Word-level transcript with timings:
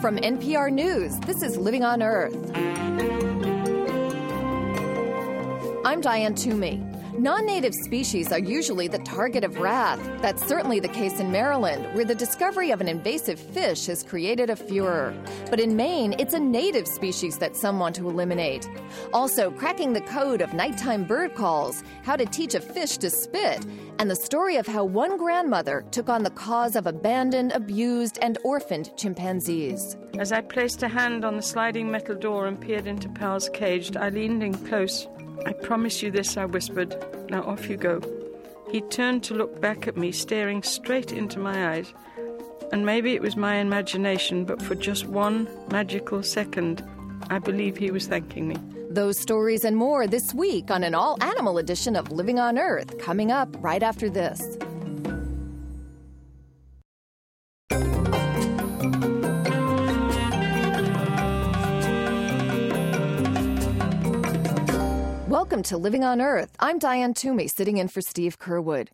From 0.00 0.16
NPR 0.16 0.72
News, 0.72 1.18
this 1.20 1.42
is 1.42 1.56
Living 1.56 1.82
on 1.82 2.04
Earth. 2.04 2.32
I'm 5.84 6.00
Diane 6.00 6.36
Toomey. 6.36 6.87
Non 7.18 7.44
native 7.44 7.74
species 7.74 8.30
are 8.30 8.38
usually 8.38 8.86
the 8.86 9.00
target 9.00 9.42
of 9.42 9.58
wrath. 9.58 9.98
That's 10.22 10.46
certainly 10.46 10.78
the 10.78 10.86
case 10.86 11.18
in 11.18 11.32
Maryland, 11.32 11.92
where 11.92 12.04
the 12.04 12.14
discovery 12.14 12.70
of 12.70 12.80
an 12.80 12.86
invasive 12.86 13.40
fish 13.40 13.86
has 13.86 14.04
created 14.04 14.50
a 14.50 14.54
furor. 14.54 15.12
But 15.50 15.58
in 15.58 15.74
Maine, 15.74 16.14
it's 16.20 16.34
a 16.34 16.38
native 16.38 16.86
species 16.86 17.38
that 17.38 17.56
some 17.56 17.80
want 17.80 17.96
to 17.96 18.08
eliminate. 18.08 18.70
Also, 19.12 19.50
cracking 19.50 19.94
the 19.94 20.00
code 20.02 20.40
of 20.40 20.54
nighttime 20.54 21.02
bird 21.02 21.34
calls, 21.34 21.82
how 22.04 22.14
to 22.14 22.24
teach 22.24 22.54
a 22.54 22.60
fish 22.60 22.98
to 22.98 23.10
spit, 23.10 23.66
and 23.98 24.08
the 24.08 24.14
story 24.14 24.54
of 24.54 24.68
how 24.68 24.84
one 24.84 25.16
grandmother 25.16 25.84
took 25.90 26.08
on 26.08 26.22
the 26.22 26.30
cause 26.30 26.76
of 26.76 26.86
abandoned, 26.86 27.50
abused, 27.50 28.20
and 28.22 28.38
orphaned 28.44 28.96
chimpanzees. 28.96 29.96
As 30.20 30.30
I 30.30 30.40
placed 30.40 30.84
a 30.84 30.88
hand 30.88 31.24
on 31.24 31.34
the 31.34 31.42
sliding 31.42 31.90
metal 31.90 32.14
door 32.14 32.46
and 32.46 32.60
peered 32.60 32.86
into 32.86 33.08
Pal's 33.08 33.48
cage, 33.48 33.96
I 33.96 34.08
leaned 34.10 34.44
in 34.44 34.54
close. 34.54 35.08
I 35.46 35.52
promise 35.52 36.02
you 36.02 36.10
this, 36.10 36.36
I 36.36 36.44
whispered. 36.44 36.96
Now 37.30 37.42
off 37.42 37.68
you 37.68 37.76
go. 37.76 38.00
He 38.70 38.80
turned 38.82 39.24
to 39.24 39.34
look 39.34 39.60
back 39.60 39.88
at 39.88 39.96
me, 39.96 40.12
staring 40.12 40.62
straight 40.62 41.12
into 41.12 41.38
my 41.38 41.72
eyes. 41.72 41.92
And 42.70 42.84
maybe 42.84 43.14
it 43.14 43.22
was 43.22 43.36
my 43.36 43.56
imagination, 43.56 44.44
but 44.44 44.60
for 44.60 44.74
just 44.74 45.06
one 45.06 45.48
magical 45.70 46.22
second, 46.22 46.84
I 47.30 47.38
believe 47.38 47.76
he 47.76 47.90
was 47.90 48.06
thanking 48.06 48.48
me. 48.48 48.56
Those 48.90 49.18
stories 49.18 49.64
and 49.64 49.76
more 49.76 50.06
this 50.06 50.34
week 50.34 50.70
on 50.70 50.82
an 50.82 50.94
all 50.94 51.16
animal 51.22 51.58
edition 51.58 51.96
of 51.96 52.10
Living 52.10 52.38
on 52.38 52.58
Earth, 52.58 52.98
coming 52.98 53.30
up 53.30 53.48
right 53.60 53.82
after 53.82 54.10
this. 54.10 54.58
Welcome 65.28 65.62
to 65.64 65.76
Living 65.76 66.04
on 66.04 66.22
Earth. 66.22 66.56
I'm 66.58 66.78
Diane 66.78 67.12
Toomey, 67.12 67.48
sitting 67.48 67.76
in 67.76 67.88
for 67.88 68.00
Steve 68.00 68.38
Curwood. 68.38 68.88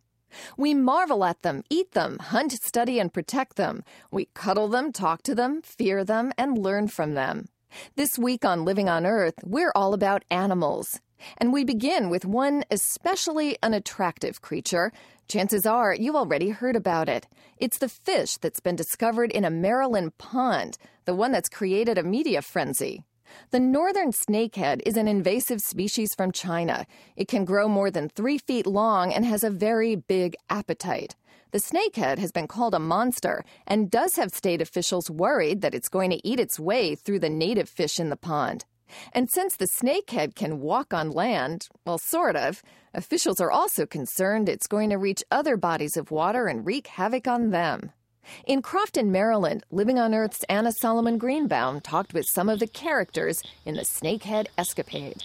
We 0.57 0.73
marvel 0.73 1.23
at 1.23 1.43
them, 1.43 1.63
eat 1.69 1.93
them, 1.93 2.19
hunt, 2.19 2.51
study, 2.51 2.99
and 2.99 3.13
protect 3.13 3.55
them. 3.55 3.85
We 4.11 4.25
cuddle 4.33 4.67
them, 4.67 4.91
talk 4.91 5.23
to 5.23 5.33
them, 5.33 5.61
fear 5.61 6.03
them, 6.03 6.33
and 6.37 6.57
learn 6.57 6.89
from 6.89 7.13
them. 7.13 7.47
This 7.95 8.19
week 8.19 8.43
on 8.43 8.65
Living 8.65 8.89
on 8.89 9.05
Earth, 9.05 9.35
we're 9.45 9.71
all 9.75 9.93
about 9.93 10.25
animals. 10.29 10.99
And 11.37 11.53
we 11.53 11.63
begin 11.63 12.09
with 12.09 12.25
one 12.25 12.65
especially 12.69 13.57
unattractive 13.63 14.41
creature. 14.41 14.91
Chances 15.29 15.65
are 15.65 15.95
you 15.95 16.17
already 16.17 16.49
heard 16.49 16.75
about 16.75 17.07
it. 17.07 17.29
It's 17.59 17.77
the 17.77 17.87
fish 17.87 18.35
that's 18.35 18.59
been 18.59 18.75
discovered 18.75 19.31
in 19.31 19.45
a 19.45 19.49
Maryland 19.49 20.17
pond, 20.17 20.77
the 21.05 21.15
one 21.15 21.31
that's 21.31 21.47
created 21.47 21.97
a 21.97 22.03
media 22.03 22.41
frenzy. 22.41 23.05
The 23.51 23.59
northern 23.59 24.11
snakehead 24.11 24.81
is 24.85 24.97
an 24.97 25.07
invasive 25.07 25.61
species 25.61 26.15
from 26.15 26.31
China. 26.31 26.85
It 27.15 27.27
can 27.27 27.45
grow 27.45 27.67
more 27.67 27.91
than 27.91 28.09
three 28.09 28.37
feet 28.37 28.65
long 28.65 29.13
and 29.13 29.25
has 29.25 29.43
a 29.43 29.49
very 29.49 29.95
big 29.95 30.35
appetite. 30.49 31.15
The 31.51 31.59
snakehead 31.59 32.17
has 32.17 32.31
been 32.31 32.47
called 32.47 32.73
a 32.73 32.79
monster 32.79 33.45
and 33.65 33.89
does 33.89 34.17
have 34.17 34.31
state 34.31 34.61
officials 34.61 35.09
worried 35.09 35.61
that 35.61 35.73
it's 35.73 35.87
going 35.87 36.09
to 36.09 36.27
eat 36.27 36.39
its 36.39 36.59
way 36.59 36.95
through 36.95 37.19
the 37.19 37.29
native 37.29 37.69
fish 37.69 37.99
in 37.99 38.09
the 38.09 38.17
pond. 38.17 38.65
And 39.13 39.29
since 39.29 39.55
the 39.55 39.67
snakehead 39.67 40.35
can 40.35 40.59
walk 40.59 40.93
on 40.93 41.11
land, 41.11 41.69
well, 41.85 41.97
sort 41.97 42.35
of, 42.35 42.61
officials 42.93 43.39
are 43.39 43.51
also 43.51 43.85
concerned 43.85 44.49
it's 44.49 44.67
going 44.67 44.89
to 44.89 44.97
reach 44.97 45.23
other 45.31 45.57
bodies 45.57 45.97
of 45.97 46.11
water 46.11 46.47
and 46.47 46.65
wreak 46.65 46.87
havoc 46.87 47.27
on 47.27 47.51
them. 47.51 47.91
In 48.45 48.61
Crofton, 48.61 49.11
Maryland, 49.11 49.63
Living 49.71 49.99
on 49.99 50.13
Earth's 50.13 50.43
Anna 50.49 50.71
Solomon 50.71 51.17
Greenbaum 51.17 51.81
talked 51.81 52.13
with 52.13 52.25
some 52.25 52.49
of 52.49 52.59
the 52.59 52.67
characters 52.67 53.41
in 53.65 53.75
the 53.75 53.81
snakehead 53.81 54.47
escapade. 54.57 55.23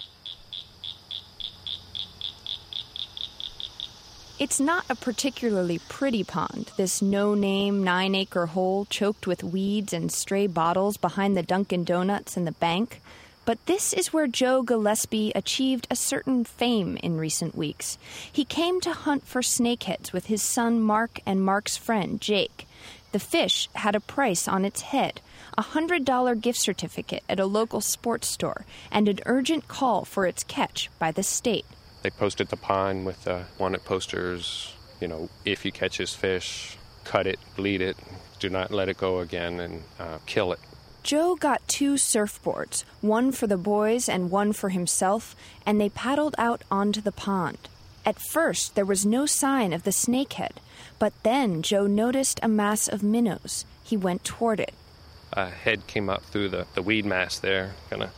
It's 4.41 4.59
not 4.59 4.85
a 4.89 4.95
particularly 4.95 5.77
pretty 5.87 6.23
pond, 6.23 6.71
this 6.75 6.99
no 6.99 7.35
name, 7.35 7.83
nine 7.83 8.15
acre 8.15 8.47
hole 8.47 8.85
choked 8.85 9.27
with 9.27 9.43
weeds 9.43 9.93
and 9.93 10.11
stray 10.11 10.47
bottles 10.47 10.97
behind 10.97 11.37
the 11.37 11.43
Dunkin' 11.43 11.83
Donuts 11.83 12.35
and 12.35 12.47
the 12.47 12.51
bank. 12.53 13.01
But 13.45 13.63
this 13.67 13.93
is 13.93 14.11
where 14.11 14.25
Joe 14.25 14.63
Gillespie 14.63 15.31
achieved 15.35 15.85
a 15.91 15.95
certain 15.95 16.43
fame 16.43 16.97
in 17.03 17.17
recent 17.17 17.53
weeks. 17.53 17.99
He 18.31 18.43
came 18.43 18.81
to 18.81 18.93
hunt 18.93 19.27
for 19.27 19.41
snakeheads 19.41 20.11
with 20.11 20.25
his 20.25 20.41
son 20.41 20.81
Mark 20.81 21.19
and 21.25 21.45
Mark's 21.45 21.77
friend 21.77 22.19
Jake. 22.19 22.67
The 23.11 23.19
fish 23.19 23.69
had 23.75 23.95
a 23.95 23.99
price 23.99 24.47
on 24.47 24.65
its 24.65 24.81
head 24.81 25.21
a 25.57 25.63
$100 25.63 26.41
gift 26.41 26.59
certificate 26.59 27.23
at 27.27 27.39
a 27.39 27.45
local 27.45 27.81
sports 27.81 28.27
store, 28.27 28.65
and 28.89 29.07
an 29.07 29.19
urgent 29.25 29.67
call 29.67 30.05
for 30.05 30.25
its 30.25 30.43
catch 30.43 30.89
by 30.97 31.11
the 31.11 31.23
state. 31.23 31.65
They 32.03 32.09
posted 32.09 32.47
the 32.47 32.57
pond 32.57 33.05
with 33.05 33.27
uh, 33.27 33.43
wanted 33.59 33.83
posters, 33.83 34.73
you 34.99 35.07
know, 35.07 35.29
if 35.45 35.65
you 35.65 35.71
catch 35.71 35.97
this 35.97 36.15
fish, 36.15 36.77
cut 37.03 37.27
it, 37.27 37.39
bleed 37.55 37.81
it, 37.81 37.97
do 38.39 38.49
not 38.49 38.71
let 38.71 38.89
it 38.89 38.97
go 38.97 39.19
again, 39.19 39.59
and 39.59 39.83
uh, 39.99 40.17
kill 40.25 40.53
it. 40.53 40.59
Joe 41.03 41.35
got 41.35 41.67
two 41.67 41.95
surfboards, 41.95 42.83
one 43.01 43.31
for 43.31 43.47
the 43.47 43.57
boys 43.57 44.07
and 44.07 44.31
one 44.31 44.53
for 44.53 44.69
himself, 44.69 45.35
and 45.65 45.81
they 45.81 45.89
paddled 45.89 46.35
out 46.37 46.63
onto 46.69 47.01
the 47.01 47.11
pond. 47.11 47.57
At 48.05 48.19
first, 48.19 48.75
there 48.75 48.85
was 48.85 49.05
no 49.05 49.25
sign 49.25 49.73
of 49.73 49.83
the 49.83 49.91
snakehead, 49.91 50.57
but 51.01 51.13
then 51.23 51.63
Joe 51.63 51.87
noticed 51.87 52.39
a 52.43 52.47
mass 52.47 52.87
of 52.87 53.01
minnows. 53.01 53.65
He 53.83 53.97
went 53.97 54.23
toward 54.23 54.59
it. 54.59 54.71
A 55.33 55.49
head 55.49 55.87
came 55.87 56.11
up 56.11 56.21
through 56.25 56.49
the, 56.49 56.67
the 56.75 56.83
weed 56.83 57.05
mass 57.05 57.39
there, 57.39 57.73
kind 57.89 58.03
of 58.03 58.11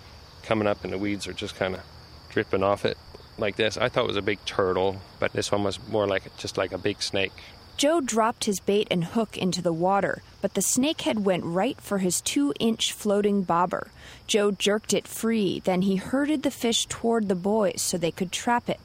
coming 0.44 0.68
up, 0.68 0.84
and 0.84 0.92
the 0.92 0.98
weeds 0.98 1.26
are 1.26 1.32
just 1.32 1.56
kind 1.56 1.76
of 1.76 1.82
dripping 2.30 2.62
off 2.62 2.84
it 2.84 2.98
like 3.38 3.56
this. 3.56 3.78
I 3.78 3.88
thought 3.88 4.04
it 4.04 4.08
was 4.08 4.18
a 4.18 4.22
big 4.22 4.44
turtle, 4.44 4.98
but 5.18 5.32
this 5.32 5.50
one 5.50 5.64
was 5.64 5.80
more 5.88 6.06
like 6.06 6.36
just 6.36 6.58
like 6.58 6.74
a 6.74 6.78
big 6.78 7.02
snake. 7.02 7.32
Joe 7.78 8.02
dropped 8.02 8.44
his 8.44 8.60
bait 8.60 8.90
and 8.92 9.06
hook 9.06 9.38
into 9.38 9.62
the 9.62 9.72
water, 9.72 10.22
but 10.42 10.54
the 10.54 10.60
snakehead 10.60 11.20
went 11.20 11.46
right 11.46 11.80
for 11.80 12.00
his 12.00 12.20
two 12.20 12.54
inch 12.60 12.92
floating 12.92 13.44
bobber. 13.44 13.92
Joe 14.28 14.52
jerked 14.52 14.94
it 14.94 15.08
free, 15.08 15.62
then 15.64 15.84
he 15.84 15.96
herded 15.96 16.44
the 16.44 16.52
fish 16.52 16.86
toward 16.88 17.30
the 17.30 17.34
boys 17.36 17.82
so 17.82 17.98
they 17.98 18.12
could 18.12 18.34
trap 18.34 18.70
it. 18.70 18.82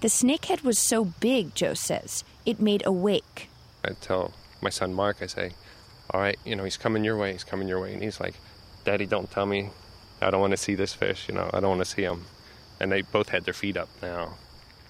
The 0.00 0.08
snakehead 0.08 0.62
was 0.62 0.78
so 0.78 1.04
big, 1.04 1.54
Joe 1.54 1.74
says, 1.74 2.24
it 2.48 2.60
made 2.62 2.82
a 2.86 2.92
wake. 2.92 3.50
I 3.84 3.90
tell 4.00 4.32
my 4.62 4.70
son 4.70 4.94
Mark, 4.94 5.18
I 5.20 5.26
say, 5.26 5.52
All 6.10 6.20
right, 6.20 6.38
you 6.46 6.56
know, 6.56 6.64
he's 6.64 6.78
coming 6.78 7.04
your 7.04 7.18
way, 7.18 7.32
he's 7.32 7.44
coming 7.44 7.68
your 7.68 7.78
way. 7.78 7.92
And 7.92 8.02
he's 8.02 8.20
like, 8.20 8.36
Daddy, 8.84 9.04
don't 9.04 9.30
tell 9.30 9.44
me. 9.44 9.68
I 10.22 10.30
don't 10.30 10.40
want 10.40 10.52
to 10.52 10.56
see 10.56 10.74
this 10.74 10.94
fish, 10.94 11.28
you 11.28 11.34
know, 11.34 11.50
I 11.52 11.60
don't 11.60 11.76
want 11.76 11.82
to 11.82 11.94
see 11.94 12.02
him. 12.02 12.24
And 12.80 12.90
they 12.90 13.02
both 13.02 13.28
had 13.28 13.44
their 13.44 13.52
feet 13.52 13.76
up 13.76 13.90
now. 14.00 14.38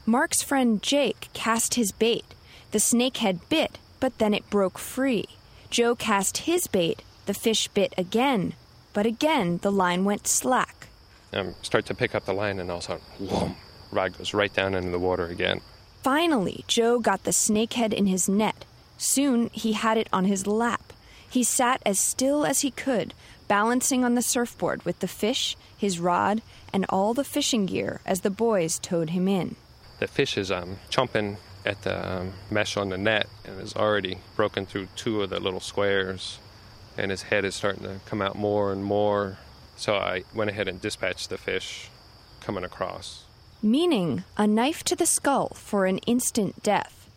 Mark's 0.06 0.40
friend 0.40 0.80
Jake 0.80 1.28
cast 1.32 1.74
his 1.74 1.90
bait. 1.90 2.24
The 2.70 2.78
snakehead 2.78 3.40
bit, 3.48 3.78
but 3.98 4.18
then 4.18 4.34
it 4.34 4.48
broke 4.50 4.78
free. 4.78 5.24
Joe 5.68 5.96
cast 5.96 6.38
his 6.38 6.68
bait. 6.68 7.02
The 7.26 7.34
fish 7.34 7.66
bit 7.68 7.92
again, 7.98 8.54
but 8.92 9.04
again 9.04 9.58
the 9.62 9.72
line 9.72 10.04
went 10.04 10.28
slack. 10.28 10.86
Um, 11.32 11.54
start 11.62 11.86
to 11.86 11.94
pick 11.94 12.14
up 12.14 12.24
the 12.24 12.32
line, 12.32 12.60
and 12.60 12.70
all 12.70 12.78
of 12.78 12.84
a 12.84 12.86
sudden, 12.86 13.28
whoom, 13.28 13.56
rod 13.90 14.16
goes 14.16 14.32
right 14.32 14.52
down 14.52 14.74
into 14.74 14.90
the 14.90 14.98
water 14.98 15.26
again. 15.26 15.60
Finally, 16.02 16.64
Joe 16.66 17.00
got 17.00 17.24
the 17.24 17.32
snakehead 17.32 17.92
in 17.92 18.06
his 18.06 18.28
net. 18.28 18.64
Soon 18.96 19.50
he 19.52 19.72
had 19.72 19.98
it 19.98 20.08
on 20.12 20.24
his 20.24 20.46
lap. 20.46 20.92
He 21.28 21.42
sat 21.42 21.82
as 21.84 21.98
still 21.98 22.46
as 22.46 22.60
he 22.60 22.70
could, 22.70 23.14
balancing 23.48 24.04
on 24.04 24.14
the 24.14 24.22
surfboard 24.22 24.84
with 24.84 25.00
the 25.00 25.08
fish, 25.08 25.56
his 25.76 26.00
rod, 26.00 26.42
and 26.72 26.86
all 26.88 27.14
the 27.14 27.24
fishing 27.24 27.66
gear 27.66 28.00
as 28.06 28.20
the 28.20 28.30
boys 28.30 28.78
towed 28.78 29.10
him 29.10 29.28
in. 29.28 29.56
The 29.98 30.06
fish 30.06 30.38
is 30.38 30.50
um, 30.50 30.78
chomping 30.90 31.38
at 31.66 31.82
the 31.82 32.18
um, 32.18 32.32
mesh 32.50 32.76
on 32.76 32.88
the 32.88 32.98
net 32.98 33.28
and 33.44 33.58
has 33.60 33.74
already 33.74 34.18
broken 34.36 34.64
through 34.64 34.88
two 34.96 35.22
of 35.22 35.30
the 35.30 35.40
little 35.40 35.60
squares, 35.60 36.38
and 36.96 37.10
his 37.10 37.22
head 37.22 37.44
is 37.44 37.54
starting 37.54 37.82
to 37.82 38.00
come 38.06 38.22
out 38.22 38.36
more 38.36 38.72
and 38.72 38.82
more. 38.84 39.38
So 39.76 39.96
I 39.96 40.24
went 40.34 40.50
ahead 40.50 40.68
and 40.68 40.80
dispatched 40.80 41.30
the 41.30 41.38
fish 41.38 41.90
coming 42.40 42.64
across. 42.64 43.24
Meaning 43.62 44.22
a 44.36 44.46
knife 44.46 44.84
to 44.84 44.94
the 44.94 45.04
skull 45.04 45.48
for 45.48 45.86
an 45.86 45.98
instant 46.06 46.62
death. 46.62 47.10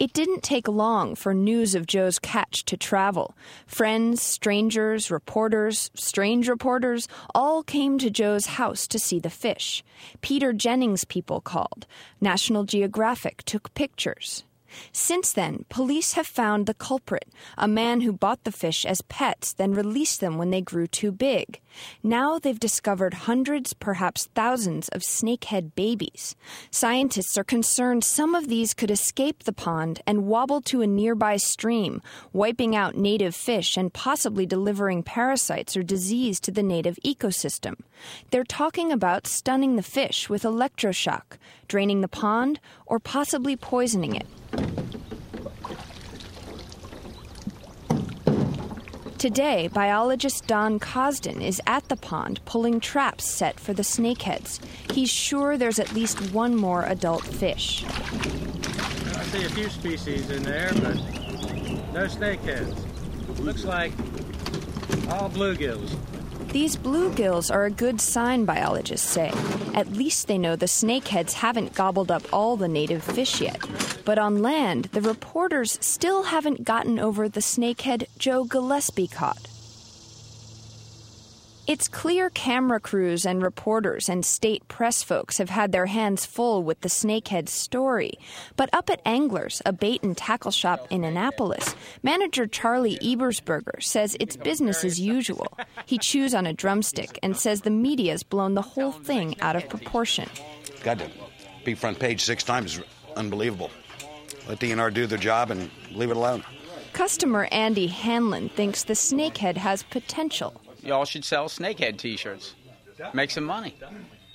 It 0.00 0.12
didn't 0.12 0.42
take 0.42 0.66
long 0.66 1.14
for 1.14 1.32
news 1.32 1.76
of 1.76 1.86
Joe's 1.86 2.18
catch 2.18 2.64
to 2.64 2.76
travel. 2.76 3.36
Friends, 3.68 4.20
strangers, 4.20 5.12
reporters, 5.12 5.92
strange 5.94 6.48
reporters 6.48 7.06
all 7.36 7.62
came 7.62 7.98
to 7.98 8.10
Joe's 8.10 8.46
house 8.46 8.88
to 8.88 8.98
see 8.98 9.20
the 9.20 9.30
fish. 9.30 9.84
Peter 10.22 10.52
Jennings 10.52 11.04
people 11.04 11.40
called. 11.40 11.86
National 12.20 12.64
Geographic 12.64 13.44
took 13.44 13.72
pictures. 13.74 14.42
Since 14.92 15.32
then, 15.32 15.64
police 15.68 16.14
have 16.14 16.26
found 16.26 16.66
the 16.66 16.74
culprit, 16.74 17.28
a 17.56 17.68
man 17.68 18.00
who 18.00 18.12
bought 18.12 18.44
the 18.44 18.52
fish 18.52 18.84
as 18.84 19.02
pets, 19.02 19.52
then 19.52 19.72
released 19.72 20.20
them 20.20 20.38
when 20.38 20.50
they 20.50 20.60
grew 20.60 20.86
too 20.86 21.12
big. 21.12 21.60
Now 22.02 22.38
they've 22.38 22.58
discovered 22.58 23.14
hundreds, 23.14 23.72
perhaps 23.72 24.28
thousands, 24.34 24.88
of 24.88 25.02
snakehead 25.02 25.74
babies. 25.74 26.34
Scientists 26.70 27.36
are 27.36 27.44
concerned 27.44 28.04
some 28.04 28.34
of 28.34 28.48
these 28.48 28.74
could 28.74 28.90
escape 28.90 29.44
the 29.44 29.52
pond 29.52 30.00
and 30.06 30.26
wobble 30.26 30.60
to 30.62 30.82
a 30.82 30.86
nearby 30.86 31.36
stream, 31.36 32.00
wiping 32.32 32.74
out 32.74 32.96
native 32.96 33.34
fish 33.34 33.76
and 33.76 33.92
possibly 33.92 34.46
delivering 34.46 35.02
parasites 35.02 35.76
or 35.76 35.82
disease 35.82 36.40
to 36.40 36.50
the 36.50 36.62
native 36.62 36.98
ecosystem. 37.04 37.76
They're 38.30 38.44
talking 38.44 38.92
about 38.92 39.26
stunning 39.26 39.76
the 39.76 39.82
fish 39.82 40.28
with 40.28 40.42
electroshock, 40.42 41.38
draining 41.68 42.00
the 42.00 42.08
pond, 42.08 42.60
or 42.86 42.98
possibly 42.98 43.56
poisoning 43.56 44.14
it. 44.14 44.26
Today, 49.18 49.68
biologist 49.68 50.46
Don 50.46 50.78
Cosden 50.78 51.42
is 51.42 51.60
at 51.66 51.88
the 51.88 51.96
pond 51.96 52.40
pulling 52.44 52.78
traps 52.78 53.24
set 53.24 53.58
for 53.58 53.72
the 53.72 53.82
snakeheads. 53.82 54.60
He's 54.92 55.10
sure 55.10 55.56
there's 55.56 55.80
at 55.80 55.92
least 55.94 56.32
one 56.32 56.54
more 56.54 56.84
adult 56.84 57.24
fish. 57.24 57.84
I 57.86 59.24
see 59.24 59.44
a 59.44 59.48
few 59.48 59.68
species 59.68 60.30
in 60.30 60.42
there, 60.44 60.70
but 60.74 60.94
no 61.92 62.06
snakeheads. 62.06 62.76
Looks 63.40 63.64
like 63.64 63.90
all 65.10 65.28
bluegills. 65.28 65.96
These 66.56 66.76
bluegills 66.76 67.52
are 67.54 67.66
a 67.66 67.70
good 67.70 68.00
sign, 68.00 68.46
biologists 68.46 69.06
say. 69.06 69.30
At 69.74 69.92
least 69.92 70.26
they 70.26 70.38
know 70.38 70.56
the 70.56 70.64
snakeheads 70.64 71.34
haven't 71.34 71.74
gobbled 71.74 72.10
up 72.10 72.22
all 72.32 72.56
the 72.56 72.66
native 72.66 73.04
fish 73.04 73.42
yet. 73.42 73.60
But 74.06 74.18
on 74.18 74.40
land, 74.40 74.86
the 74.86 75.02
reporters 75.02 75.76
still 75.82 76.22
haven't 76.22 76.64
gotten 76.64 76.98
over 76.98 77.28
the 77.28 77.40
snakehead 77.40 78.06
Joe 78.18 78.44
Gillespie 78.44 79.06
caught. 79.06 79.55
It's 81.66 81.88
clear 81.88 82.30
camera 82.30 82.78
crews 82.78 83.26
and 83.26 83.42
reporters 83.42 84.08
and 84.08 84.24
state 84.24 84.68
press 84.68 85.02
folks 85.02 85.38
have 85.38 85.50
had 85.50 85.72
their 85.72 85.86
hands 85.86 86.24
full 86.24 86.62
with 86.62 86.80
the 86.82 86.88
snakehead 86.88 87.48
story. 87.48 88.20
But 88.54 88.70
up 88.72 88.88
at 88.88 89.02
Anglers, 89.04 89.62
a 89.66 89.72
bait 89.72 90.04
and 90.04 90.16
tackle 90.16 90.52
shop 90.52 90.86
in 90.90 91.02
Annapolis, 91.02 91.74
manager 92.04 92.46
Charlie 92.46 92.98
Ebersberger 92.98 93.82
says 93.82 94.16
it's 94.20 94.36
business 94.36 94.84
as 94.84 95.00
usual. 95.00 95.58
He 95.86 95.98
chews 95.98 96.36
on 96.36 96.46
a 96.46 96.52
drumstick 96.52 97.18
and 97.20 97.36
says 97.36 97.62
the 97.62 97.70
media's 97.70 98.22
blown 98.22 98.54
the 98.54 98.62
whole 98.62 98.92
thing 98.92 99.34
out 99.40 99.56
of 99.56 99.68
proportion. 99.68 100.30
Got 100.84 101.00
to 101.00 101.10
be 101.64 101.74
front 101.74 101.98
page 101.98 102.22
six 102.22 102.44
times. 102.44 102.80
Unbelievable. 103.16 103.72
Let 104.48 104.60
DNR 104.60 104.94
do 104.94 105.08
their 105.08 105.18
job 105.18 105.50
and 105.50 105.68
leave 105.90 106.12
it 106.12 106.16
alone. 106.16 106.44
Customer 106.92 107.48
Andy 107.50 107.88
Hanlon 107.88 108.50
thinks 108.50 108.84
the 108.84 108.92
snakehead 108.92 109.56
has 109.56 109.82
potential 109.82 110.60
y'all 110.86 111.04
should 111.04 111.24
sell 111.24 111.48
snakehead 111.48 111.98
T-shirts. 111.98 112.54
Make 113.12 113.30
some 113.30 113.44
money. 113.44 113.74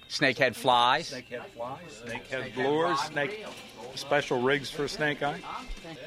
Snakehead 0.09 0.55
flies. 0.55 1.11
Snakehead 1.11 1.45
flies. 1.47 2.03
Snakehead 2.05 2.55
lures. 2.57 2.99
Snake 2.99 3.45
special 3.95 4.41
rigs 4.41 4.69
for 4.69 4.87
snake 4.87 5.23
eye. 5.23 5.39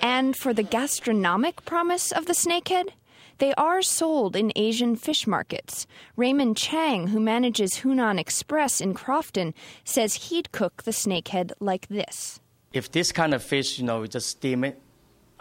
And 0.02 0.37
for 0.37 0.52
the 0.52 0.62
gastronomic 0.62 1.64
promise 1.64 2.12
of 2.12 2.26
the 2.26 2.32
snakehead, 2.32 2.91
they 3.38 3.52
are 3.55 3.82
sold 3.82 4.37
in 4.37 4.52
Asian 4.55 4.96
fish 4.96 5.26
markets. 5.26 5.87
Raymond 6.17 6.56
Chang, 6.56 7.08
who 7.08 7.20
manages 7.20 7.81
Hunan 7.81 8.19
Express 8.19 8.81
in 8.81 8.94
Crofton, 8.94 9.55
says 9.85 10.14
he'd 10.14 10.52
cook 10.52 10.85
the 10.85 10.93
snakehead 10.93 11.52
like 11.61 11.88
this. 11.88 12.41
If 12.73 12.93
this 12.93 13.12
kind 13.12 13.35
of 13.35 13.43
fish, 13.43 13.79
you 13.79 13.85
know, 13.85 14.00
we 14.00 14.08
just 14.08 14.29
steam 14.29 14.64
it, 14.64 14.81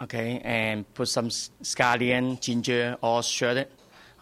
okay, 0.02 0.40
and 0.44 0.92
put 0.94 1.08
some 1.08 1.28
scallion, 1.28 2.40
ginger, 2.40 2.96
all 3.00 3.22
shredded, 3.22 3.68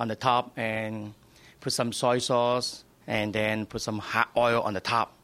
on 0.03 0.09
the 0.09 0.17
top 0.17 0.51
and 0.59 1.15
put 1.61 1.73
some 1.73 1.93
soy 1.93 2.19
sauce 2.19 2.83
and 3.07 3.33
then 3.33 3.65
put 3.67 3.81
some 3.81 3.99
hot 3.99 4.29
oil 4.37 4.61
on 4.61 4.75
the 4.75 4.81
top, 4.81 5.15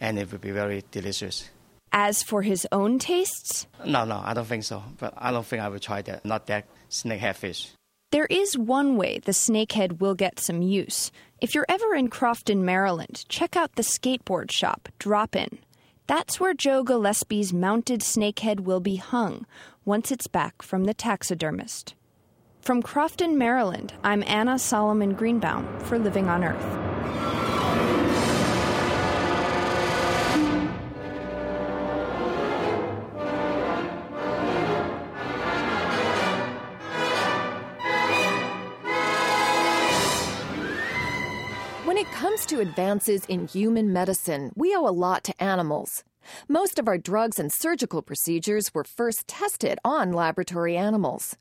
and 0.00 0.18
it 0.18 0.32
will 0.32 0.38
be 0.38 0.50
very 0.50 0.82
delicious. 0.90 1.50
As 1.92 2.22
for 2.22 2.40
his 2.40 2.66
own 2.72 2.98
tastes? 2.98 3.66
No, 3.84 4.06
no, 4.06 4.22
I 4.24 4.32
don't 4.32 4.46
think 4.46 4.64
so. 4.64 4.82
But 4.98 5.12
I 5.18 5.30
don't 5.30 5.44
think 5.44 5.62
I 5.62 5.68
will 5.68 5.78
try 5.78 6.00
that. 6.02 6.24
Not 6.24 6.46
that 6.46 6.64
snakehead 6.90 7.36
fish. 7.36 7.70
There 8.10 8.26
is 8.26 8.56
one 8.56 8.96
way 8.96 9.18
the 9.18 9.32
snakehead 9.32 10.00
will 10.00 10.14
get 10.14 10.40
some 10.40 10.62
use. 10.62 11.12
If 11.42 11.54
you're 11.54 11.66
ever 11.68 11.94
in 11.94 12.08
Crofton, 12.08 12.64
Maryland, 12.64 13.24
check 13.28 13.54
out 13.56 13.74
the 13.74 13.82
skateboard 13.82 14.50
shop, 14.50 14.88
Drop 14.98 15.36
In. 15.36 15.58
That's 16.06 16.40
where 16.40 16.54
Joe 16.54 16.82
Gillespie's 16.82 17.52
mounted 17.52 18.00
snakehead 18.00 18.60
will 18.60 18.80
be 18.80 18.96
hung 18.96 19.46
once 19.84 20.10
it's 20.10 20.26
back 20.26 20.62
from 20.62 20.84
the 20.84 20.94
taxidermist. 20.94 21.94
From 22.62 22.80
Crofton, 22.80 23.36
Maryland, 23.38 23.92
I'm 24.04 24.22
Anna 24.24 24.56
Solomon 24.56 25.14
Greenbaum 25.14 25.66
for 25.80 25.98
Living 25.98 26.28
on 26.28 26.44
Earth. 26.44 26.62
When 41.84 41.96
it 41.96 42.06
comes 42.12 42.46
to 42.46 42.60
advances 42.60 43.24
in 43.24 43.48
human 43.48 43.92
medicine, 43.92 44.52
we 44.54 44.72
owe 44.76 44.86
a 44.86 44.94
lot 44.94 45.24
to 45.24 45.42
animals. 45.42 46.04
Most 46.46 46.78
of 46.78 46.86
our 46.86 46.96
drugs 46.96 47.40
and 47.40 47.52
surgical 47.52 48.02
procedures 48.02 48.72
were 48.72 48.84
first 48.84 49.26
tested 49.26 49.80
on 49.84 50.12
laboratory 50.12 50.76
animals. 50.76 51.36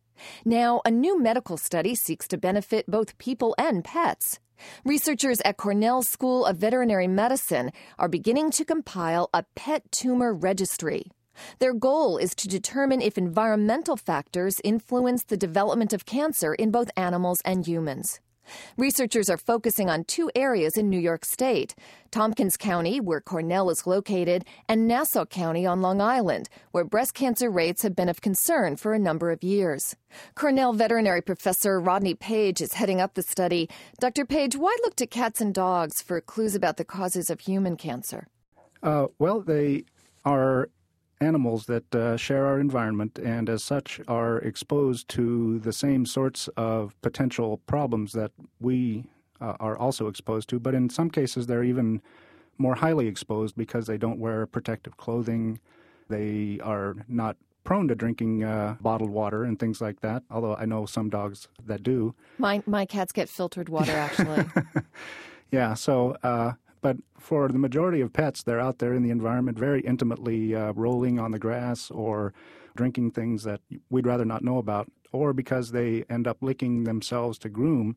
Now, 0.46 0.82
a 0.86 0.92
new 0.92 1.20
medical 1.20 1.58
study 1.58 1.96
seeks 1.96 2.28
to 2.30 2.38
benefit 2.38 2.90
both 2.90 3.18
people 3.18 3.56
and 3.58 3.84
pets. 3.84 4.40
Researchers 4.86 5.42
at 5.44 5.58
Cornell 5.58 6.04
School 6.04 6.46
of 6.46 6.58
Veterinary 6.58 7.08
Medicine 7.08 7.72
are 7.98 8.08
beginning 8.08 8.52
to 8.52 8.66
compile 8.66 9.30
a 9.34 9.44
pet 9.56 9.92
tumor 9.92 10.34
registry. 10.34 11.12
Their 11.60 11.74
goal 11.74 12.18
is 12.18 12.36
to 12.36 12.48
determine 12.48 13.02
if 13.02 13.18
environmental 13.18 13.98
factors 13.98 14.62
influence 14.64 15.24
the 15.24 15.38
development 15.38 15.94
of 15.94 16.06
cancer 16.06 16.54
in 16.54 16.72
both 16.72 16.92
animals 16.96 17.42
and 17.46 17.66
humans. 17.66 18.20
Researchers 18.78 19.30
are 19.30 19.38
focusing 19.38 19.90
on 19.90 20.04
two 20.04 20.32
areas 20.36 20.78
in 20.78 20.90
New 20.90 21.00
York 21.00 21.26
State 21.26 21.76
Tompkins 22.12 22.58
County, 22.58 23.00
where 23.00 23.22
Cornell 23.22 23.70
is 23.70 23.88
located, 23.88 24.44
and 24.68 24.88
Nassau 24.88 25.26
County 25.26 25.66
on 25.66 25.82
Long 25.82 26.02
Island, 26.02 26.50
where 26.72 26.84
breast 26.84 27.14
cancer 27.14 27.50
rates 27.50 27.84
have 27.84 27.96
been 27.96 28.10
of 28.10 28.22
concern 28.22 28.76
for 28.76 28.94
a 28.94 29.00
number 29.00 29.32
of 29.32 29.44
years. 29.44 29.96
Cornell 30.36 30.74
veterinary 30.74 31.22
professor 31.22 31.80
Rodney 31.80 32.14
Page 32.14 32.60
is 32.62 32.74
heading 32.74 33.00
up 33.00 33.14
the 33.14 33.22
study. 33.22 33.70
Dr. 34.00 34.26
Page, 34.26 34.58
why 34.58 34.76
look 34.84 34.96
to 34.98 35.08
cats 35.08 35.40
and 35.40 35.54
dogs 35.54 36.02
for 36.02 36.20
clues 36.20 36.54
about 36.54 36.78
the 36.78 36.86
causes 36.86 37.30
of 37.30 37.40
human 37.42 37.78
cancer? 37.78 38.28
Uh, 38.84 39.08
well, 39.20 39.42
they 39.42 39.86
are 40.26 40.70
animals 41.22 41.68
that 41.68 41.96
uh, 41.96 42.18
share 42.18 42.46
our 42.46 42.60
environment 42.60 43.20
and, 43.20 43.50
as 43.50 43.64
such, 43.64 44.02
are 44.08 44.40
exposed 44.40 45.08
to 45.10 45.60
the 45.60 45.72
same 45.72 46.06
sorts 46.06 46.50
of 46.58 47.00
potential 47.02 47.58
problems 47.68 48.14
that 48.14 48.32
we 48.60 49.06
uh, 49.40 49.56
are 49.60 49.78
also 49.78 50.08
exposed 50.08 50.50
to. 50.50 50.60
But 50.60 50.74
in 50.74 50.90
some 50.90 51.10
cases, 51.10 51.48
they're 51.48 51.64
even 51.64 52.02
more 52.58 52.76
highly 52.76 53.08
exposed 53.08 53.56
because 53.56 53.88
they 53.88 53.98
don't 53.98 54.20
wear 54.20 54.46
protective 54.46 54.98
clothing. 54.98 55.60
They 56.10 56.60
are 56.64 56.96
not 57.08 57.38
prone 57.64 57.88
to 57.88 57.96
drinking 57.96 58.44
uh, 58.44 58.76
bottled 58.82 59.12
water 59.12 59.44
and 59.44 59.60
things 59.60 59.82
like 59.82 60.02
that. 60.02 60.24
Although 60.32 60.56
I 60.56 60.66
know 60.66 60.86
some 60.86 61.10
dogs 61.10 61.48
that 61.66 61.84
do. 61.84 62.14
My 62.38 62.64
my 62.66 62.86
cats 62.86 63.12
get 63.12 63.30
filtered 63.30 63.70
water 63.70 63.92
actually. 63.92 64.46
yeah, 65.52 65.74
so 65.76 66.18
uh, 66.24 66.54
but 66.82 66.98
for 67.18 67.48
the 67.48 67.60
majority 67.60 68.02
of 68.02 68.14
pets, 68.14 68.44
they're 68.44 68.60
out 68.60 68.80
there 68.80 68.94
in 68.94 69.04
the 69.04 69.12
environment 69.12 69.58
very 69.58 69.82
intimately 69.82 70.56
uh, 70.56 70.74
rolling 70.74 71.20
on 71.20 71.32
the 71.32 71.40
grass 71.40 71.92
or 71.92 72.34
drinking 72.76 73.12
things 73.12 73.44
that 73.44 73.62
we'd 73.90 74.08
rather 74.08 74.26
not 74.26 74.44
know 74.44 74.58
about, 74.58 74.92
or 75.12 75.34
because 75.34 75.72
they 75.72 76.04
end 76.10 76.28
up 76.28 76.38
licking 76.42 76.84
themselves 76.84 77.38
to 77.38 77.50
groom, 77.50 77.96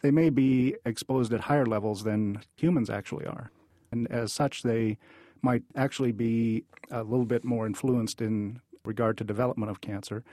they 0.00 0.10
may 0.10 0.30
be 0.30 0.74
exposed 0.84 1.32
at 1.32 1.40
higher 1.40 1.66
levels 1.66 2.04
than 2.04 2.40
humans 2.56 2.90
actually 2.90 3.26
are. 3.26 3.50
And 3.90 4.10
as 4.10 4.32
such, 4.32 4.62
they 4.62 4.98
might 5.42 5.62
actually 5.76 6.12
be 6.12 6.64
a 6.90 7.02
little 7.02 7.26
bit 7.26 7.44
more 7.44 7.66
influenced 7.66 8.20
in 8.20 8.60
regard 8.84 9.18
to 9.18 9.24
development 9.24 9.70
of 9.70 9.80
cancer. 9.80 10.24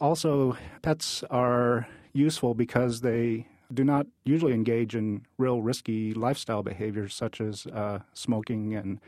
Also, 0.00 0.56
pets 0.82 1.24
are 1.30 1.86
useful 2.12 2.54
because 2.54 3.00
they 3.00 3.46
do 3.74 3.84
not 3.84 4.06
usually 4.24 4.52
engage 4.52 4.94
in 4.94 5.26
real 5.38 5.62
risky 5.62 6.14
lifestyle 6.14 6.62
behaviors 6.62 7.14
such 7.14 7.40
as 7.40 7.66
uh, 7.66 7.98
smoking 8.14 8.74
and 8.74 9.00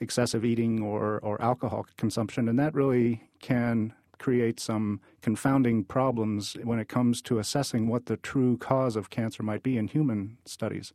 excessive 0.00 0.44
eating 0.44 0.82
or, 0.82 1.18
or 1.20 1.40
alcohol 1.40 1.86
consumption. 1.96 2.48
And 2.48 2.58
that 2.58 2.74
really 2.74 3.22
can 3.40 3.94
create 4.18 4.60
some 4.60 5.00
confounding 5.20 5.84
problems 5.84 6.56
when 6.62 6.78
it 6.78 6.88
comes 6.88 7.20
to 7.22 7.38
assessing 7.38 7.88
what 7.88 8.06
the 8.06 8.16
true 8.16 8.56
cause 8.56 8.94
of 8.94 9.10
cancer 9.10 9.42
might 9.42 9.62
be 9.62 9.76
in 9.76 9.88
human 9.88 10.38
studies. 10.44 10.92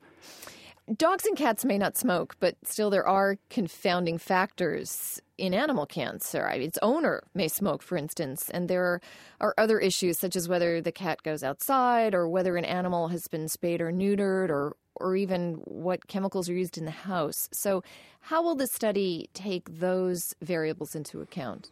Dogs 0.96 1.26
and 1.26 1.36
cats 1.36 1.66
may 1.66 1.78
not 1.78 1.98
smoke, 1.98 2.38
but 2.40 2.56
still 2.64 2.90
there 2.90 3.06
are 3.06 3.38
confounding 3.50 4.18
factors 4.18 5.22
in 5.38 5.54
animal 5.54 5.86
cancer. 5.86 6.48
I 6.48 6.54
mean, 6.60 6.70
its 6.70 6.80
owner 6.82 7.24
may 7.36 7.50
smoke, 7.50 7.82
for 7.82 7.98
instance, 7.98 8.50
and 8.50 8.70
there 8.70 9.02
are 9.42 9.54
other 9.58 9.80
issues 9.80 10.18
such 10.18 10.38
as 10.38 10.48
whether 10.48 10.80
the 10.80 10.94
cat 10.94 11.24
goes 11.24 11.44
outside 11.44 12.16
or 12.16 12.30
whether 12.30 12.56
an 12.56 12.64
animal 12.64 13.10
has 13.10 13.28
been 13.28 13.50
spayed 13.50 13.82
or 13.82 13.92
neutered 13.92 14.50
or 14.50 14.78
or 15.00 15.16
even 15.16 15.56
what 15.66 16.08
chemicals 16.08 16.50
are 16.50 16.54
used 16.54 16.78
in 16.78 16.86
the 16.86 16.92
house. 16.92 17.50
So, 17.52 17.84
how 18.22 18.42
will 18.42 18.56
the 18.56 18.66
study 18.66 19.30
take 19.34 19.80
those 19.80 20.34
variables 20.42 20.96
into 20.96 21.22
account? 21.22 21.70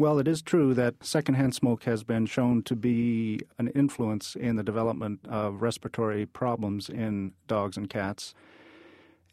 Well, 0.00 0.20
it 0.20 0.28
is 0.28 0.42
true 0.42 0.74
that 0.74 0.94
secondhand 1.02 1.56
smoke 1.56 1.82
has 1.82 2.04
been 2.04 2.26
shown 2.26 2.62
to 2.62 2.76
be 2.76 3.40
an 3.58 3.66
influence 3.74 4.36
in 4.36 4.54
the 4.54 4.62
development 4.62 5.18
of 5.28 5.60
respiratory 5.60 6.24
problems 6.24 6.88
in 6.88 7.32
dogs 7.48 7.76
and 7.76 7.90
cats. 7.90 8.32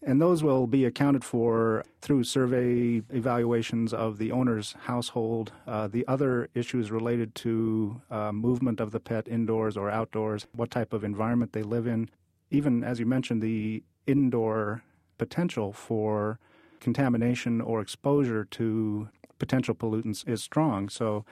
And 0.02 0.20
those 0.20 0.42
will 0.42 0.66
be 0.66 0.84
accounted 0.84 1.24
for 1.24 1.84
through 2.02 2.24
survey 2.24 3.04
evaluations 3.14 3.94
of 3.94 4.18
the 4.18 4.32
owner's 4.32 4.74
household. 4.86 5.52
Uh, 5.68 5.88
the 5.88 6.04
other 6.08 6.50
issues 6.56 6.90
related 6.90 7.36
to 7.36 8.02
uh, 8.10 8.32
movement 8.32 8.80
of 8.80 8.90
the 8.90 9.00
pet 9.00 9.28
indoors 9.28 9.78
or 9.78 9.92
outdoors, 9.92 10.48
what 10.52 10.72
type 10.72 10.94
of 10.94 11.04
environment 11.04 11.54
they 11.54 11.62
live 11.62 11.86
in. 11.86 12.10
Even, 12.50 12.84
as 12.84 13.00
you 13.00 13.06
mentioned, 13.06 13.44
the 13.44 13.84
indoor 14.08 14.82
potential 15.20 15.74
for 15.74 16.40
contamination 16.80 17.62
or 17.62 17.82
exposure 17.82 18.46
to 18.46 19.10
potential 19.40 19.76
pollutants 19.76 20.28
is 20.28 20.42
strong. 20.44 20.90
So 20.90 21.26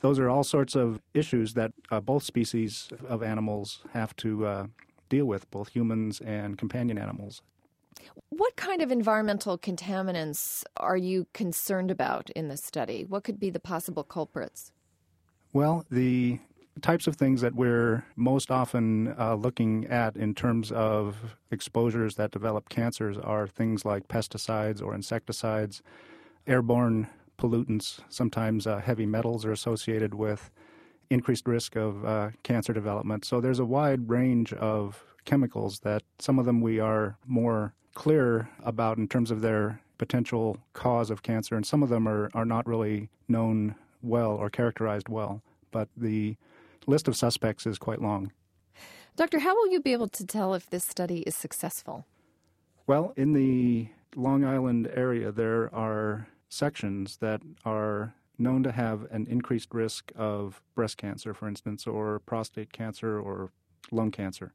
those 0.00 0.18
are 0.18 0.28
all 0.28 0.44
sorts 0.44 0.74
of 0.74 1.00
issues 1.14 1.54
that 1.54 1.72
uh, 1.90 2.00
both 2.00 2.22
species 2.22 2.90
of 3.08 3.22
animals 3.22 3.80
have 3.92 4.14
to 4.16 4.46
uh, 4.46 4.66
deal 5.08 5.26
with, 5.26 5.50
both 5.50 5.68
humans 5.68 6.20
and 6.20 6.58
companion 6.58 6.98
animals. 6.98 7.42
What 8.28 8.56
kind 8.56 8.82
of 8.82 8.92
environmental 8.92 9.56
contaminants 9.56 10.64
are 10.76 10.96
you 10.96 11.26
concerned 11.32 11.90
about 11.90 12.28
in 12.30 12.48
this 12.48 12.62
study? 12.62 13.04
What 13.04 13.24
could 13.24 13.40
be 13.40 13.50
the 13.50 13.60
possible 13.60 14.04
culprits? 14.04 14.72
Well, 15.52 15.86
the 15.90 16.40
types 16.82 17.06
of 17.06 17.16
things 17.16 17.40
that 17.40 17.54
we're 17.54 18.04
most 18.16 18.50
often 18.50 19.14
uh, 19.18 19.34
looking 19.34 19.86
at 19.86 20.16
in 20.16 20.34
terms 20.34 20.70
of 20.72 21.36
exposures 21.50 22.16
that 22.16 22.30
develop 22.30 22.68
cancers 22.68 23.16
are 23.16 23.46
things 23.46 23.84
like 23.84 24.08
pesticides 24.08 24.82
or 24.82 24.94
insecticides, 24.94 25.82
airborne 26.46 27.08
pollutants. 27.36 28.00
Sometimes 28.08 28.66
uh, 28.66 28.78
heavy 28.78 29.06
metals 29.06 29.44
are 29.44 29.52
associated 29.52 30.14
with 30.14 30.50
increased 31.10 31.46
risk 31.46 31.76
of 31.76 32.04
uh, 32.04 32.30
cancer 32.42 32.72
development. 32.72 33.24
So 33.24 33.40
there's 33.40 33.58
a 33.58 33.64
wide 33.64 34.08
range 34.08 34.52
of 34.52 35.04
chemicals 35.24 35.80
that 35.80 36.02
some 36.18 36.38
of 36.38 36.46
them 36.46 36.60
we 36.60 36.80
are 36.80 37.16
more 37.26 37.74
clear 37.94 38.48
about 38.64 38.98
in 38.98 39.08
terms 39.08 39.30
of 39.30 39.40
their 39.40 39.80
potential 39.98 40.58
cause 40.72 41.10
of 41.10 41.22
cancer, 41.22 41.56
and 41.56 41.66
some 41.66 41.82
of 41.82 41.88
them 41.88 42.06
are, 42.06 42.30
are 42.34 42.44
not 42.44 42.66
really 42.66 43.08
known 43.28 43.74
well 44.02 44.32
or 44.32 44.50
characterized 44.50 45.08
well. 45.08 45.42
But 45.70 45.88
the 45.96 46.36
list 46.86 47.08
of 47.08 47.16
suspects 47.16 47.66
is 47.66 47.78
quite 47.78 48.02
long. 48.02 48.32
Doctor, 49.16 49.38
how 49.38 49.54
will 49.54 49.72
you 49.72 49.80
be 49.80 49.92
able 49.92 50.08
to 50.08 50.26
tell 50.26 50.54
if 50.54 50.68
this 50.68 50.84
study 50.84 51.20
is 51.20 51.34
successful? 51.34 52.04
Well, 52.86 53.14
in 53.16 53.32
the 53.32 53.88
Long 54.14 54.44
Island 54.44 54.90
area, 54.94 55.32
there 55.32 55.74
are 55.74 56.28
sections 56.48 57.18
that 57.18 57.42
are 57.64 58.14
known 58.38 58.62
to 58.62 58.72
have 58.72 59.06
an 59.10 59.26
increased 59.28 59.72
risk 59.72 60.12
of 60.14 60.60
breast 60.74 60.96
cancer, 60.96 61.32
for 61.32 61.48
instance, 61.48 61.86
or 61.86 62.18
prostate 62.20 62.72
cancer 62.72 63.18
or 63.18 63.50
lung 63.90 64.10
cancer. 64.10 64.52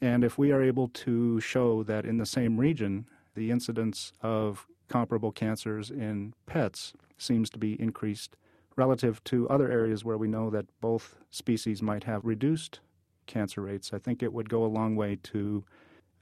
And 0.00 0.24
if 0.24 0.38
we 0.38 0.52
are 0.52 0.62
able 0.62 0.88
to 0.88 1.40
show 1.40 1.82
that 1.84 2.04
in 2.04 2.18
the 2.18 2.26
same 2.26 2.58
region, 2.58 3.06
the 3.34 3.50
incidence 3.50 4.12
of 4.22 4.66
comparable 4.88 5.32
cancers 5.32 5.90
in 5.90 6.34
pets 6.46 6.92
seems 7.16 7.48
to 7.50 7.58
be 7.58 7.80
increased 7.80 8.36
relative 8.76 9.22
to 9.24 9.48
other 9.48 9.70
areas 9.70 10.04
where 10.04 10.16
we 10.16 10.28
know 10.28 10.50
that 10.50 10.66
both 10.80 11.16
species 11.30 11.82
might 11.82 12.04
have 12.04 12.24
reduced 12.24 12.80
cancer 13.26 13.60
rates, 13.60 13.92
I 13.92 13.98
think 13.98 14.22
it 14.22 14.32
would 14.32 14.48
go 14.48 14.64
a 14.64 14.66
long 14.66 14.96
way 14.96 15.16
to 15.24 15.64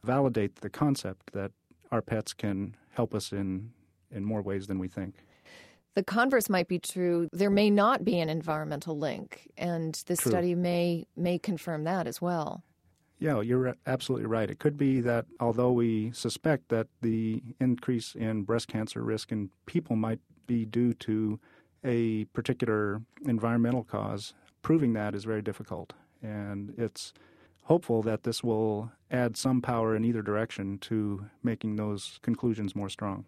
validate 0.05 0.57
the 0.57 0.71
concept 0.71 1.33
that 1.33 1.53
our 1.91 2.03
pets 2.03 2.33
can 2.33 2.77
help 2.91 3.15
us 3.15 3.33
in 3.33 3.73
in 4.11 4.25
more 4.25 4.43
ways 4.43 4.67
than 4.67 4.79
we 4.79 4.89
think. 4.89 5.15
The 5.95 6.05
converse 6.05 6.49
might 6.49 6.69
be 6.69 6.79
true. 6.79 7.29
There 7.33 7.51
may 7.51 7.71
not 7.71 8.05
be 8.05 8.21
an 8.21 8.29
environmental 8.29 8.97
link, 8.97 9.51
and 9.57 10.01
this 10.07 10.21
True. 10.21 10.31
study 10.31 10.55
may 10.55 11.07
may 11.17 11.39
confirm 11.39 11.85
that 11.85 12.07
as 12.07 12.21
well. 12.21 12.63
Yeah, 13.19 13.41
you're 13.41 13.75
absolutely 13.85 14.27
right. 14.27 14.49
It 14.49 14.61
could 14.61 14.77
be 14.77 15.01
that 15.01 15.27
although 15.41 15.73
we 15.73 16.13
suspect 16.13 16.69
that 16.69 16.87
the 17.03 17.43
increase 17.61 18.15
in 18.15 18.45
breast 18.45 18.69
cancer 18.69 19.03
risk 19.03 19.33
in 19.33 19.51
people 19.67 19.97
might 19.97 20.21
be 20.47 20.65
due 20.65 20.95
to 20.95 21.41
a 21.85 22.27
particular 22.27 23.03
environmental 23.27 23.83
cause, 23.83 24.35
proving 24.63 24.93
that 24.93 25.17
is 25.17 25.25
very 25.25 25.43
difficult. 25.43 25.95
And 26.23 26.75
it's 26.79 27.13
hopeful 27.65 28.03
that 28.03 28.23
this 28.23 28.45
will 28.45 28.93
add 29.11 29.37
some 29.37 29.61
power 29.63 29.97
in 29.97 30.05
either 30.05 30.23
direction 30.23 30.79
to 30.79 31.27
making 31.43 31.75
those 31.75 32.21
conclusions 32.23 32.77
more 32.77 32.89
strong. 32.89 33.25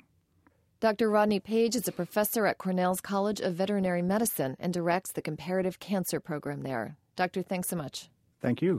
Dr. 0.80 1.10
Rodney 1.10 1.40
Page 1.40 1.76
is 1.76 1.86
a 1.88 1.92
professor 1.92 2.46
at 2.46 2.56
Cornell's 2.56 3.02
College 3.02 3.38
of 3.40 3.54
Veterinary 3.54 4.00
Medicine 4.00 4.56
and 4.58 4.72
directs 4.72 5.12
the 5.12 5.20
comparative 5.20 5.78
cancer 5.78 6.20
program 6.20 6.62
there. 6.62 6.96
Doctor, 7.16 7.42
thanks 7.42 7.68
so 7.68 7.76
much. 7.76 8.08
Thank 8.40 8.62
you. 8.62 8.78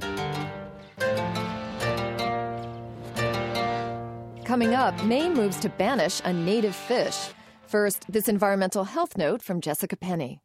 Coming 4.43 4.73
up, 4.73 5.03
Maine 5.03 5.35
moves 5.35 5.59
to 5.59 5.69
banish 5.69 6.21
a 6.25 6.33
native 6.33 6.75
fish. 6.75 7.29
First, 7.67 8.07
this 8.09 8.27
environmental 8.27 8.83
health 8.83 9.15
note 9.15 9.43
from 9.43 9.61
Jessica 9.61 9.95
Penny. 9.95 10.41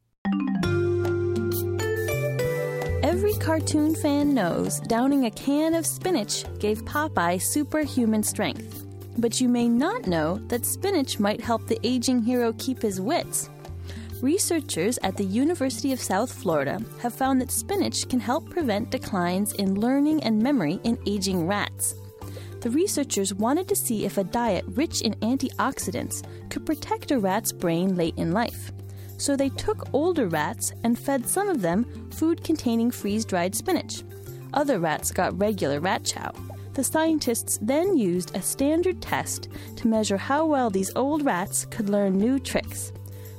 Every 3.03 3.33
cartoon 3.41 3.95
fan 3.95 4.35
knows 4.35 4.81
downing 4.81 5.25
a 5.25 5.31
can 5.31 5.73
of 5.73 5.87
spinach 5.87 6.45
gave 6.59 6.85
Popeye 6.85 7.41
superhuman 7.41 8.23
strength. 8.23 8.86
But 9.19 9.41
you 9.41 9.49
may 9.49 9.69
not 9.69 10.07
know 10.07 10.39
that 10.49 10.67
spinach 10.67 11.19
might 11.19 11.41
help 11.41 11.67
the 11.67 11.81
aging 11.83 12.23
hero 12.23 12.53
keep 12.59 12.83
his 12.83 13.01
wits. 13.01 13.49
Researchers 14.23 14.99
at 15.03 15.17
the 15.17 15.25
University 15.25 15.93
of 15.93 16.01
South 16.01 16.33
Florida 16.33 16.81
have 17.01 17.15
found 17.15 17.41
that 17.41 17.51
spinach 17.51 18.09
can 18.09 18.21
help 18.21 18.49
prevent 18.49 18.91
declines 18.91 19.53
in 19.53 19.81
learning 19.81 20.23
and 20.23 20.43
memory 20.43 20.81
in 20.85 20.99
aging 21.07 21.47
rats. 21.47 21.95
The 22.61 22.71
researchers 22.71 23.35
wanted 23.35 23.69
to 23.69 23.77
see 23.77 24.05
if 24.05 24.19
a 24.19 24.25
diet 24.25 24.65
rich 24.69 25.03
in 25.03 25.15
antioxidants 25.17 26.23
could 26.51 26.67
protect 26.67 27.11
a 27.11 27.19
rat's 27.19 27.53
brain 27.53 27.95
late 27.95 28.17
in 28.17 28.33
life. 28.33 28.73
So 29.19 29.37
they 29.37 29.51
took 29.51 29.95
older 29.95 30.29
rats 30.29 30.73
and 30.83 30.99
fed 30.99 31.29
some 31.29 31.49
of 31.49 31.63
them 31.63 32.11
food 32.11 32.43
containing 32.43 32.91
freeze 32.91 33.25
dried 33.25 33.55
spinach. 33.55 34.03
Other 34.53 34.79
rats 34.79 35.11
got 35.11 35.39
regular 35.39 35.81
rat 35.81 36.05
chow. 36.05 36.33
The 36.76 36.85
scientists 36.85 37.59
then 37.62 37.97
used 37.97 38.37
a 38.37 38.42
standard 38.42 39.00
test 39.00 39.49
to 39.76 39.88
measure 39.88 40.18
how 40.18 40.45
well 40.45 40.68
these 40.68 40.95
old 40.95 41.25
rats 41.25 41.64
could 41.64 41.88
learn 41.88 42.18
new 42.18 42.38
tricks. 42.38 42.92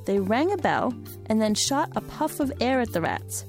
They 0.06 0.18
rang 0.18 0.54
a 0.54 0.58
bell 0.58 0.96
and 1.28 1.40
then 1.40 1.54
shot 1.54 1.92
a 1.96 2.02
puff 2.02 2.40
of 2.40 2.52
air 2.60 2.82
at 2.82 2.94
the 2.94 3.02
rats. 3.02 3.46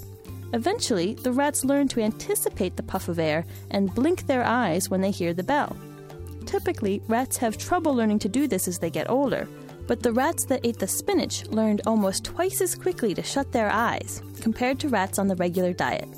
Eventually, 0.53 1.15
the 1.15 1.33
rats 1.33 1.65
learned 1.65 1.89
to 1.93 2.03
anticipate 2.03 2.77
the 2.77 2.83
puff 2.83 3.09
of 3.09 3.19
air 3.19 3.47
and 3.71 3.95
blink 3.95 4.27
their 4.27 4.45
eyes 4.45 4.91
when 4.91 5.01
they 5.01 5.11
hear 5.11 5.33
the 5.33 5.43
bell. 5.43 5.75
Typically, 6.45 7.01
rats 7.09 7.39
have 7.39 7.57
trouble 7.57 7.95
learning 7.95 8.19
to 8.19 8.29
do 8.29 8.47
this 8.47 8.69
as 8.69 8.79
they 8.79 8.91
get 8.91 9.09
older, 9.09 9.49
but 9.87 10.03
the 10.03 10.13
rats 10.13 10.45
that 10.45 10.67
ate 10.67 10.79
the 10.79 10.87
spinach 10.87 11.47
learned 11.47 11.81
almost 11.87 12.25
twice 12.25 12.61
as 12.61 12.75
quickly 12.75 13.15
to 13.15 13.23
shut 13.23 13.53
their 13.53 13.71
eyes 13.71 14.21
compared 14.43 14.79
to 14.81 14.91
rats 14.91 15.19
on 15.19 15.29
the 15.29 15.37
regular 15.37 15.73
diet. 15.73 16.09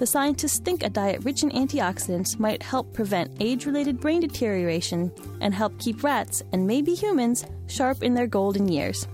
The 0.00 0.06
scientists 0.06 0.58
think 0.58 0.82
a 0.82 0.88
diet 0.88 1.22
rich 1.26 1.42
in 1.42 1.50
antioxidants 1.50 2.38
might 2.38 2.62
help 2.62 2.90
prevent 2.94 3.36
age 3.38 3.66
related 3.66 4.00
brain 4.00 4.22
deterioration 4.22 5.12
and 5.42 5.52
help 5.52 5.78
keep 5.78 6.02
rats, 6.02 6.42
and 6.54 6.66
maybe 6.66 6.94
humans, 6.94 7.44
sharp 7.66 8.02
in 8.02 8.14
their 8.14 8.26
golden 8.26 8.66
years. 8.66 9.06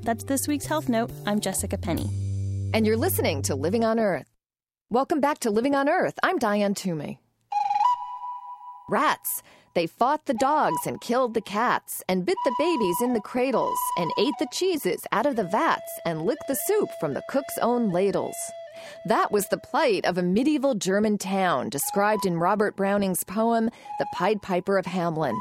That's 0.00 0.24
this 0.24 0.48
week's 0.48 0.66
Health 0.66 0.88
Note. 0.88 1.12
I'm 1.26 1.38
Jessica 1.38 1.78
Penny. 1.78 2.10
And 2.74 2.84
you're 2.84 2.96
listening 2.96 3.42
to 3.42 3.54
Living 3.54 3.84
on 3.84 4.00
Earth. 4.00 4.26
Welcome 4.90 5.20
back 5.20 5.38
to 5.40 5.50
Living 5.52 5.76
on 5.76 5.88
Earth. 5.88 6.18
I'm 6.24 6.38
Diane 6.38 6.74
Toomey. 6.74 7.20
Rats. 8.90 9.44
They 9.76 9.86
fought 9.86 10.26
the 10.26 10.34
dogs 10.34 10.88
and 10.88 11.00
killed 11.00 11.34
the 11.34 11.40
cats, 11.40 12.02
and 12.08 12.26
bit 12.26 12.36
the 12.44 12.56
babies 12.58 12.96
in 13.00 13.14
the 13.14 13.20
cradles, 13.20 13.78
and 13.96 14.10
ate 14.18 14.34
the 14.40 14.48
cheeses 14.50 15.06
out 15.12 15.24
of 15.24 15.36
the 15.36 15.44
vats, 15.44 16.00
and 16.04 16.22
licked 16.22 16.48
the 16.48 16.58
soup 16.66 16.88
from 16.98 17.14
the 17.14 17.22
cook's 17.30 17.58
own 17.58 17.92
ladles. 17.92 18.34
That 19.06 19.32
was 19.32 19.48
the 19.48 19.58
plight 19.58 20.04
of 20.04 20.18
a 20.18 20.22
medieval 20.22 20.74
German 20.74 21.18
town 21.18 21.68
described 21.68 22.26
in 22.26 22.38
Robert 22.38 22.76
Browning's 22.76 23.24
poem, 23.24 23.70
The 23.98 24.06
Pied 24.14 24.42
Piper 24.42 24.78
of 24.78 24.86
Hamelin. 24.86 25.38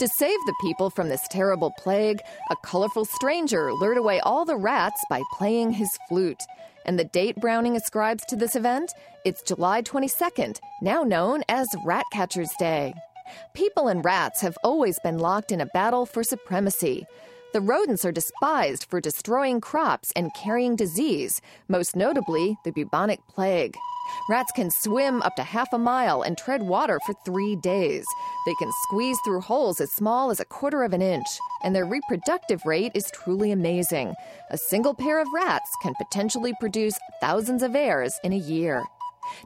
To 0.00 0.08
save 0.08 0.38
the 0.46 0.54
people 0.60 0.90
from 0.90 1.08
this 1.08 1.26
terrible 1.28 1.72
plague, 1.78 2.20
a 2.50 2.56
colorful 2.64 3.04
stranger 3.04 3.72
lured 3.72 3.98
away 3.98 4.20
all 4.20 4.44
the 4.44 4.56
rats 4.56 5.00
by 5.10 5.22
playing 5.32 5.72
his 5.72 5.90
flute. 6.08 6.42
And 6.86 6.98
the 6.98 7.04
date 7.04 7.36
Browning 7.36 7.76
ascribes 7.76 8.24
to 8.26 8.36
this 8.36 8.56
event? 8.56 8.92
It's 9.24 9.42
July 9.42 9.82
22nd, 9.82 10.58
now 10.80 11.02
known 11.02 11.42
as 11.48 11.66
Ratcatcher's 11.84 12.52
Day. 12.58 12.94
People 13.54 13.88
and 13.88 14.04
rats 14.04 14.40
have 14.40 14.56
always 14.62 14.98
been 15.00 15.18
locked 15.18 15.50
in 15.50 15.60
a 15.60 15.66
battle 15.66 16.06
for 16.06 16.22
supremacy. 16.22 17.04
The 17.52 17.60
rodents 17.60 18.04
are 18.04 18.12
despised 18.12 18.84
for 18.90 19.00
destroying 19.00 19.60
crops 19.60 20.12
and 20.14 20.34
carrying 20.34 20.76
disease, 20.76 21.40
most 21.68 21.96
notably 21.96 22.56
the 22.64 22.70
bubonic 22.70 23.20
plague. 23.28 23.76
Rats 24.28 24.52
can 24.52 24.70
swim 24.70 25.22
up 25.22 25.36
to 25.36 25.42
half 25.42 25.72
a 25.72 25.78
mile 25.78 26.22
and 26.22 26.36
tread 26.36 26.62
water 26.62 27.00
for 27.06 27.14
three 27.24 27.56
days. 27.56 28.04
They 28.46 28.54
can 28.58 28.70
squeeze 28.84 29.18
through 29.24 29.40
holes 29.40 29.80
as 29.80 29.90
small 29.92 30.30
as 30.30 30.38
a 30.38 30.44
quarter 30.44 30.82
of 30.82 30.92
an 30.92 31.02
inch, 31.02 31.26
and 31.62 31.74
their 31.74 31.86
reproductive 31.86 32.64
rate 32.66 32.92
is 32.94 33.10
truly 33.12 33.52
amazing. 33.52 34.14
A 34.50 34.58
single 34.58 34.94
pair 34.94 35.20
of 35.20 35.32
rats 35.34 35.70
can 35.82 35.94
potentially 35.94 36.52
produce 36.60 36.98
thousands 37.20 37.62
of 37.62 37.74
heirs 37.74 38.18
in 38.22 38.32
a 38.32 38.36
year. 38.36 38.84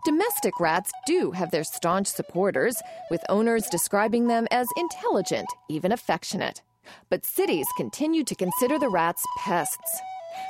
Domestic 0.05 0.59
rats 0.61 0.91
do 1.07 1.31
have 1.31 1.51
their 1.51 1.65
staunch 1.65 2.09
supporters, 2.09 2.77
with 3.11 3.25
owners 3.29 3.67
describing 3.71 4.27
them 4.27 4.47
as 4.51 4.67
intelligent, 4.77 5.49
even 5.69 5.93
affectionate. 5.93 6.63
But 7.09 7.25
cities 7.25 7.67
continue 7.77 8.25
to 8.25 8.35
consider 8.35 8.79
the 8.79 8.89
rats 8.89 9.25
pests. 9.39 10.01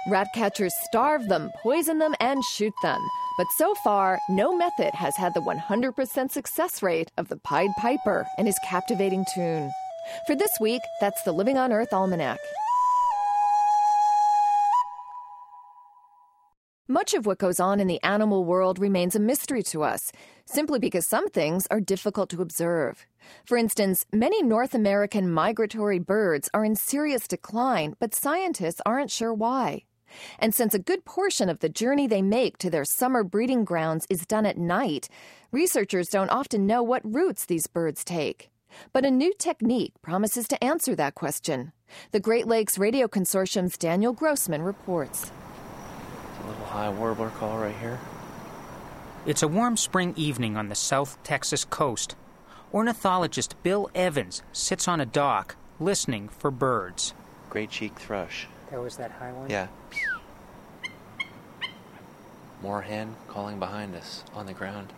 Rat 0.08 0.28
catchers 0.34 0.74
starve 0.84 1.28
them, 1.28 1.50
poison 1.62 1.98
them, 1.98 2.14
and 2.20 2.44
shoot 2.44 2.72
them. 2.82 3.00
But 3.38 3.46
so 3.56 3.74
far, 3.82 4.18
no 4.28 4.56
method 4.56 4.94
has 4.94 5.16
had 5.16 5.34
the 5.34 5.40
100% 5.40 6.30
success 6.30 6.82
rate 6.82 7.10
of 7.16 7.28
the 7.28 7.36
Pied 7.36 7.70
Piper 7.78 8.26
and 8.36 8.46
his 8.46 8.58
captivating 8.64 9.24
tune. 9.34 9.70
For 10.26 10.34
this 10.34 10.52
week, 10.60 10.82
that's 11.00 11.22
the 11.22 11.32
Living 11.32 11.56
on 11.56 11.72
Earth 11.72 11.92
Almanac. 11.92 12.38
Much 16.90 17.14
of 17.14 17.24
what 17.24 17.38
goes 17.38 17.60
on 17.60 17.78
in 17.78 17.86
the 17.86 18.02
animal 18.02 18.44
world 18.44 18.76
remains 18.76 19.14
a 19.14 19.20
mystery 19.20 19.62
to 19.62 19.84
us, 19.84 20.10
simply 20.44 20.76
because 20.80 21.06
some 21.06 21.28
things 21.28 21.64
are 21.70 21.80
difficult 21.80 22.28
to 22.28 22.42
observe. 22.42 23.06
For 23.44 23.56
instance, 23.56 24.04
many 24.12 24.42
North 24.42 24.74
American 24.74 25.30
migratory 25.30 26.00
birds 26.00 26.50
are 26.52 26.64
in 26.64 26.74
serious 26.74 27.28
decline, 27.28 27.94
but 28.00 28.12
scientists 28.12 28.80
aren't 28.84 29.12
sure 29.12 29.32
why. 29.32 29.84
And 30.40 30.52
since 30.52 30.74
a 30.74 30.80
good 30.80 31.04
portion 31.04 31.48
of 31.48 31.60
the 31.60 31.68
journey 31.68 32.08
they 32.08 32.22
make 32.22 32.58
to 32.58 32.70
their 32.70 32.84
summer 32.84 33.22
breeding 33.22 33.64
grounds 33.64 34.04
is 34.10 34.26
done 34.26 34.44
at 34.44 34.58
night, 34.58 35.08
researchers 35.52 36.08
don't 36.08 36.30
often 36.30 36.66
know 36.66 36.82
what 36.82 37.02
routes 37.04 37.46
these 37.46 37.68
birds 37.68 38.02
take. 38.02 38.50
But 38.92 39.04
a 39.04 39.12
new 39.12 39.32
technique 39.38 39.92
promises 40.02 40.48
to 40.48 40.64
answer 40.64 40.96
that 40.96 41.14
question. 41.14 41.70
The 42.10 42.18
Great 42.18 42.48
Lakes 42.48 42.78
Radio 42.78 43.06
Consortium's 43.06 43.78
Daniel 43.78 44.12
Grossman 44.12 44.62
reports 44.62 45.30
little 46.46 46.64
high 46.64 46.90
warbler 46.90 47.30
call 47.30 47.58
right 47.58 47.76
here. 47.76 47.98
It's 49.26 49.42
a 49.42 49.48
warm 49.48 49.76
spring 49.76 50.14
evening 50.16 50.56
on 50.56 50.68
the 50.68 50.74
South 50.74 51.22
Texas 51.22 51.64
coast. 51.64 52.16
Ornithologist 52.72 53.60
Bill 53.62 53.90
Evans 53.94 54.42
sits 54.52 54.88
on 54.88 55.00
a 55.00 55.06
dock 55.06 55.56
listening 55.78 56.28
for 56.28 56.50
birds. 56.50 57.14
Gray-cheeked 57.48 57.98
thrush. 57.98 58.46
That 58.70 58.80
was 58.80 58.96
that 58.96 59.10
high 59.10 59.32
one? 59.32 59.50
Yeah. 59.50 59.66
Moorhen 62.62 63.14
calling 63.28 63.58
behind 63.58 63.94
us 63.94 64.22
on 64.34 64.46
the 64.46 64.52
ground. 64.52 64.92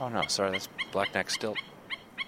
Oh 0.00 0.08
no, 0.08 0.22
sorry, 0.28 0.52
that's 0.52 0.68
blackneck 0.92 1.30
stilt. 1.30 1.58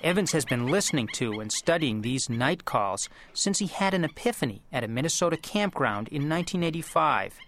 Evans 0.03 0.33
has 0.33 0.45
been 0.45 0.67
listening 0.67 1.07
to 1.13 1.41
and 1.41 1.53
studying 1.53 2.03
these 2.03 2.29
night 2.29 2.65
calls 2.65 3.09
since 3.33 3.61
he 3.61 3.67
had 3.67 3.95
an 3.95 4.05
epiphany 4.05 4.63
at 4.73 4.83
a 4.83 4.89
Minnesota 4.89 5.37
campground 5.37 6.09
in 6.09 6.29
1985. 6.29 7.39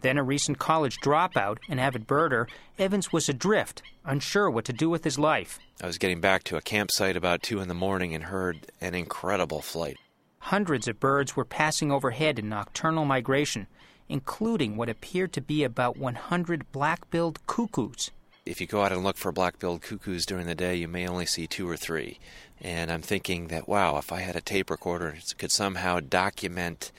Then 0.00 0.18
a 0.18 0.22
recent 0.22 0.58
college 0.58 0.98
dropout 1.00 1.58
and 1.68 1.80
avid 1.80 2.06
birder, 2.06 2.46
Evans 2.78 3.12
was 3.12 3.28
adrift, 3.28 3.82
unsure 4.04 4.50
what 4.50 4.64
to 4.66 4.72
do 4.72 4.88
with 4.88 5.04
his 5.04 5.18
life. 5.18 5.58
I 5.82 5.86
was 5.86 5.98
getting 5.98 6.20
back 6.20 6.44
to 6.44 6.56
a 6.56 6.62
campsite 6.62 7.16
about 7.16 7.42
2 7.42 7.60
in 7.60 7.68
the 7.68 7.74
morning 7.74 8.14
and 8.14 8.24
heard 8.24 8.66
an 8.80 8.94
incredible 8.94 9.62
flight. 9.62 9.96
Hundreds 10.38 10.88
of 10.88 10.98
birds 10.98 11.36
were 11.36 11.44
passing 11.44 11.92
overhead 11.92 12.38
in 12.38 12.48
nocturnal 12.48 13.04
migration, 13.04 13.66
including 14.08 14.76
what 14.76 14.88
appeared 14.88 15.32
to 15.34 15.40
be 15.40 15.62
about 15.62 15.96
100 15.96 16.72
black-billed 16.72 17.46
cuckoos. 17.46 18.10
If 18.46 18.60
you 18.60 18.66
go 18.66 18.82
out 18.82 18.90
and 18.90 19.04
look 19.04 19.18
for 19.18 19.32
black-billed 19.32 19.82
cuckoos 19.82 20.24
during 20.24 20.46
the 20.46 20.54
day, 20.54 20.74
you 20.74 20.88
may 20.88 21.06
only 21.06 21.26
see 21.26 21.46
two 21.46 21.68
or 21.68 21.76
three. 21.76 22.18
And 22.60 22.90
I'm 22.90 23.02
thinking 23.02 23.48
that, 23.48 23.68
wow, 23.68 23.98
if 23.98 24.12
I 24.12 24.20
had 24.20 24.34
a 24.34 24.40
tape 24.40 24.70
recorder 24.70 25.08
and 25.08 25.22
could 25.38 25.52
somehow 25.52 26.00
document 26.00 26.90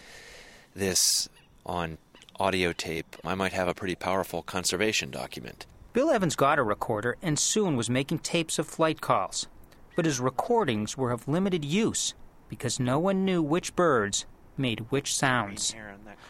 this 0.76 1.28
on 1.66 1.98
audio 2.42 2.74
tape, 2.74 3.16
I 3.24 3.36
might 3.36 3.54
have 3.54 3.68
a 3.68 3.74
pretty 3.76 3.94
powerful 3.94 4.42
conservation 4.42 5.12
document. 5.12 5.68
Bill 5.94 6.10
Evans 6.10 6.36
got 6.36 6.58
a 6.58 6.64
recorder 6.64 7.16
and 7.22 7.38
soon 7.38 7.76
was 7.76 7.88
making 7.88 8.18
tapes 8.20 8.58
of 8.58 8.66
flight 8.66 9.00
calls. 9.00 9.48
But 9.96 10.06
his 10.06 10.20
recordings 10.20 10.98
were 10.98 11.12
of 11.12 11.28
limited 11.28 11.64
use 11.64 12.16
because 12.50 12.80
no 12.80 12.98
one 12.98 13.26
knew 13.26 13.44
which 13.44 13.76
birds 13.76 14.26
made 14.58 14.88
which 14.90 15.16
sounds. 15.16 15.76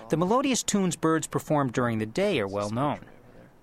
The 0.09 0.17
melodious 0.17 0.63
tunes 0.63 0.97
birds 0.97 1.27
perform 1.27 1.71
during 1.71 1.99
the 1.99 2.05
day 2.05 2.41
are 2.41 2.47
well 2.47 2.71
known. 2.71 2.99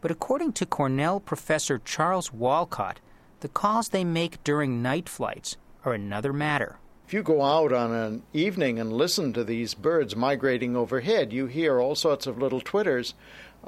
But 0.01 0.11
according 0.11 0.55
to 0.55 0.65
Cornell 0.65 1.21
professor 1.21 1.79
Charles 1.85 2.33
Walcott, 2.33 2.99
the 3.41 3.49
calls 3.49 3.91
they 3.91 4.05
make 4.05 4.43
during 4.43 4.81
night 4.81 5.07
flights 5.07 5.59
are 5.85 5.93
another 5.93 6.33
matter. 6.33 6.79
If 7.09 7.15
you 7.15 7.23
go 7.23 7.41
out 7.41 7.73
on 7.73 7.91
an 7.91 8.23
evening 8.35 8.79
and 8.79 8.93
listen 8.93 9.33
to 9.33 9.43
these 9.43 9.73
birds 9.73 10.15
migrating 10.15 10.77
overhead, 10.77 11.33
you 11.33 11.47
hear 11.47 11.81
all 11.81 11.95
sorts 11.95 12.27
of 12.27 12.37
little 12.37 12.61
twitters, 12.61 13.15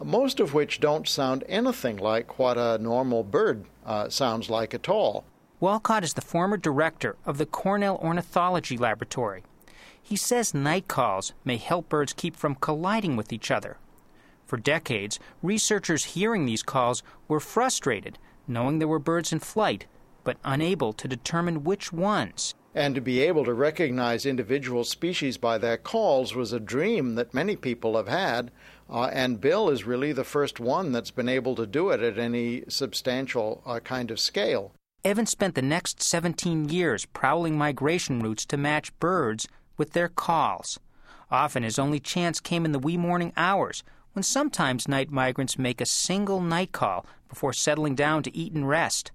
most 0.04 0.40
of 0.40 0.52
which 0.52 0.78
don't 0.78 1.08
sound 1.08 1.44
anything 1.48 1.96
like 1.96 2.38
what 2.38 2.58
a 2.58 2.76
normal 2.76 3.24
bird 3.24 3.64
uh, 3.86 4.10
sounds 4.10 4.50
like 4.50 4.74
at 4.74 4.90
all. 4.90 5.24
Walcott 5.58 6.04
is 6.04 6.12
the 6.12 6.20
former 6.20 6.58
director 6.58 7.16
of 7.24 7.38
the 7.38 7.46
Cornell 7.46 7.96
Ornithology 8.02 8.76
Laboratory. 8.76 9.42
He 10.02 10.16
says 10.16 10.52
night 10.52 10.86
calls 10.86 11.32
may 11.42 11.56
help 11.56 11.88
birds 11.88 12.12
keep 12.12 12.36
from 12.36 12.56
colliding 12.56 13.16
with 13.16 13.32
each 13.32 13.50
other. 13.50 13.78
For 14.46 14.58
decades, 14.58 15.18
researchers 15.42 16.04
hearing 16.04 16.44
these 16.44 16.62
calls 16.62 17.02
were 17.26 17.40
frustrated, 17.40 18.18
knowing 18.46 18.80
there 18.80 18.86
were 18.86 18.98
birds 18.98 19.32
in 19.32 19.38
flight, 19.38 19.86
but 20.24 20.36
unable 20.44 20.92
to 20.92 21.08
determine 21.08 21.64
which 21.64 21.90
ones. 21.90 22.54
And 22.74 22.94
to 22.94 23.00
be 23.00 23.20
able 23.20 23.44
to 23.44 23.54
recognize 23.54 24.24
individual 24.24 24.84
species 24.84 25.36
by 25.36 25.58
their 25.58 25.76
calls 25.76 26.34
was 26.34 26.52
a 26.52 26.60
dream 26.60 27.16
that 27.16 27.34
many 27.34 27.56
people 27.56 27.96
have 27.96 28.06
had. 28.06 28.52
Uh, 28.88 29.10
and 29.12 29.40
Bill 29.40 29.70
is 29.70 29.84
really 29.84 30.12
the 30.12 30.24
first 30.24 30.60
one 30.60 30.92
that's 30.92 31.10
been 31.10 31.28
able 31.28 31.56
to 31.56 31.66
do 31.66 31.90
it 31.90 32.00
at 32.00 32.18
any 32.18 32.62
substantial 32.68 33.62
uh, 33.66 33.80
kind 33.80 34.10
of 34.10 34.20
scale. 34.20 34.72
Evans 35.04 35.30
spent 35.30 35.54
the 35.54 35.62
next 35.62 36.02
17 36.02 36.68
years 36.68 37.06
prowling 37.06 37.56
migration 37.58 38.20
routes 38.20 38.44
to 38.46 38.56
match 38.56 38.96
birds 39.00 39.48
with 39.76 39.92
their 39.92 40.08
calls. 40.08 40.78
Often 41.30 41.62
his 41.62 41.78
only 41.78 42.00
chance 42.00 42.38
came 42.38 42.64
in 42.64 42.72
the 42.72 42.78
wee 42.78 42.96
morning 42.96 43.32
hours, 43.36 43.82
when 44.12 44.22
sometimes 44.22 44.88
night 44.88 45.10
migrants 45.10 45.58
make 45.58 45.80
a 45.80 45.86
single 45.86 46.40
night 46.40 46.72
call 46.72 47.06
before 47.28 47.52
settling 47.52 47.94
down 47.94 48.22
to 48.24 48.36
eat 48.36 48.52
and 48.52 48.68
rest. 48.68 49.12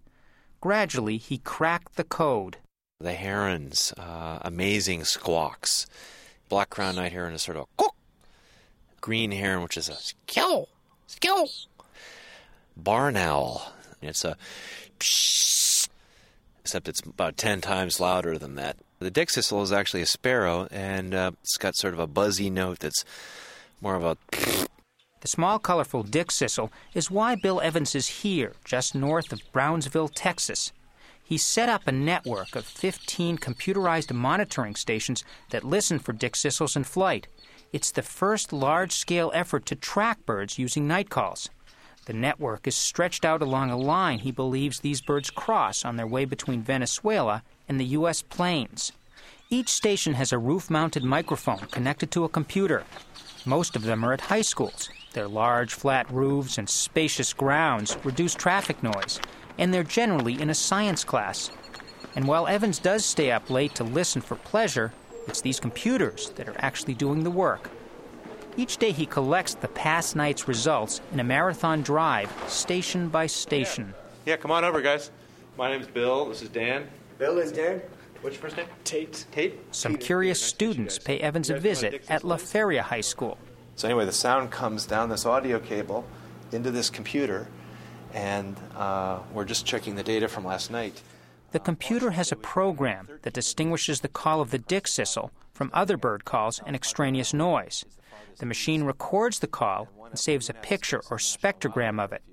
Gradually, 0.61 1.17
he 1.17 1.37
cracked 1.37 1.95
the 1.95 2.03
code. 2.03 2.57
The 3.01 3.13
herons, 3.13 3.93
uh, 3.97 4.39
amazing 4.41 5.03
squawks. 5.03 5.85
Black 6.47 6.69
crowned 6.69 6.95
night 6.95 7.11
heron 7.11 7.33
is 7.33 7.43
sort 7.43 7.57
of 7.57 7.67
a. 7.77 7.85
Green 9.01 9.31
heron, 9.31 9.61
which 9.63 9.75
is 9.75 9.89
a 9.89 9.95
skill, 9.95 10.69
skill. 11.05 11.49
Barn 12.77 13.17
owl, 13.17 13.73
it's 14.01 14.23
a 14.23 14.37
psh, 14.99 15.89
except 16.61 16.87
it's 16.87 17.01
about 17.01 17.35
10 17.35 17.59
times 17.59 17.99
louder 17.99 18.37
than 18.37 18.55
that. 18.55 18.77
The 18.99 19.11
dickcissel 19.11 19.61
is 19.61 19.73
actually 19.73 20.01
a 20.01 20.07
sparrow, 20.07 20.67
and 20.71 21.13
uh, 21.13 21.31
it's 21.41 21.57
got 21.57 21.75
sort 21.75 21.93
of 21.93 21.99
a 21.99 22.07
buzzy 22.07 22.49
note 22.49 22.79
that's 22.79 23.03
more 23.81 23.95
of 23.95 24.05
a. 24.05 24.17
The 25.19 25.27
small, 25.27 25.59
colorful 25.59 26.05
dickcissel 26.05 26.69
is 26.93 27.11
why 27.11 27.35
Bill 27.35 27.59
Evans 27.59 27.93
is 27.93 28.07
here, 28.07 28.53
just 28.63 28.95
north 28.95 29.33
of 29.33 29.41
Brownsville, 29.51 30.07
Texas 30.07 30.71
he 31.25 31.39
set 31.39 31.67
up 31.67 31.87
a 31.87 31.91
network 31.91 32.55
of 32.55 32.65
15 32.65 33.39
computerized 33.39 34.13
monitoring 34.13 34.75
stations 34.75 35.23
that 35.49 35.63
listen 35.63 35.97
for 35.97 36.13
dickcissels 36.13 36.75
in 36.75 36.83
flight. 36.83 37.27
It's 37.73 37.89
the 37.89 38.03
first 38.03 38.53
large 38.53 38.91
scale 38.91 39.31
effort 39.33 39.65
to 39.65 39.75
track 39.75 40.23
birds 40.27 40.59
using 40.59 40.87
night 40.87 41.09
calls. 41.09 41.49
The 42.05 42.13
network 42.13 42.67
is 42.67 42.75
stretched 42.75 43.25
out 43.25 43.41
along 43.41 43.71
a 43.71 43.77
line 43.77 44.19
he 44.19 44.31
believes 44.31 44.79
these 44.79 45.01
birds 45.01 45.31
cross 45.31 45.83
on 45.83 45.95
their 45.95 46.05
way 46.05 46.25
between 46.25 46.61
Venezuela 46.61 47.41
and 47.67 47.79
the 47.79 47.97
U.S. 47.97 48.21
plains. 48.21 48.91
Each 49.49 49.69
station 49.69 50.13
has 50.13 50.31
a 50.31 50.37
roof 50.37 50.69
mounted 50.69 51.03
microphone 51.03 51.65
connected 51.71 52.11
to 52.11 52.23
a 52.23 52.29
computer. 52.29 52.83
Most 53.45 53.75
of 53.75 53.81
them 53.81 54.03
are 54.05 54.13
at 54.13 54.21
high 54.21 54.43
schools. 54.43 54.89
Their 55.13 55.27
large, 55.27 55.73
flat 55.73 56.09
roofs 56.11 56.59
and 56.59 56.69
spacious 56.69 57.33
grounds 57.33 57.97
reduce 58.03 58.35
traffic 58.35 58.83
noise 58.83 59.19
and 59.57 59.73
they're 59.73 59.83
generally 59.83 60.41
in 60.41 60.49
a 60.49 60.55
science 60.55 61.03
class. 61.03 61.51
And 62.15 62.27
while 62.27 62.47
Evans 62.47 62.79
does 62.79 63.03
stay 63.03 63.31
up 63.31 63.49
late 63.49 63.75
to 63.75 63.83
listen 63.83 64.21
for 64.21 64.35
pleasure, 64.35 64.93
it's 65.27 65.41
these 65.41 65.59
computers 65.59 66.29
that 66.35 66.47
are 66.47 66.55
actually 66.59 66.93
doing 66.93 67.23
the 67.23 67.31
work. 67.31 67.69
Each 68.57 68.77
day 68.77 68.91
he 68.91 69.05
collects 69.05 69.55
the 69.55 69.67
past 69.67 70.15
night's 70.15 70.47
results 70.47 71.01
in 71.11 71.19
a 71.19 71.23
marathon 71.23 71.81
drive, 71.81 72.31
station 72.47 73.09
by 73.09 73.27
station. 73.27 73.93
Yeah, 74.25 74.37
come 74.37 74.51
on 74.51 74.63
over, 74.63 74.81
guys. 74.81 75.11
My 75.57 75.69
name's 75.69 75.87
Bill. 75.87 76.29
This 76.29 76.41
is 76.41 76.49
Dan. 76.49 76.87
Bill 77.17 77.37
is 77.37 77.51
Dan. 77.51 77.81
What's 78.21 78.37
your 78.37 78.41
first 78.41 78.57
name? 78.57 78.67
Tate. 78.83 79.25
Tate? 79.31 79.59
Some 79.71 79.97
curious 79.97 80.41
students 80.41 80.97
pay 80.97 81.19
Evans 81.19 81.49
a 81.49 81.59
visit 81.59 82.03
at 82.09 82.23
La 82.23 82.37
Feria 82.37 82.81
High 82.81 83.01
School. 83.01 83.37
So 83.75 83.87
anyway, 83.87 84.05
the 84.05 84.13
sound 84.13 84.51
comes 84.51 84.85
down 84.85 85.09
this 85.09 85.25
audio 85.25 85.59
cable 85.59 86.05
into 86.51 86.71
this 86.71 86.89
computer, 86.89 87.47
and 88.15 88.55
uh, 88.75 89.19
we're 89.33 89.45
just 89.45 89.65
checking 89.65 89.95
the 89.95 90.03
data 90.03 90.27
from 90.27 90.45
last 90.45 90.71
night. 90.71 91.01
The 91.51 91.59
computer 91.59 92.11
has 92.11 92.31
a 92.31 92.37
program 92.37 93.07
that 93.21 93.33
distinguishes 93.33 93.99
the 93.99 94.07
call 94.07 94.41
of 94.41 94.51
the 94.51 94.59
dickcissel 94.59 95.29
from 95.53 95.69
other 95.73 95.97
bird 95.97 96.25
calls 96.25 96.59
and 96.65 96.75
extraneous 96.75 97.33
noise. 97.33 97.85
The 98.39 98.45
machine 98.45 98.83
records 98.83 99.39
the 99.39 99.47
call 99.47 99.89
and 100.09 100.17
saves 100.17 100.49
a 100.49 100.53
picture 100.53 101.01
or 101.11 101.17
spectrogram 101.17 102.01
of 102.01 102.13
it. 102.13 102.23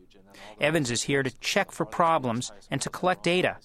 Evans 0.61 0.91
is 0.91 1.03
here 1.03 1.23
to 1.23 1.39
check 1.39 1.73
for 1.73 1.85
problems 1.85 2.53
and 2.71 2.81
to 2.81 2.89
collect 2.89 3.25
data. 3.25 3.57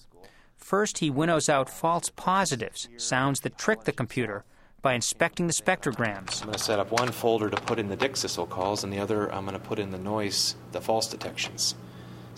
First, 0.56 0.98
he 0.98 1.10
winnows 1.10 1.48
out 1.48 1.70
false 1.70 2.10
positives, 2.10 2.88
sounds 2.96 3.40
that 3.40 3.58
trick 3.58 3.84
the 3.84 3.92
computer, 3.92 4.44
by 4.82 4.94
inspecting 4.94 5.46
the 5.46 5.52
spectrograms. 5.52 6.40
I'm 6.40 6.48
going 6.48 6.58
to 6.58 6.58
set 6.58 6.78
up 6.78 6.90
one 6.90 7.10
folder 7.10 7.48
to 7.48 7.60
put 7.62 7.78
in 7.78 7.88
the 7.88 7.96
dickcissel 7.96 8.48
calls, 8.48 8.84
and 8.84 8.92
the 8.92 8.98
other 8.98 9.32
I'm 9.32 9.44
going 9.44 9.58
to 9.58 9.64
put 9.64 9.78
in 9.78 9.90
the 9.90 9.98
noise, 9.98 10.56
the 10.72 10.80
false 10.80 11.08
detections. 11.08 11.74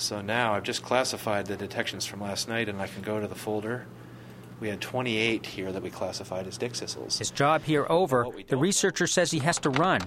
So 0.01 0.23
now 0.23 0.55
I've 0.55 0.63
just 0.63 0.83
classified 0.83 1.47
the 1.47 1.57
detections 1.57 2.07
from 2.07 2.23
last 2.23 2.49
night, 2.49 2.71
and 2.71 2.81
I 2.81 2.87
can 2.87 3.03
go 3.03 3.21
to 3.21 3.27
the 3.27 3.35
folder. 3.35 3.85
We 4.59 4.69
had 4.69 4.81
28 4.81 5.45
here 5.45 5.73
that 5.73 5.83
we 5.83 5.91
classified 5.91 6.47
as 6.47 6.57
dickcissels. 6.57 7.19
His 7.19 7.31
job 7.31 7.63
here 7.63 7.87
over, 7.91 8.27
the 8.49 8.57
researcher 8.57 9.07
says 9.07 9.31
he 9.31 9.41
has 9.41 9.59
to 9.59 9.71
run. 9.71 10.01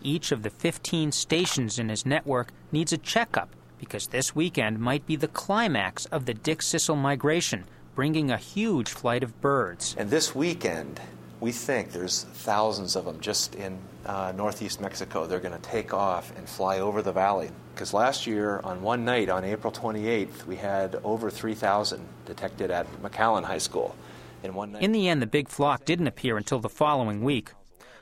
Each 0.00 0.30
of 0.30 0.44
the 0.44 0.50
15 0.50 1.10
stations 1.10 1.78
in 1.78 1.88
his 1.88 2.06
network 2.06 2.52
needs 2.70 2.92
a 2.92 2.98
checkup 2.98 3.50
because 3.78 4.06
this 4.08 4.34
weekend 4.34 4.78
might 4.78 5.06
be 5.06 5.16
the 5.16 5.28
climax 5.28 6.06
of 6.06 6.26
the 6.26 6.34
dickcissel 6.34 6.96
migration, 6.96 7.64
bringing 7.96 8.30
a 8.30 8.36
huge 8.36 8.90
flight 8.90 9.24
of 9.24 9.40
birds. 9.40 9.96
And 9.98 10.08
this 10.08 10.36
weekend, 10.36 11.00
we 11.40 11.50
think 11.50 11.90
there's 11.90 12.22
thousands 12.22 12.94
of 12.94 13.04
them 13.04 13.18
just 13.20 13.56
in 13.56 13.78
uh, 14.06 14.32
northeast 14.36 14.80
Mexico. 14.80 15.26
They're 15.26 15.40
going 15.40 15.60
to 15.60 15.68
take 15.68 15.92
off 15.92 16.32
and 16.36 16.48
fly 16.48 16.78
over 16.78 17.02
the 17.02 17.12
valley. 17.12 17.50
Because 17.74 17.94
last 17.94 18.26
year, 18.26 18.60
on 18.64 18.82
one 18.82 19.04
night, 19.04 19.28
on 19.28 19.44
April 19.44 19.72
28th, 19.72 20.44
we 20.46 20.56
had 20.56 21.00
over 21.04 21.30
3,000 21.30 22.06
detected 22.26 22.70
at 22.70 22.86
McAllen 23.02 23.44
High 23.44 23.58
School. 23.58 23.96
In 24.42 24.54
one 24.54 24.72
night. 24.72 24.82
In 24.82 24.92
the 24.92 25.08
end, 25.08 25.22
the 25.22 25.26
big 25.26 25.48
flock 25.48 25.84
didn't 25.84 26.08
appear 26.08 26.36
until 26.36 26.58
the 26.58 26.68
following 26.68 27.22
week. 27.22 27.52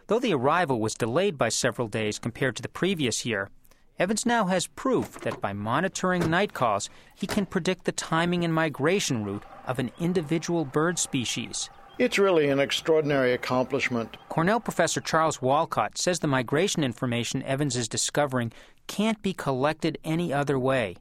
Though 0.07 0.19
the 0.19 0.35
arrival 0.35 0.81
was 0.81 0.95
delayed 0.95 1.39
by 1.39 1.51
several 1.51 1.87
days 1.87 2.19
compared 2.19 2.57
to 2.57 2.63
the 2.63 2.69
previous 2.69 3.25
year, 3.25 3.51
Evans 3.99 4.25
now 4.25 4.47
has 4.47 4.67
proof 4.67 5.21
that 5.21 5.43
by 5.43 5.53
monitoring 5.53 6.31
night 6.31 6.55
calls, 6.55 6.89
he 7.15 7.27
can 7.27 7.45
predict 7.45 7.85
the 7.85 7.93
timing 7.93 8.43
and 8.43 8.55
migration 8.55 9.23
route 9.25 9.45
of 9.67 9.79
an 9.79 9.93
individual 10.01 10.65
bird 10.65 10.99
species. 10.99 11.69
It's 12.01 12.19
really 12.19 12.49
an 12.49 12.61
extraordinary 12.61 13.35
accomplishment. 13.35 14.17
Cornell 14.31 14.59
professor 14.59 15.03
Charles 15.03 15.43
Walcott 15.43 15.99
says 15.99 16.21
the 16.21 16.27
migration 16.27 16.83
information 16.83 17.43
Evans 17.43 17.77
is 17.77 17.89
discovering 17.89 18.53
can't 18.87 19.21
be 19.21 19.35
collected 19.35 19.99
any 20.03 20.33
other 20.33 20.59
way. 20.59 20.97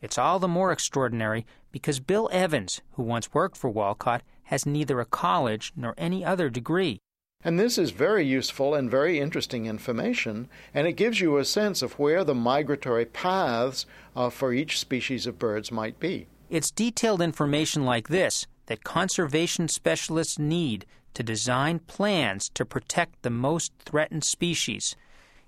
It's 0.00 0.16
all 0.16 0.38
the 0.38 0.48
more 0.48 0.72
extraordinary 0.72 1.44
because 1.70 2.00
Bill 2.00 2.30
Evans, 2.32 2.80
who 2.92 3.02
once 3.02 3.34
worked 3.34 3.58
for 3.58 3.68
Walcott, 3.68 4.22
has 4.44 4.64
neither 4.64 5.00
a 5.00 5.04
college 5.04 5.70
nor 5.76 5.92
any 5.98 6.24
other 6.24 6.48
degree. 6.48 6.98
And 7.44 7.60
this 7.60 7.76
is 7.76 7.90
very 7.90 8.24
useful 8.24 8.74
and 8.74 8.90
very 8.90 9.20
interesting 9.20 9.66
information, 9.66 10.48
and 10.72 10.86
it 10.86 10.94
gives 10.94 11.20
you 11.20 11.36
a 11.36 11.44
sense 11.44 11.82
of 11.82 11.98
where 11.98 12.24
the 12.24 12.34
migratory 12.34 13.04
paths 13.04 13.84
uh, 14.16 14.30
for 14.30 14.54
each 14.54 14.78
species 14.78 15.26
of 15.26 15.38
birds 15.38 15.70
might 15.70 16.00
be. 16.00 16.26
It's 16.48 16.70
detailed 16.70 17.20
information 17.20 17.84
like 17.84 18.08
this 18.08 18.46
that 18.66 18.84
conservation 18.84 19.68
specialists 19.68 20.38
need 20.38 20.86
to 21.14 21.22
design 21.22 21.78
plans 21.80 22.48
to 22.50 22.64
protect 22.64 23.22
the 23.22 23.30
most 23.30 23.72
threatened 23.84 24.24
species. 24.24 24.96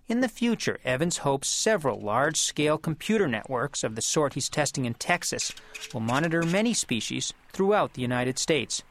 In 0.06 0.20
the 0.20 0.28
future, 0.28 0.78
Evans 0.84 1.18
hopes 1.18 1.48
several 1.48 1.98
large 1.98 2.36
scale 2.36 2.76
computer 2.76 3.26
networks 3.26 3.82
of 3.82 3.94
the 3.94 4.02
sort 4.02 4.34
he's 4.34 4.50
testing 4.50 4.84
in 4.84 4.94
Texas 4.94 5.52
will 5.94 6.00
monitor 6.00 6.42
many 6.42 6.74
species 6.74 7.32
throughout 7.52 7.94
the 7.94 8.02
United 8.02 8.38
States. 8.38 8.82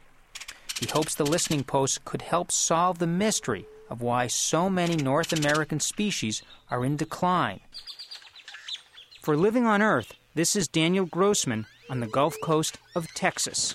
He 0.80 0.86
hopes 0.86 1.14
the 1.14 1.24
listening 1.24 1.62
post 1.62 2.04
could 2.04 2.22
help 2.22 2.50
solve 2.50 2.98
the 2.98 3.06
mystery 3.06 3.66
of 3.88 4.02
why 4.02 4.26
so 4.26 4.68
many 4.68 4.96
North 4.96 5.32
American 5.32 5.78
species 5.78 6.42
are 6.68 6.84
in 6.84 6.96
decline. 6.96 7.60
For 9.22 9.36
Living 9.36 9.66
on 9.66 9.82
Earth, 9.82 10.14
this 10.34 10.56
is 10.56 10.66
Daniel 10.66 11.06
Grossman 11.06 11.66
on 11.88 12.00
the 12.00 12.08
Gulf 12.08 12.34
Coast 12.42 12.78
of 12.96 13.06
Texas. 13.14 13.74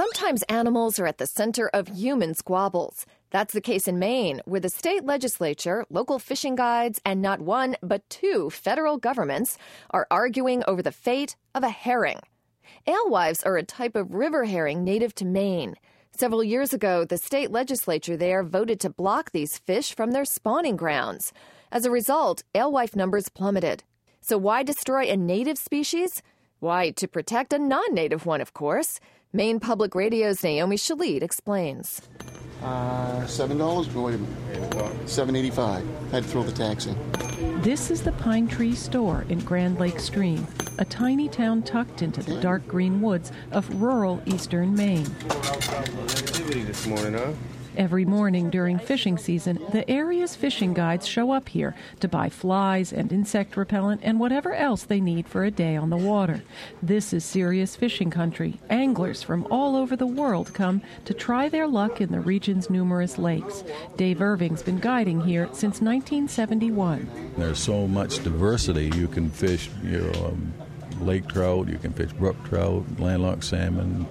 Sometimes 0.00 0.42
animals 0.44 0.98
are 0.98 1.06
at 1.06 1.18
the 1.18 1.26
center 1.26 1.68
of 1.74 1.88
human 1.88 2.32
squabbles. 2.32 3.04
That's 3.28 3.52
the 3.52 3.60
case 3.60 3.86
in 3.86 3.98
Maine, 3.98 4.40
where 4.46 4.58
the 4.58 4.70
state 4.70 5.04
legislature, 5.04 5.84
local 5.90 6.18
fishing 6.18 6.54
guides, 6.54 7.02
and 7.04 7.20
not 7.20 7.42
one, 7.42 7.76
but 7.82 8.08
two 8.08 8.48
federal 8.48 8.96
governments 8.96 9.58
are 9.90 10.06
arguing 10.10 10.64
over 10.66 10.80
the 10.80 10.90
fate 10.90 11.36
of 11.54 11.64
a 11.64 11.68
herring. 11.68 12.20
Alewives 12.86 13.42
are 13.42 13.58
a 13.58 13.62
type 13.62 13.94
of 13.94 14.14
river 14.14 14.46
herring 14.46 14.84
native 14.84 15.14
to 15.16 15.26
Maine. 15.26 15.74
Several 16.12 16.42
years 16.42 16.72
ago, 16.72 17.04
the 17.04 17.18
state 17.18 17.50
legislature 17.50 18.16
there 18.16 18.42
voted 18.42 18.80
to 18.80 18.88
block 18.88 19.32
these 19.32 19.58
fish 19.58 19.94
from 19.94 20.12
their 20.12 20.24
spawning 20.24 20.76
grounds. 20.76 21.30
As 21.70 21.84
a 21.84 21.90
result, 21.90 22.42
alewife 22.54 22.96
numbers 22.96 23.28
plummeted. 23.28 23.84
So, 24.22 24.38
why 24.38 24.62
destroy 24.62 25.10
a 25.10 25.16
native 25.18 25.58
species? 25.58 26.22
Why, 26.58 26.90
to 26.92 27.06
protect 27.06 27.52
a 27.52 27.58
non 27.58 27.92
native 27.92 28.24
one, 28.24 28.40
of 28.40 28.54
course. 28.54 28.98
Maine 29.32 29.60
Public 29.60 29.94
Radio's 29.94 30.42
Naomi 30.42 30.74
Shalit 30.76 31.22
explains. 31.22 32.02
Uh, 32.64 33.24
seven 33.26 33.58
dollars. 33.58 33.88
Wait 33.94 34.16
a 34.16 34.18
minute. 34.18 35.08
Seven 35.08 35.36
eighty-five. 35.36 35.86
Had 36.10 36.24
to 36.24 36.28
throw 36.28 36.42
the 36.42 36.50
tax 36.50 36.86
in. 36.86 37.62
This 37.62 37.92
is 37.92 38.02
the 38.02 38.10
Pine 38.10 38.48
Tree 38.48 38.74
Store 38.74 39.24
in 39.28 39.38
Grand 39.38 39.78
Lake 39.78 40.00
Stream, 40.00 40.48
a 40.78 40.84
tiny 40.84 41.28
town 41.28 41.62
tucked 41.62 42.02
into 42.02 42.24
the 42.24 42.40
dark 42.40 42.66
green 42.66 43.00
woods 43.00 43.30
of 43.52 43.72
rural 43.80 44.20
eastern 44.26 44.74
Maine. 44.74 45.06
Activity 45.28 46.64
this 46.64 46.84
morning, 46.88 47.14
huh? 47.14 47.32
Every 47.76 48.04
morning 48.04 48.50
during 48.50 48.78
fishing 48.78 49.16
season, 49.16 49.58
the 49.70 49.88
area's 49.88 50.34
fishing 50.34 50.74
guides 50.74 51.06
show 51.06 51.30
up 51.30 51.48
here 51.48 51.74
to 52.00 52.08
buy 52.08 52.28
flies 52.28 52.92
and 52.92 53.12
insect 53.12 53.56
repellent 53.56 54.00
and 54.02 54.18
whatever 54.18 54.52
else 54.52 54.82
they 54.82 55.00
need 55.00 55.28
for 55.28 55.44
a 55.44 55.50
day 55.50 55.76
on 55.76 55.90
the 55.90 55.96
water. 55.96 56.42
This 56.82 57.12
is 57.12 57.24
serious 57.24 57.76
fishing 57.76 58.10
country. 58.10 58.58
Anglers 58.68 59.22
from 59.22 59.46
all 59.50 59.76
over 59.76 59.94
the 59.94 60.06
world 60.06 60.52
come 60.52 60.82
to 61.04 61.14
try 61.14 61.48
their 61.48 61.68
luck 61.68 62.00
in 62.00 62.10
the 62.10 62.20
region's 62.20 62.70
numerous 62.70 63.18
lakes. 63.18 63.62
Dave 63.96 64.20
Irving's 64.20 64.62
been 64.62 64.78
guiding 64.78 65.20
here 65.20 65.46
since 65.52 65.80
1971. 65.80 67.08
There's 67.36 67.60
so 67.60 67.86
much 67.86 68.22
diversity. 68.24 68.90
You 68.96 69.06
can 69.06 69.30
fish, 69.30 69.70
you 69.84 70.00
know, 70.00 70.26
um, 70.26 70.52
lake 71.00 71.28
trout, 71.28 71.68
you 71.68 71.78
can 71.78 71.92
fish 71.92 72.12
brook 72.12 72.36
trout, 72.44 72.84
landlocked 72.98 73.44
salmon, 73.44 74.06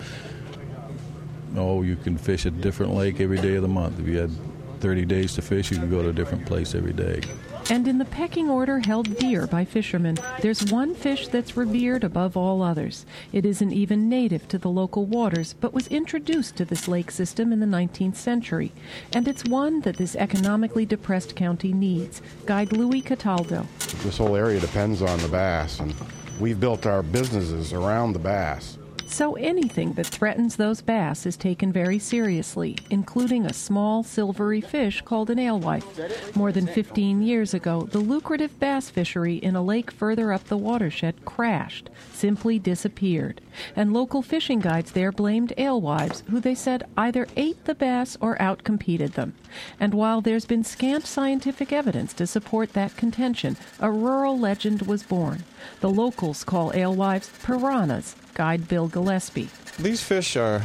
oh, 1.55 1.81
you 1.81 1.95
can 1.95 2.17
fish 2.17 2.45
a 2.45 2.51
different 2.51 2.93
lake 2.93 3.19
every 3.19 3.37
day 3.37 3.55
of 3.55 3.61
the 3.61 3.67
month. 3.67 3.99
If 3.99 4.07
you 4.07 4.17
had 4.17 4.31
30 4.79 5.05
days 5.05 5.35
to 5.35 5.41
fish, 5.41 5.71
you 5.71 5.77
could 5.77 5.91
go 5.91 6.01
to 6.01 6.09
a 6.09 6.13
different 6.13 6.45
place 6.45 6.73
every 6.73 6.93
day. 6.93 7.21
And 7.69 7.87
in 7.87 7.99
the 7.99 8.05
pecking 8.05 8.49
order 8.49 8.79
held 8.79 9.15
dear 9.17 9.45
by 9.45 9.63
fishermen, 9.63 10.17
there's 10.41 10.71
one 10.71 10.95
fish 10.95 11.27
that's 11.27 11.55
revered 11.55 12.03
above 12.03 12.35
all 12.35 12.63
others. 12.63 13.05
It 13.31 13.45
isn't 13.45 13.71
even 13.71 14.09
native 14.09 14.47
to 14.47 14.57
the 14.57 14.69
local 14.69 15.05
waters, 15.05 15.53
but 15.53 15.71
was 15.71 15.87
introduced 15.89 16.55
to 16.55 16.65
this 16.65 16.87
lake 16.87 17.11
system 17.11 17.53
in 17.53 17.59
the 17.59 17.67
19th 17.67 18.15
century. 18.15 18.71
And 19.13 19.27
it's 19.27 19.45
one 19.45 19.81
that 19.81 19.97
this 19.97 20.15
economically 20.15 20.87
depressed 20.87 21.35
county 21.35 21.71
needs. 21.71 22.23
Guide 22.47 22.71
Louis 22.71 23.01
Cataldo. 23.01 23.67
This 24.01 24.17
whole 24.17 24.35
area 24.35 24.59
depends 24.59 25.03
on 25.03 25.19
the 25.19 25.27
bass, 25.27 25.79
and 25.79 25.93
we've 26.39 26.59
built 26.59 26.87
our 26.87 27.03
businesses 27.03 27.71
around 27.71 28.13
the 28.13 28.19
bass. 28.19 28.78
So 29.09 29.33
anything 29.33 29.93
that 29.93 30.05
threatens 30.05 30.55
those 30.55 30.81
bass 30.81 31.25
is 31.25 31.35
taken 31.35 31.73
very 31.73 31.97
seriously, 31.97 32.77
including 32.91 33.45
a 33.45 33.53
small 33.53 34.03
silvery 34.03 34.61
fish 34.61 35.01
called 35.01 35.31
an 35.31 35.39
alewife. 35.39 36.35
More 36.35 36.51
than 36.51 36.67
15 36.67 37.23
years 37.23 37.53
ago, 37.55 37.81
the 37.91 37.99
lucrative 37.99 38.57
bass 38.59 38.89
fishery 38.91 39.35
in 39.37 39.55
a 39.55 39.63
lake 39.63 39.89
further 39.89 40.31
up 40.31 40.45
the 40.45 40.57
watershed 40.57 41.25
crashed, 41.25 41.89
simply 42.13 42.59
disappeared. 42.59 43.41
And 43.75 43.93
local 43.93 44.21
fishing 44.21 44.59
guides 44.59 44.91
there 44.91 45.11
blamed 45.11 45.53
alewives, 45.57 46.23
who 46.29 46.39
they 46.39 46.55
said 46.55 46.85
either 46.95 47.27
ate 47.35 47.65
the 47.65 47.75
bass 47.75 48.15
or 48.21 48.37
outcompeted 48.37 49.13
them. 49.13 49.33
And 49.79 49.95
while 49.95 50.21
there's 50.21 50.45
been 50.45 50.63
scant 50.63 51.05
scientific 51.05 51.73
evidence 51.73 52.13
to 52.13 52.27
support 52.27 52.73
that 52.73 52.95
contention, 52.95 53.57
a 53.79 53.91
rural 53.91 54.37
legend 54.37 54.83
was 54.83 55.01
born. 55.01 55.43
The 55.81 55.89
locals 55.89 56.43
call 56.43 56.71
alewives 56.73 57.29
piranhas, 57.43 58.15
guide 58.33 58.67
Bill 58.67 58.87
Gillespie. 58.87 59.49
These 59.77 60.03
fish 60.03 60.35
are 60.35 60.63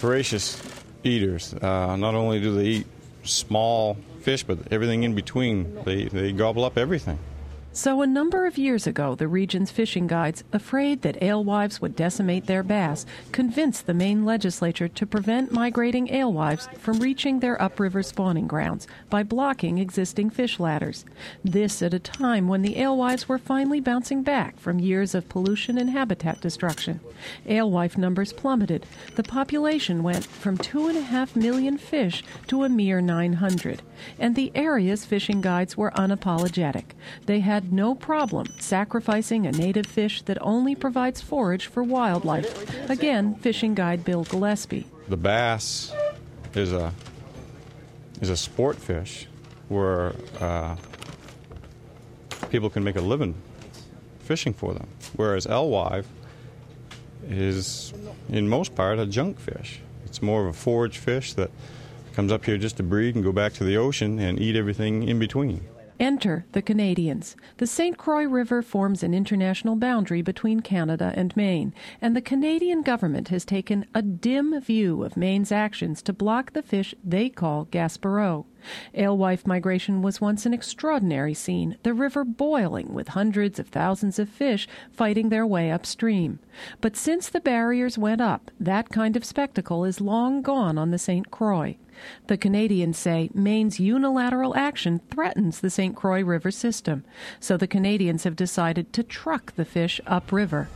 voracious 0.00 0.62
eaters. 1.04 1.54
Uh, 1.54 1.96
not 1.96 2.14
only 2.14 2.40
do 2.40 2.54
they 2.54 2.64
eat 2.64 2.86
small 3.24 3.96
fish, 4.20 4.42
but 4.42 4.58
everything 4.70 5.02
in 5.02 5.14
between. 5.14 5.74
They, 5.84 6.04
they 6.04 6.32
gobble 6.32 6.64
up 6.64 6.78
everything. 6.78 7.18
So, 7.76 8.00
a 8.00 8.06
number 8.06 8.46
of 8.46 8.56
years 8.56 8.86
ago, 8.86 9.14
the 9.14 9.28
region's 9.28 9.70
fishing 9.70 10.06
guides, 10.06 10.42
afraid 10.50 11.02
that 11.02 11.22
alewives 11.22 11.78
would 11.78 11.94
decimate 11.94 12.46
their 12.46 12.62
bass, 12.62 13.04
convinced 13.32 13.84
the 13.84 13.92
Maine 13.92 14.24
legislature 14.24 14.88
to 14.88 15.06
prevent 15.06 15.52
migrating 15.52 16.10
alewives 16.10 16.70
from 16.78 17.00
reaching 17.00 17.40
their 17.40 17.60
upriver 17.60 18.02
spawning 18.02 18.46
grounds 18.46 18.86
by 19.10 19.22
blocking 19.22 19.76
existing 19.76 20.30
fish 20.30 20.58
ladders. 20.58 21.04
This 21.44 21.82
at 21.82 21.92
a 21.92 21.98
time 21.98 22.48
when 22.48 22.62
the 22.62 22.78
alewives 22.80 23.28
were 23.28 23.36
finally 23.36 23.80
bouncing 23.80 24.22
back 24.22 24.58
from 24.58 24.78
years 24.78 25.14
of 25.14 25.28
pollution 25.28 25.76
and 25.76 25.90
habitat 25.90 26.40
destruction. 26.40 27.00
Alewife 27.46 27.98
numbers 27.98 28.32
plummeted. 28.32 28.86
The 29.16 29.22
population 29.22 30.02
went 30.02 30.24
from 30.24 30.56
2.5 30.56 31.36
million 31.36 31.76
fish 31.76 32.24
to 32.46 32.64
a 32.64 32.70
mere 32.70 33.02
900. 33.02 33.82
And 34.18 34.34
the 34.34 34.52
area's 34.54 35.04
fishing 35.04 35.40
guides 35.40 35.76
were 35.76 35.90
unapologetic. 35.92 36.92
They 37.26 37.40
had 37.40 37.65
no 37.72 37.94
problem 37.94 38.46
sacrificing 38.58 39.46
a 39.46 39.52
native 39.52 39.86
fish 39.86 40.22
that 40.22 40.38
only 40.40 40.74
provides 40.74 41.20
forage 41.20 41.66
for 41.66 41.82
wildlife. 41.82 42.90
Again, 42.90 43.34
fishing 43.36 43.74
guide 43.74 44.04
Bill 44.04 44.24
Gillespie. 44.24 44.86
The 45.08 45.16
bass 45.16 45.92
is 46.54 46.72
a 46.72 46.92
is 48.20 48.30
a 48.30 48.36
sport 48.36 48.76
fish 48.76 49.26
where 49.68 50.14
uh, 50.40 50.76
people 52.50 52.70
can 52.70 52.82
make 52.82 52.96
a 52.96 53.00
living 53.00 53.34
fishing 54.20 54.52
for 54.52 54.74
them, 54.74 54.88
whereas 55.16 55.46
alewife 55.46 56.06
is, 57.28 57.92
in 58.28 58.48
most 58.48 58.74
part, 58.74 58.98
a 58.98 59.06
junk 59.06 59.38
fish. 59.38 59.80
It's 60.04 60.22
more 60.22 60.42
of 60.42 60.48
a 60.48 60.52
forage 60.52 60.98
fish 60.98 61.34
that 61.34 61.50
comes 62.14 62.32
up 62.32 62.44
here 62.44 62.56
just 62.56 62.76
to 62.78 62.82
breed 62.82 63.14
and 63.14 63.22
go 63.22 63.32
back 63.32 63.52
to 63.54 63.64
the 63.64 63.76
ocean 63.76 64.18
and 64.18 64.40
eat 64.40 64.56
everything 64.56 65.02
in 65.02 65.18
between. 65.18 65.60
Enter 65.98 66.44
the 66.52 66.60
Canadians. 66.60 67.36
The 67.56 67.66
St. 67.66 67.96
Croix 67.96 68.24
River 68.24 68.60
forms 68.60 69.02
an 69.02 69.14
international 69.14 69.76
boundary 69.76 70.20
between 70.20 70.60
Canada 70.60 71.12
and 71.16 71.34
Maine, 71.36 71.72
and 72.02 72.14
the 72.14 72.20
Canadian 72.20 72.82
government 72.82 73.28
has 73.28 73.46
taken 73.46 73.86
a 73.94 74.02
dim 74.02 74.60
view 74.60 75.02
of 75.02 75.16
Maine's 75.16 75.50
actions 75.50 76.02
to 76.02 76.12
block 76.12 76.52
the 76.52 76.62
fish 76.62 76.94
they 77.02 77.30
call 77.30 77.64
Gaspereau. 77.66 78.44
Alewife 78.94 79.46
migration 79.46 80.02
was 80.02 80.20
once 80.20 80.46
an 80.46 80.54
extraordinary 80.54 81.34
scene, 81.34 81.76
the 81.82 81.94
river 81.94 82.24
boiling 82.24 82.92
with 82.94 83.08
hundreds 83.08 83.58
of 83.58 83.68
thousands 83.68 84.18
of 84.18 84.28
fish 84.28 84.68
fighting 84.90 85.28
their 85.28 85.46
way 85.46 85.70
upstream. 85.70 86.38
But 86.80 86.96
since 86.96 87.28
the 87.28 87.40
barriers 87.40 87.98
went 87.98 88.20
up, 88.20 88.50
that 88.58 88.90
kind 88.90 89.16
of 89.16 89.24
spectacle 89.24 89.84
is 89.84 90.00
long 90.00 90.42
gone 90.42 90.78
on 90.78 90.90
the 90.90 90.98
St. 90.98 91.30
Croix. 91.30 91.76
The 92.26 92.36
Canadians 92.36 92.98
say 92.98 93.30
Maine's 93.32 93.80
unilateral 93.80 94.56
action 94.56 95.00
threatens 95.10 95.60
the 95.60 95.70
St. 95.70 95.96
Croix 95.96 96.22
River 96.22 96.50
system, 96.50 97.04
so 97.40 97.56
the 97.56 97.66
Canadians 97.66 98.24
have 98.24 98.36
decided 98.36 98.92
to 98.92 99.02
truck 99.02 99.54
the 99.54 99.64
fish 99.64 100.00
upriver. 100.06 100.68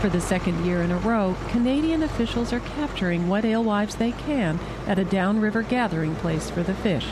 For 0.00 0.08
the 0.08 0.20
second 0.20 0.64
year 0.64 0.82
in 0.82 0.92
a 0.92 0.96
row, 0.98 1.34
Canadian 1.48 2.04
officials 2.04 2.52
are 2.52 2.60
capturing 2.60 3.28
what 3.28 3.44
alewives 3.44 3.96
they 3.96 4.12
can 4.12 4.60
at 4.86 4.96
a 4.96 5.04
downriver 5.04 5.62
gathering 5.62 6.14
place 6.14 6.48
for 6.48 6.62
the 6.62 6.74
fish. 6.74 7.08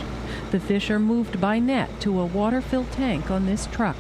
The 0.53 0.61
fish 0.61 0.89
are 0.89 1.01
moved 1.01 1.41
by 1.41 1.59
net 1.59 2.01
to 2.03 2.21
a 2.21 2.27
water 2.27 2.61
filled 2.61 2.93
tank 2.93 3.29
on 3.29 3.45
this 3.45 3.67
truck. 3.67 3.97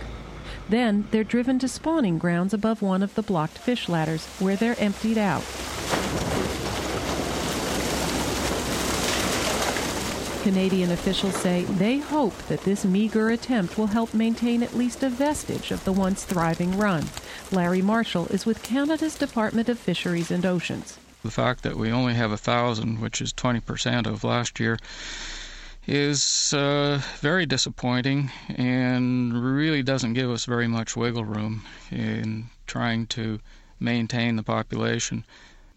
Then 0.68 1.09
they're 1.11 1.25
driven 1.25 1.59
to 1.59 1.68
spawning 1.68 2.18
grounds 2.18 2.55
above 2.55 2.81
one 2.81 3.03
of 3.03 3.16
the 3.16 3.22
blocked 3.22 3.59
fish 3.59 3.88
ladders, 3.88 4.25
where 4.38 4.55
they're 4.55 4.79
emptied 4.79 5.18
out. 5.18 5.42
Canadian 10.46 10.92
officials 10.92 11.35
say 11.35 11.64
they 11.64 11.98
hope 11.98 12.37
that 12.46 12.61
this 12.61 12.85
meager 12.85 13.30
attempt 13.30 13.76
will 13.76 13.88
help 13.88 14.14
maintain 14.14 14.62
at 14.62 14.76
least 14.76 15.02
a 15.02 15.11
vestige 15.11 15.72
of 15.72 15.82
the 15.82 15.90
once 15.90 16.22
thriving 16.22 16.78
run. 16.78 17.04
Larry 17.50 17.82
Marshall 17.82 18.28
is 18.28 18.46
with 18.46 18.62
Canada's 18.62 19.16
Department 19.16 19.68
of 19.68 19.76
Fisheries 19.76 20.30
and 20.30 20.46
Oceans. 20.46 21.00
The 21.24 21.32
fact 21.32 21.64
that 21.64 21.76
we 21.76 21.90
only 21.90 22.14
have 22.14 22.30
a 22.30 22.37
thousand, 22.37 23.00
which 23.00 23.20
is 23.20 23.32
20% 23.32 24.06
of 24.06 24.22
last 24.22 24.61
year, 24.61 24.78
is 25.88 26.54
uh, 26.54 27.02
very 27.18 27.44
disappointing 27.44 28.30
and 28.48 29.32
really 29.42 29.82
doesn't 29.82 30.14
give 30.14 30.30
us 30.30 30.44
very 30.44 30.68
much 30.68 30.96
wiggle 30.96 31.24
room 31.24 31.64
in 31.90 32.50
trying 32.68 33.09
to 33.09 33.40
maintain 33.80 34.37
the 34.37 34.44
population 34.44 35.24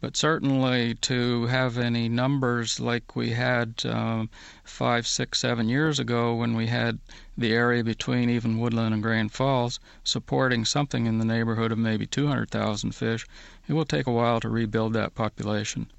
but 0.01 0.15
certainly 0.15 0.93
to 0.93 1.45
have 1.47 1.77
any 1.77 2.07
numbers 2.07 2.79
like 2.79 3.17
we 3.17 3.31
had 3.31 3.73
um, 3.85 4.29
five, 4.63 5.05
six, 5.05 5.39
seven 5.39 5.67
years 5.67 5.99
ago 5.99 6.33
when 6.33 6.55
we 6.55 6.67
had 6.67 6.99
the 7.38 7.51
area 7.53 7.83
between 7.83 8.29
even 8.29 8.57
Woodland 8.59 8.93
and 8.93 9.03
Grand 9.03 9.33
Falls 9.33 9.79
supporting 10.03 10.63
something 10.63 11.05
in 11.05 11.17
the 11.17 11.25
neighborhood 11.25 11.73
of 11.73 11.77
maybe 11.77 12.05
200,000 12.05 12.93
fish, 12.95 13.27
it 13.67 13.73
will 13.73 13.83
take 13.83 14.07
a 14.07 14.12
while 14.12 14.39
to 14.39 14.47
rebuild 14.47 14.93
that 14.93 15.15
population. 15.15 15.91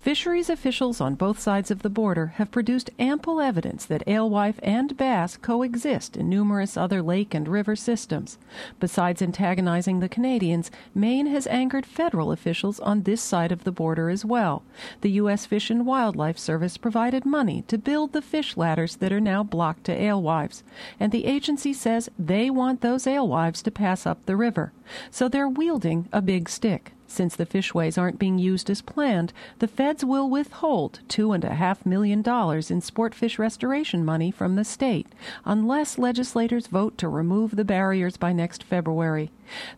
Fisheries 0.00 0.48
officials 0.48 1.00
on 1.00 1.16
both 1.16 1.40
sides 1.40 1.72
of 1.72 1.82
the 1.82 1.90
border 1.90 2.28
have 2.36 2.52
produced 2.52 2.88
ample 3.00 3.40
evidence 3.40 3.84
that 3.84 4.06
alewife 4.06 4.60
and 4.62 4.96
bass 4.96 5.36
coexist 5.36 6.16
in 6.16 6.28
numerous 6.28 6.76
other 6.76 7.02
lake 7.02 7.34
and 7.34 7.48
river 7.48 7.74
systems. 7.74 8.38
Besides 8.78 9.20
antagonizing 9.20 9.98
the 9.98 10.08
Canadians, 10.08 10.70
Maine 10.94 11.26
has 11.26 11.48
angered 11.48 11.84
federal 11.84 12.30
officials 12.30 12.78
on 12.78 13.02
this 13.02 13.20
side 13.20 13.50
of 13.50 13.64
the 13.64 13.72
border 13.72 14.08
as 14.08 14.24
well. 14.24 14.62
The 15.00 15.10
U.S. 15.22 15.46
Fish 15.46 15.68
and 15.68 15.84
Wildlife 15.84 16.38
Service 16.38 16.76
provided 16.76 17.26
money 17.26 17.64
to 17.66 17.76
build 17.76 18.12
the 18.12 18.22
fish 18.22 18.56
ladders 18.56 18.96
that 18.96 19.12
are 19.12 19.20
now 19.20 19.42
blocked 19.42 19.82
to 19.84 20.00
alewives, 20.00 20.62
and 21.00 21.10
the 21.10 21.24
agency 21.24 21.72
says 21.72 22.08
they 22.16 22.50
want 22.50 22.82
those 22.82 23.08
alewives 23.08 23.62
to 23.62 23.72
pass 23.72 24.06
up 24.06 24.24
the 24.26 24.36
river. 24.36 24.72
So 25.10 25.28
they're 25.28 25.48
wielding 25.48 26.08
a 26.12 26.22
big 26.22 26.48
stick. 26.48 26.92
Since 27.10 27.36
the 27.36 27.46
fishways 27.46 27.96
aren't 27.96 28.18
being 28.18 28.38
used 28.38 28.68
as 28.68 28.82
planned, 28.82 29.32
the 29.60 29.66
feds 29.66 30.04
will 30.04 30.28
withhold 30.28 31.00
$2.5 31.08 31.86
million 31.86 32.22
in 32.70 32.80
sport 32.82 33.14
fish 33.14 33.38
restoration 33.38 34.04
money 34.04 34.30
from 34.30 34.56
the 34.56 34.64
state 34.64 35.06
unless 35.46 35.96
legislators 35.96 36.66
vote 36.66 36.98
to 36.98 37.08
remove 37.08 37.56
the 37.56 37.64
barriers 37.64 38.18
by 38.18 38.34
next 38.34 38.62
February. 38.62 39.30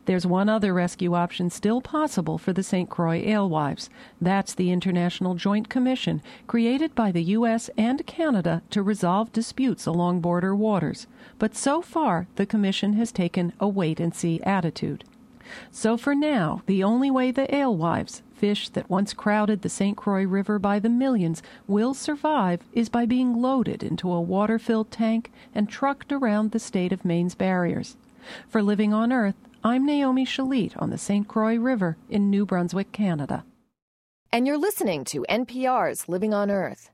There's 0.06 0.26
one 0.26 0.48
other 0.48 0.74
rescue 0.74 1.14
option 1.14 1.50
still 1.50 1.80
possible 1.80 2.36
for 2.36 2.52
the 2.52 2.64
St. 2.64 2.90
Croix 2.90 3.22
alewives. 3.24 3.88
That's 4.20 4.52
the 4.52 4.72
International 4.72 5.36
Joint 5.36 5.68
Commission, 5.68 6.20
created 6.48 6.96
by 6.96 7.12
the 7.12 7.22
U.S. 7.38 7.70
and 7.78 8.04
Canada 8.06 8.62
to 8.70 8.82
resolve 8.82 9.32
disputes 9.32 9.86
along 9.86 10.20
border 10.20 10.54
waters. 10.54 11.06
But 11.38 11.54
so 11.56 11.80
far, 11.80 12.26
the 12.34 12.44
Commission 12.44 12.94
has 12.94 13.12
taken 13.12 13.52
a 13.60 13.68
wait 13.68 14.00
and 14.00 14.12
see 14.12 14.42
attitude. 14.42 15.04
So 15.70 15.96
for 15.96 16.14
now, 16.14 16.62
the 16.66 16.82
only 16.82 17.10
way 17.10 17.30
the 17.30 17.52
alewives, 17.54 18.22
fish 18.34 18.68
that 18.70 18.88
once 18.88 19.12
crowded 19.12 19.62
the 19.62 19.68
St. 19.68 19.96
Croix 19.96 20.24
River 20.24 20.58
by 20.58 20.78
the 20.78 20.88
millions, 20.88 21.42
will 21.66 21.94
survive 21.94 22.60
is 22.72 22.88
by 22.88 23.06
being 23.06 23.40
loaded 23.40 23.82
into 23.82 24.10
a 24.10 24.20
water 24.20 24.58
filled 24.58 24.90
tank 24.90 25.30
and 25.54 25.68
trucked 25.68 26.12
around 26.12 26.50
the 26.50 26.58
state 26.58 26.92
of 26.92 27.04
Maine's 27.04 27.34
barriers. 27.34 27.96
For 28.48 28.62
Living 28.62 28.92
on 28.94 29.12
Earth, 29.12 29.36
I'm 29.62 29.84
Naomi 29.84 30.24
Shalit 30.24 30.72
on 30.80 30.90
the 30.90 30.98
St. 30.98 31.28
Croix 31.28 31.58
River 31.58 31.96
in 32.08 32.30
New 32.30 32.46
Brunswick, 32.46 32.92
Canada. 32.92 33.44
And 34.32 34.46
you're 34.46 34.56
listening 34.56 35.04
to 35.06 35.26
NPR's 35.28 36.08
Living 36.08 36.32
on 36.32 36.50
Earth. 36.50 36.90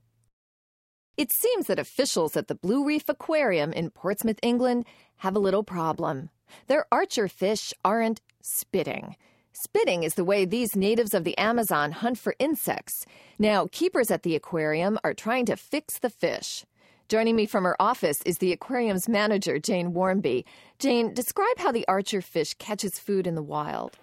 It 1.16 1.32
seems 1.32 1.66
that 1.66 1.78
officials 1.78 2.36
at 2.36 2.48
the 2.48 2.54
Blue 2.54 2.84
Reef 2.84 3.08
Aquarium 3.08 3.72
in 3.72 3.90
Portsmouth, 3.90 4.38
England, 4.42 4.84
have 5.18 5.36
a 5.36 5.40
little 5.40 5.64
problem. 5.64 6.30
Their 6.66 6.86
archer 6.92 7.28
fish 7.28 7.72
aren't 7.84 8.20
spitting. 8.40 9.16
Spitting 9.52 10.02
is 10.02 10.14
the 10.14 10.24
way 10.24 10.44
these 10.44 10.76
natives 10.76 11.14
of 11.14 11.24
the 11.24 11.36
Amazon 11.38 11.92
hunt 11.92 12.18
for 12.18 12.34
insects. 12.38 13.06
Now, 13.38 13.68
keepers 13.72 14.10
at 14.10 14.22
the 14.22 14.36
aquarium 14.36 14.98
are 15.02 15.14
trying 15.14 15.46
to 15.46 15.56
fix 15.56 15.98
the 15.98 16.10
fish. 16.10 16.64
Joining 17.08 17.36
me 17.36 17.46
from 17.46 17.64
her 17.64 17.80
office 17.80 18.20
is 18.22 18.38
the 18.38 18.52
aquarium's 18.52 19.08
manager, 19.08 19.58
Jane 19.58 19.94
Warmby. 19.94 20.44
Jane, 20.78 21.14
describe 21.14 21.58
how 21.58 21.72
the 21.72 21.86
archer 21.88 22.20
fish 22.20 22.54
catches 22.54 22.98
food 22.98 23.26
in 23.26 23.34
the 23.34 23.42
wild. 23.42 23.96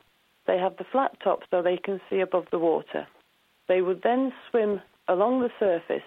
They 0.48 0.58
have 0.58 0.78
the 0.78 0.86
flat 0.92 1.18
top 1.24 1.42
so 1.52 1.62
they 1.62 1.78
can 1.78 2.02
see 2.10 2.22
above 2.22 2.46
the 2.52 2.60
water. 2.60 3.06
They 3.68 3.82
would 3.82 4.02
then 4.04 4.34
swim 4.50 4.82
along 5.08 5.42
the 5.42 5.52
surface, 5.60 6.04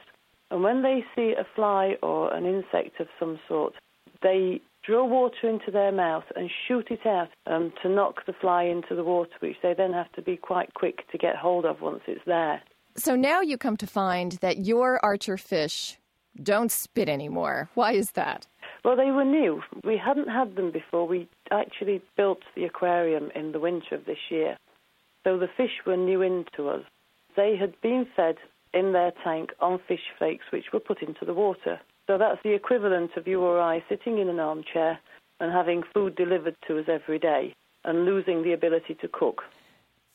and 0.51 0.63
when 0.63 0.83
they 0.83 1.05
see 1.15 1.35
a 1.39 1.47
fly 1.55 1.97
or 2.03 2.35
an 2.35 2.47
insect 2.47 2.99
of 2.99 3.09
some 3.19 3.39
sort, 3.47 3.75
they 4.23 4.61
draw 4.87 5.05
water 5.05 5.49
into 5.49 5.71
their 5.71 5.93
mouth 5.93 6.25
and 6.37 6.51
shoot 6.67 6.89
it 6.91 7.05
out 7.05 7.29
um, 7.47 7.73
to 7.83 7.89
knock 7.89 8.25
the 8.27 8.33
fly 8.33 8.65
into 8.65 8.95
the 8.95 9.05
water, 9.05 9.33
which 9.41 9.57
they 9.63 9.75
then 9.75 9.93
have 9.93 10.11
to 10.13 10.23
be 10.23 10.37
quite 10.37 10.75
quick 10.75 11.11
to 11.11 11.19
get 11.19 11.37
hold 11.37 11.65
of 11.65 11.81
once 11.81 12.01
it's 12.07 12.25
there. 12.27 12.63
So 12.97 13.17
now 13.17 13.41
you 13.41 13.59
come 13.59 13.77
to 13.79 13.87
find 13.87 14.33
that 14.33 14.65
your 14.65 15.05
archer 15.05 15.37
fish 15.37 15.99
don't 16.43 16.71
spit 16.71 17.09
anymore. 17.09 17.69
Why 17.75 17.93
is 17.93 18.13
that? 18.13 18.47
Well, 18.85 18.97
they 18.97 19.11
were 19.11 19.25
new. 19.25 19.63
We 19.85 19.99
hadn't 19.99 20.29
had 20.29 20.55
them 20.55 20.71
before. 20.71 21.07
We 21.07 21.29
actually 21.51 22.03
built 22.17 22.43
the 22.55 22.65
aquarium 22.65 23.31
in 23.35 23.53
the 23.53 23.61
winter 23.61 23.97
of 23.97 24.05
this 24.05 24.31
year. 24.31 24.57
So 25.25 25.39
the 25.39 25.49
fish 25.57 25.83
were 25.85 25.97
new 25.97 26.23
into 26.23 26.69
us. 26.69 26.85
They 27.37 27.57
had 27.57 27.81
been 27.81 28.07
fed 28.15 28.37
in 28.73 28.93
their 28.93 29.13
tank 29.25 29.51
on 29.61 29.81
fish 29.89 30.13
flakes 30.19 30.45
which 30.53 30.67
were 30.73 30.81
put 30.81 31.03
into 31.03 31.25
the 31.25 31.35
water. 31.35 31.81
So 32.07 32.19
that's 32.19 32.41
the 32.45 32.55
equivalent 32.55 33.17
of 33.17 33.27
you 33.27 33.41
or 33.41 33.61
I 33.61 33.83
sitting 33.89 34.19
in 34.19 34.29
an 34.29 34.39
armchair 34.39 34.99
and 35.41 35.53
having 35.53 35.83
food 35.93 36.15
delivered 36.17 36.57
to 36.69 36.79
us 36.79 36.87
every 36.89 37.19
day 37.19 37.55
and 37.85 38.05
losing 38.05 38.43
the 38.43 38.53
ability 38.53 38.95
to 39.01 39.09
cook. 39.09 39.43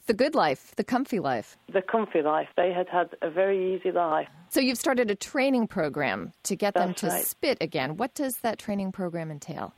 The 0.07 0.13
good 0.13 0.33
life, 0.33 0.73
the 0.75 0.83
comfy 0.83 1.19
life. 1.19 1.57
The 1.71 1.81
comfy 1.81 2.21
life. 2.21 2.47
They 2.57 2.73
had 2.73 2.89
had 2.89 3.09
a 3.21 3.29
very 3.29 3.75
easy 3.75 3.91
life. 3.91 4.27
So 4.49 4.59
you've 4.59 4.77
started 4.77 5.11
a 5.11 5.15
training 5.15 5.67
program 5.67 6.33
to 6.43 6.55
get 6.55 6.73
them 6.73 6.93
to 6.95 7.07
right. 7.07 7.23
spit 7.23 7.57
again. 7.61 7.97
What 7.97 8.15
does 8.15 8.37
that 8.37 8.57
training 8.57 8.91
program 8.93 9.29
entail? 9.29 9.73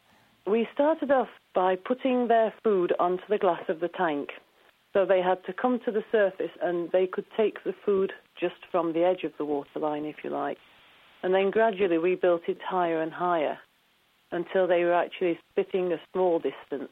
We 0.47 0.67
started 0.73 1.11
off 1.11 1.29
by 1.53 1.75
putting 1.75 2.27
their 2.27 2.53
food 2.63 2.93
onto 2.99 3.23
the 3.29 3.37
glass 3.37 3.63
of 3.67 3.79
the 3.79 3.89
tank. 3.89 4.29
So 4.93 5.05
they 5.05 5.21
had 5.21 5.43
to 5.45 5.53
come 5.53 5.79
to 5.85 5.91
the 5.91 6.03
surface 6.11 6.51
and 6.61 6.89
they 6.91 7.07
could 7.07 7.25
take 7.35 7.63
the 7.63 7.73
food 7.85 8.13
just 8.39 8.65
from 8.71 8.93
the 8.93 9.03
edge 9.03 9.23
of 9.23 9.33
the 9.37 9.45
waterline, 9.45 10.05
if 10.05 10.17
you 10.23 10.29
like. 10.29 10.57
And 11.23 11.33
then 11.33 11.49
gradually 11.49 11.97
we 11.97 12.15
built 12.15 12.43
it 12.47 12.59
higher 12.61 13.01
and 13.01 13.11
higher 13.11 13.57
until 14.31 14.67
they 14.67 14.83
were 14.83 14.93
actually 14.93 15.39
spitting 15.51 15.93
a 15.93 16.01
small 16.11 16.39
distance. 16.39 16.91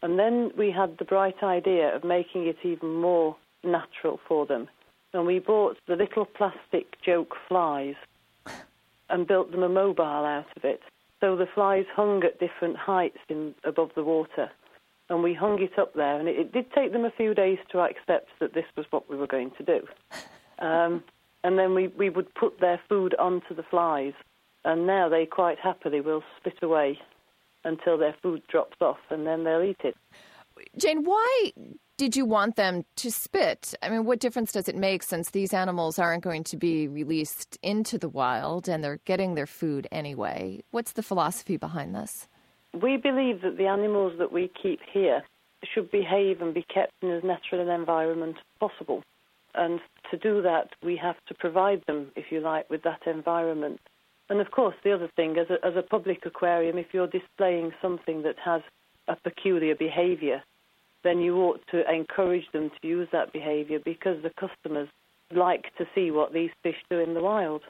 And 0.00 0.18
then 0.18 0.50
we 0.56 0.70
had 0.70 0.96
the 0.98 1.04
bright 1.04 1.42
idea 1.42 1.94
of 1.94 2.02
making 2.02 2.46
it 2.46 2.56
even 2.64 2.94
more 2.94 3.36
natural 3.62 4.18
for 4.26 4.46
them. 4.46 4.68
And 5.12 5.26
we 5.26 5.38
bought 5.38 5.76
the 5.86 5.96
little 5.96 6.24
plastic 6.24 7.00
joke 7.04 7.36
flies 7.46 7.94
and 9.10 9.26
built 9.26 9.52
them 9.52 9.62
a 9.62 9.68
mobile 9.68 10.02
out 10.02 10.46
of 10.56 10.64
it. 10.64 10.80
So 11.20 11.36
the 11.36 11.46
flies 11.46 11.84
hung 11.94 12.24
at 12.24 12.40
different 12.40 12.76
heights 12.76 13.18
in, 13.28 13.54
above 13.64 13.90
the 13.94 14.02
water. 14.02 14.50
And 15.10 15.22
we 15.22 15.34
hung 15.34 15.60
it 15.62 15.78
up 15.78 15.94
there. 15.94 16.18
And 16.18 16.28
it, 16.28 16.36
it 16.38 16.52
did 16.52 16.72
take 16.72 16.92
them 16.92 17.04
a 17.04 17.10
few 17.10 17.34
days 17.34 17.58
to 17.70 17.80
accept 17.80 18.28
that 18.40 18.54
this 18.54 18.64
was 18.76 18.86
what 18.90 19.10
we 19.10 19.16
were 19.16 19.26
going 19.26 19.52
to 19.58 19.62
do. 19.62 19.86
Um, 20.58 21.04
and 21.44 21.58
then 21.58 21.74
we, 21.74 21.88
we 21.88 22.10
would 22.10 22.32
put 22.34 22.60
their 22.60 22.80
food 22.88 23.14
onto 23.18 23.54
the 23.54 23.62
flies. 23.62 24.14
And 24.64 24.86
now 24.86 25.08
they 25.08 25.26
quite 25.26 25.58
happily 25.58 26.00
will 26.00 26.22
spit 26.38 26.62
away 26.62 26.98
until 27.64 27.98
their 27.98 28.14
food 28.22 28.42
drops 28.48 28.76
off 28.80 28.98
and 29.10 29.26
then 29.26 29.44
they'll 29.44 29.62
eat 29.62 29.80
it. 29.82 29.96
Jane, 30.76 31.04
why 31.04 31.52
did 31.96 32.14
you 32.14 32.24
want 32.24 32.56
them 32.56 32.84
to 32.96 33.10
spit? 33.10 33.74
I 33.82 33.88
mean, 33.88 34.04
what 34.04 34.20
difference 34.20 34.52
does 34.52 34.68
it 34.68 34.76
make 34.76 35.02
since 35.02 35.30
these 35.30 35.52
animals 35.52 35.98
aren't 35.98 36.22
going 36.22 36.44
to 36.44 36.56
be 36.56 36.88
released 36.88 37.58
into 37.62 37.98
the 37.98 38.08
wild 38.08 38.68
and 38.68 38.84
they're 38.84 39.00
getting 39.04 39.34
their 39.34 39.46
food 39.46 39.88
anyway? 39.90 40.62
What's 40.70 40.92
the 40.92 41.02
philosophy 41.02 41.56
behind 41.56 41.94
this? 41.94 42.28
We 42.80 42.96
believe 42.96 43.42
that 43.42 43.56
the 43.56 43.66
animals 43.66 44.14
that 44.18 44.32
we 44.32 44.50
keep 44.62 44.80
here 44.92 45.22
should 45.74 45.90
behave 45.90 46.40
and 46.40 46.54
be 46.54 46.64
kept 46.72 46.92
in 47.02 47.10
as 47.10 47.22
natural 47.22 47.60
an 47.60 47.68
environment 47.68 48.36
as 48.38 48.68
possible. 48.68 49.02
And 49.54 49.80
to 50.10 50.16
do 50.16 50.42
that, 50.42 50.70
we 50.82 50.96
have 50.96 51.16
to 51.28 51.34
provide 51.34 51.82
them, 51.86 52.10
if 52.16 52.26
you 52.30 52.40
like, 52.40 52.68
with 52.70 52.82
that 52.82 53.06
environment. 53.06 53.80
And 54.28 54.40
of 54.40 54.50
course, 54.50 54.74
the 54.82 54.92
other 54.92 55.10
thing, 55.14 55.36
as 55.38 55.48
a, 55.50 55.64
as 55.66 55.74
a 55.76 55.82
public 55.82 56.24
aquarium, 56.24 56.78
if 56.78 56.86
you're 56.92 57.06
displaying 57.06 57.72
something 57.82 58.22
that 58.22 58.36
has 58.42 58.62
a 59.08 59.16
peculiar 59.16 59.74
behaviour, 59.74 60.42
then 61.04 61.20
you 61.20 61.36
ought 61.36 61.60
to 61.70 61.82
encourage 61.92 62.50
them 62.52 62.70
to 62.80 62.88
use 62.88 63.08
that 63.12 63.32
behaviour 63.32 63.78
because 63.84 64.22
the 64.22 64.30
customers 64.30 64.88
like 65.34 65.64
to 65.76 65.86
see 65.94 66.10
what 66.10 66.32
these 66.32 66.50
fish 66.62 66.76
do 66.90 66.98
in 66.98 67.14
the 67.14 67.20
wild. 67.20 67.62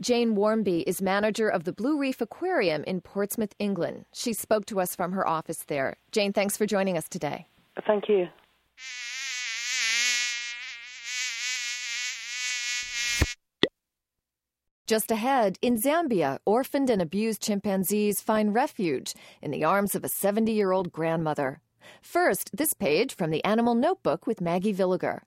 Jane 0.00 0.34
Warmby 0.34 0.82
is 0.86 1.00
manager 1.00 1.48
of 1.48 1.64
the 1.64 1.72
Blue 1.72 1.98
Reef 1.98 2.20
Aquarium 2.20 2.82
in 2.84 3.00
Portsmouth, 3.00 3.54
England. 3.58 4.06
She 4.12 4.32
spoke 4.32 4.66
to 4.66 4.80
us 4.80 4.96
from 4.96 5.12
her 5.12 5.26
office 5.26 5.64
there. 5.66 5.96
Jane, 6.10 6.32
thanks 6.32 6.56
for 6.56 6.66
joining 6.66 6.96
us 6.96 7.08
today. 7.08 7.46
Thank 7.86 8.08
you. 8.08 8.28
Just 14.88 15.10
ahead, 15.10 15.58
in 15.60 15.76
Zambia, 15.76 16.38
orphaned 16.46 16.88
and 16.88 17.02
abused 17.02 17.42
chimpanzees 17.42 18.22
find 18.22 18.54
refuge 18.54 19.12
in 19.42 19.50
the 19.50 19.62
arms 19.62 19.94
of 19.94 20.02
a 20.02 20.08
70 20.08 20.50
year 20.50 20.72
old 20.72 20.90
grandmother. 20.92 21.60
First, 22.00 22.56
this 22.56 22.72
page 22.72 23.14
from 23.14 23.30
the 23.30 23.44
Animal 23.44 23.74
Notebook 23.74 24.26
with 24.26 24.40
Maggie 24.40 24.72
Villiger. 24.72 25.24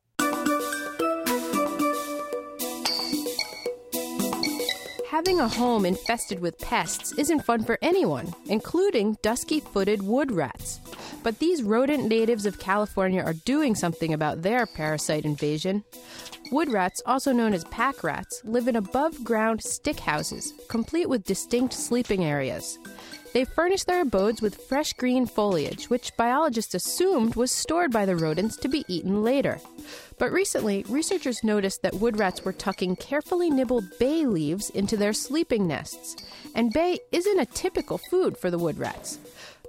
Having 5.12 5.41
a 5.41 5.47
home 5.50 5.86
infested 5.86 6.39
with 6.39 6.58
pests 6.58 7.12
isn't 7.17 7.43
fun 7.43 7.65
for 7.65 7.78
anyone, 7.82 8.34
including 8.45 9.17
dusky 9.21 9.60
footed 9.60 10.02
wood 10.02 10.32
rats. 10.32 10.80
But 11.21 11.38
these 11.38 11.62
rodent 11.62 12.08
natives 12.08 12.45
of 12.45 12.60
California 12.60 13.21
are 13.21 13.34
doing 13.34 13.76
something 13.76 14.13
about 14.13 14.41
their 14.41 14.65
parasite 14.65 15.26
invasion. 15.26 15.84
Wood 16.54 16.71
rats, 16.71 17.02
also 17.06 17.34
known 17.34 17.54
as 17.54 17.65
pack 17.65 18.06
rats, 18.06 18.41
live 18.45 18.69
in 18.69 18.78
above 18.78 19.21
ground 19.21 19.62
stick 19.62 20.00
houses, 20.00 20.54
complete 20.69 21.10
with 21.10 21.26
distinct 21.26 21.74
sleeping 21.74 22.24
areas. 22.24 22.80
They 23.34 23.46
furnish 23.46 23.86
their 23.86 24.02
abodes 24.02 24.41
with 24.41 24.62
fresh 24.67 24.91
green 24.94 25.26
foliage, 25.26 25.89
which 25.89 26.15
biologists 26.17 26.74
assumed 26.74 27.36
was 27.36 27.50
stored 27.50 27.91
by 27.91 28.06
the 28.06 28.17
rodents 28.17 28.58
to 28.58 28.67
be 28.67 28.84
eaten 28.89 29.24
later. 29.24 29.60
But 30.20 30.34
recently, 30.34 30.84
researchers 30.89 31.44
noticed 31.44 31.82
that 31.82 31.94
wood 31.94 32.20
rats 32.20 32.44
were 32.44 32.52
tucking 32.52 32.98
carefully 32.98 33.50
nibbled 33.50 33.86
bay 34.00 34.26
leaves 34.26 34.70
into 34.72 34.98
their 34.98 35.13
sleeping 35.13 35.65
nests. 35.65 36.17
And 36.56 36.74
bay 36.74 37.00
isn't 37.13 37.39
a 37.39 37.46
typical 37.46 37.98
food 37.98 38.38
for 38.38 38.52
the 38.52 38.60
wood 38.60 38.78
rats. 38.78 39.17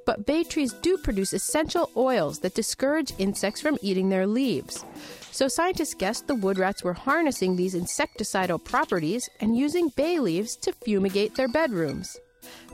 But 0.05 0.27
bay 0.27 0.43
trees 0.43 0.73
do 0.73 0.99
produce 0.99 1.33
essential 1.33 1.89
oils 1.97 2.41
that 2.41 2.57
discourage 2.57 3.13
insects 3.19 3.61
from 3.61 3.79
eating 3.81 4.09
their 4.09 4.27
leaves. 4.27 4.85
So 5.31 5.47
scientists 5.47 5.95
guessed 5.95 6.27
the 6.27 6.35
wood 6.35 6.59
rats 6.59 6.83
were 6.83 6.93
harnessing 6.93 7.55
these 7.55 7.77
insecticidal 7.77 8.63
properties 8.65 9.31
and 9.41 9.57
using 9.57 9.91
bay 9.91 10.19
leaves 10.19 10.57
to 10.57 10.73
fumigate 10.73 11.37
their 11.37 11.49
bedrooms. 11.49 12.19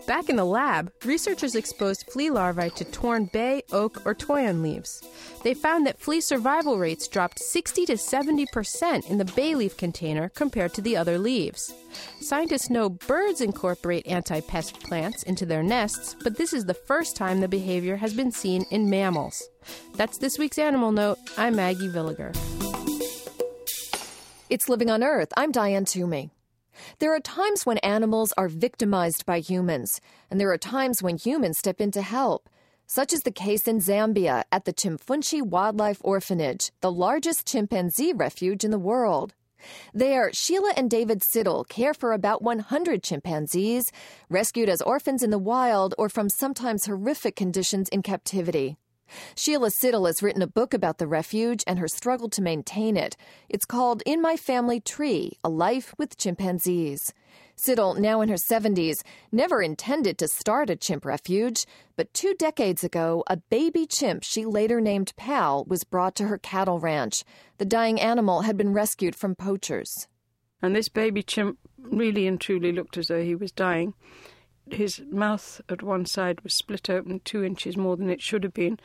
Back 0.06 0.30
in 0.30 0.36
the 0.36 0.44
lab, 0.44 0.90
researchers 1.04 1.54
exposed 1.54 2.10
flea 2.10 2.30
larvae 2.30 2.70
to 2.70 2.84
torn 2.84 3.28
bay, 3.32 3.62
oak, 3.72 4.00
or 4.06 4.14
toyon 4.14 4.62
leaves. 4.62 5.02
They 5.44 5.52
found 5.52 5.86
that 5.86 6.00
flea 6.00 6.22
survival 6.22 6.78
rates 6.78 7.08
dropped 7.08 7.38
60 7.40 7.84
to 7.86 7.98
70 7.98 8.46
percent 8.46 9.06
in 9.10 9.18
the 9.18 9.26
bay 9.26 9.54
leaf 9.54 9.76
container 9.76 10.30
compared 10.30 10.72
to 10.74 10.80
the 10.80 10.96
other 10.96 11.18
leaves. 11.18 11.74
Scientists 12.20 12.70
know 12.70 12.88
birds 12.88 13.40
incorporate 13.40 14.06
anti 14.06 14.40
pest 14.40 14.80
plants 14.80 15.22
into 15.24 15.44
their 15.44 15.62
nests, 15.62 16.16
but 16.24 16.36
this 16.36 16.52
is 16.52 16.64
the 16.64 16.74
first 16.74 17.14
time 17.14 17.40
the 17.40 17.48
behavior 17.48 17.96
has 17.96 18.14
been 18.14 18.32
seen 18.32 18.64
in 18.70 18.88
mammals. 18.88 19.42
That's 19.94 20.18
this 20.18 20.38
week's 20.38 20.58
Animal 20.58 20.92
Note. 20.92 21.18
I'm 21.36 21.56
Maggie 21.56 21.88
Villiger. 21.88 22.34
It's 24.48 24.70
Living 24.70 24.90
on 24.90 25.02
Earth. 25.02 25.28
I'm 25.36 25.52
Diane 25.52 25.84
Toomey. 25.84 26.30
There 26.98 27.14
are 27.14 27.20
times 27.20 27.64
when 27.64 27.78
animals 27.78 28.32
are 28.36 28.48
victimized 28.48 29.26
by 29.26 29.40
humans, 29.40 30.00
and 30.30 30.40
there 30.40 30.50
are 30.52 30.58
times 30.58 31.02
when 31.02 31.16
humans 31.16 31.58
step 31.58 31.80
in 31.80 31.90
to 31.92 32.02
help. 32.02 32.48
Such 32.86 33.12
is 33.12 33.22
the 33.22 33.30
case 33.30 33.68
in 33.68 33.80
Zambia 33.80 34.44
at 34.50 34.64
the 34.64 34.72
Chimfunshi 34.72 35.42
Wildlife 35.42 36.00
Orphanage, 36.02 36.72
the 36.80 36.90
largest 36.90 37.46
chimpanzee 37.46 38.12
refuge 38.14 38.64
in 38.64 38.70
the 38.70 38.78
world. 38.78 39.34
There, 39.92 40.32
Sheila 40.32 40.72
and 40.76 40.90
David 40.90 41.20
Siddle 41.20 41.68
care 41.68 41.92
for 41.92 42.12
about 42.12 42.42
100 42.42 43.02
chimpanzees, 43.02 43.92
rescued 44.30 44.68
as 44.68 44.80
orphans 44.80 45.22
in 45.22 45.30
the 45.30 45.38
wild 45.38 45.94
or 45.98 46.08
from 46.08 46.30
sometimes 46.30 46.86
horrific 46.86 47.36
conditions 47.36 47.88
in 47.90 48.02
captivity. 48.02 48.78
Sheila 49.34 49.70
Siddle 49.70 50.06
has 50.06 50.22
written 50.22 50.42
a 50.42 50.46
book 50.46 50.74
about 50.74 50.98
the 50.98 51.06
refuge 51.06 51.64
and 51.66 51.78
her 51.78 51.88
struggle 51.88 52.28
to 52.30 52.42
maintain 52.42 52.96
it. 52.96 53.16
It's 53.48 53.64
called 53.64 54.02
In 54.06 54.22
My 54.22 54.36
Family 54.36 54.80
Tree 54.80 55.32
A 55.42 55.48
Life 55.48 55.94
with 55.98 56.16
Chimpanzees. 56.16 57.12
Siddle, 57.56 57.98
now 57.98 58.20
in 58.20 58.28
her 58.28 58.36
70s, 58.36 59.02
never 59.32 59.60
intended 59.60 60.16
to 60.18 60.28
start 60.28 60.70
a 60.70 60.76
chimp 60.76 61.04
refuge, 61.04 61.66
but 61.96 62.14
two 62.14 62.34
decades 62.34 62.84
ago, 62.84 63.24
a 63.26 63.36
baby 63.36 63.84
chimp 63.84 64.22
she 64.22 64.44
later 64.44 64.80
named 64.80 65.12
Pal 65.16 65.64
was 65.64 65.82
brought 65.82 66.14
to 66.16 66.28
her 66.28 66.38
cattle 66.38 66.78
ranch. 66.78 67.24
The 67.58 67.64
dying 67.64 68.00
animal 68.00 68.42
had 68.42 68.56
been 68.56 68.72
rescued 68.72 69.16
from 69.16 69.34
poachers. 69.34 70.06
And 70.62 70.74
this 70.74 70.88
baby 70.88 71.22
chimp 71.22 71.58
really 71.78 72.26
and 72.26 72.40
truly 72.40 72.72
looked 72.72 72.96
as 72.96 73.08
though 73.08 73.22
he 73.22 73.34
was 73.34 73.52
dying. 73.52 73.94
His 74.70 75.00
mouth 75.10 75.60
at 75.68 75.82
one 75.82 76.06
side 76.06 76.40
was 76.42 76.54
split 76.54 76.90
open 76.90 77.20
two 77.24 77.42
inches 77.42 77.76
more 77.76 77.96
than 77.96 78.10
it 78.10 78.22
should 78.22 78.44
have 78.44 78.54
been. 78.54 78.78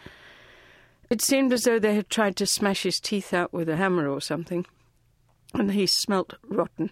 It 1.09 1.21
seemed 1.21 1.53
as 1.53 1.63
though 1.63 1.79
they 1.79 1.95
had 1.95 2.09
tried 2.09 2.35
to 2.37 2.45
smash 2.45 2.83
his 2.83 2.99
teeth 2.99 3.33
out 3.33 3.53
with 3.53 3.69
a 3.69 3.75
hammer 3.75 4.07
or 4.07 4.21
something, 4.21 4.65
and 5.53 5.71
he 5.71 5.85
smelt 5.85 6.35
rotten. 6.47 6.91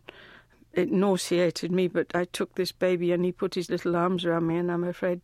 It 0.74 0.92
nauseated 0.92 1.72
me, 1.72 1.88
but 1.88 2.08
I 2.14 2.26
took 2.26 2.56
this 2.56 2.72
baby 2.72 3.12
and 3.12 3.26
he 3.26 3.32
put 3.32 3.56
his 3.56 3.70
little 3.70 3.96
arms 3.96 4.26
around 4.26 4.48
me, 4.48 4.58
and 4.58 4.72
I'm 4.72 4.84
afraid 4.84 5.22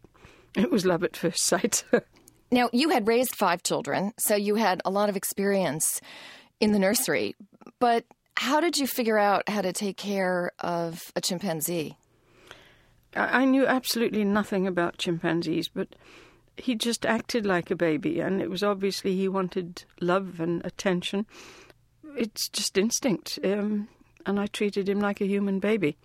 it 0.55 0.71
was 0.71 0.85
love 0.85 1.03
at 1.03 1.15
first 1.15 1.43
sight. 1.43 1.83
Now, 2.49 2.69
you 2.71 2.89
had 2.89 3.07
raised 3.07 3.35
five 3.35 3.61
children, 3.61 4.13
so 4.17 4.33
you 4.35 4.55
had 4.55 4.81
a 4.85 4.89
lot 4.89 5.09
of 5.09 5.17
experience 5.17 5.99
in 6.61 6.71
the 6.71 6.79
nursery. 6.79 7.35
But 7.79 8.05
how 8.37 8.61
did 8.61 8.77
you 8.77 8.87
figure 8.87 9.17
out 9.17 9.49
how 9.49 9.61
to 9.61 9.73
take 9.73 9.97
care 9.97 10.51
of 10.59 11.11
a 11.15 11.19
chimpanzee? 11.21 11.97
I 13.15 13.45
knew 13.45 13.65
absolutely 13.65 14.23
nothing 14.23 14.67
about 14.67 14.97
chimpanzees, 14.97 15.69
but 15.69 15.95
he 16.57 16.75
just 16.75 17.05
acted 17.05 17.45
like 17.45 17.71
a 17.71 17.75
baby, 17.75 18.19
and 18.19 18.41
it 18.41 18.49
was 18.49 18.63
obviously 18.63 19.15
he 19.15 19.27
wanted 19.27 19.83
love 20.01 20.39
and 20.39 20.65
attention. 20.65 21.25
it's 22.15 22.49
just 22.49 22.77
instinct. 22.77 23.39
Um, 23.43 23.87
and 24.25 24.39
I 24.39 24.47
treated 24.47 24.89
him 24.89 24.99
like 24.99 25.21
a 25.21 25.27
human 25.27 25.59
baby. 25.59 25.97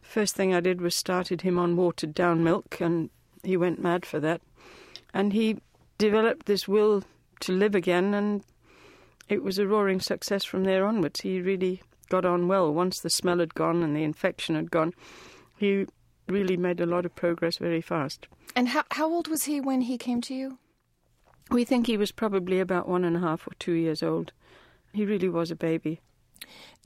First 0.00 0.36
thing 0.36 0.54
I 0.54 0.60
did 0.60 0.80
was 0.80 0.94
started 0.94 1.42
him 1.42 1.58
on 1.58 1.76
watered 1.76 2.14
down 2.14 2.44
milk, 2.44 2.80
and 2.80 3.10
he 3.42 3.56
went 3.56 3.82
mad 3.82 4.06
for 4.06 4.20
that. 4.20 4.40
And 5.12 5.32
he 5.32 5.58
developed 5.98 6.46
this 6.46 6.68
will 6.68 7.02
to 7.40 7.52
live 7.52 7.74
again, 7.74 8.14
and 8.14 8.44
it 9.28 9.42
was 9.42 9.58
a 9.58 9.66
roaring 9.66 10.00
success 10.00 10.44
from 10.44 10.64
there 10.64 10.86
onwards. 10.86 11.20
He 11.20 11.40
really 11.40 11.82
got 12.08 12.24
on 12.24 12.46
well. 12.46 12.72
Once 12.72 13.00
the 13.00 13.10
smell 13.10 13.38
had 13.38 13.54
gone 13.54 13.82
and 13.82 13.96
the 13.96 14.04
infection 14.04 14.54
had 14.54 14.70
gone, 14.70 14.94
he 15.56 15.86
really 16.28 16.56
made 16.56 16.80
a 16.80 16.86
lot 16.86 17.04
of 17.04 17.14
progress 17.14 17.58
very 17.58 17.80
fast. 17.80 18.26
And 18.54 18.68
how, 18.68 18.84
how 18.90 19.12
old 19.12 19.28
was 19.28 19.44
he 19.44 19.60
when 19.60 19.82
he 19.82 19.98
came 19.98 20.20
to 20.22 20.34
you? 20.34 20.58
We 21.50 21.64
think 21.64 21.86
he 21.86 21.96
was 21.96 22.10
probably 22.10 22.58
about 22.58 22.88
one 22.88 23.04
and 23.04 23.16
a 23.16 23.20
half 23.20 23.46
or 23.46 23.52
two 23.58 23.72
years 23.72 24.02
old. 24.02 24.32
He 24.92 25.04
really 25.04 25.28
was 25.28 25.50
a 25.50 25.56
baby. 25.56 26.00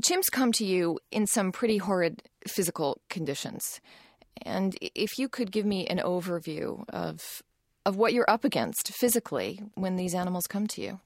Chimps 0.02 0.30
come 0.30 0.52
to 0.52 0.64
you 0.64 0.98
in 1.10 1.26
some 1.26 1.52
pretty 1.52 1.78
horrid 1.78 2.22
physical 2.46 3.00
conditions. 3.08 3.80
And 4.42 4.76
if 4.80 5.18
you 5.18 5.28
could 5.28 5.52
give 5.52 5.66
me 5.66 5.86
an 5.86 5.98
overview 5.98 6.84
of 6.90 7.42
of 7.86 7.96
what 7.96 8.12
you're 8.12 8.28
up 8.30 8.44
against 8.44 8.92
physically 8.92 9.58
when 9.74 9.96
these 9.96 10.14
animals 10.14 10.46
come 10.46 10.66
to 10.66 10.82
you. 10.82 11.00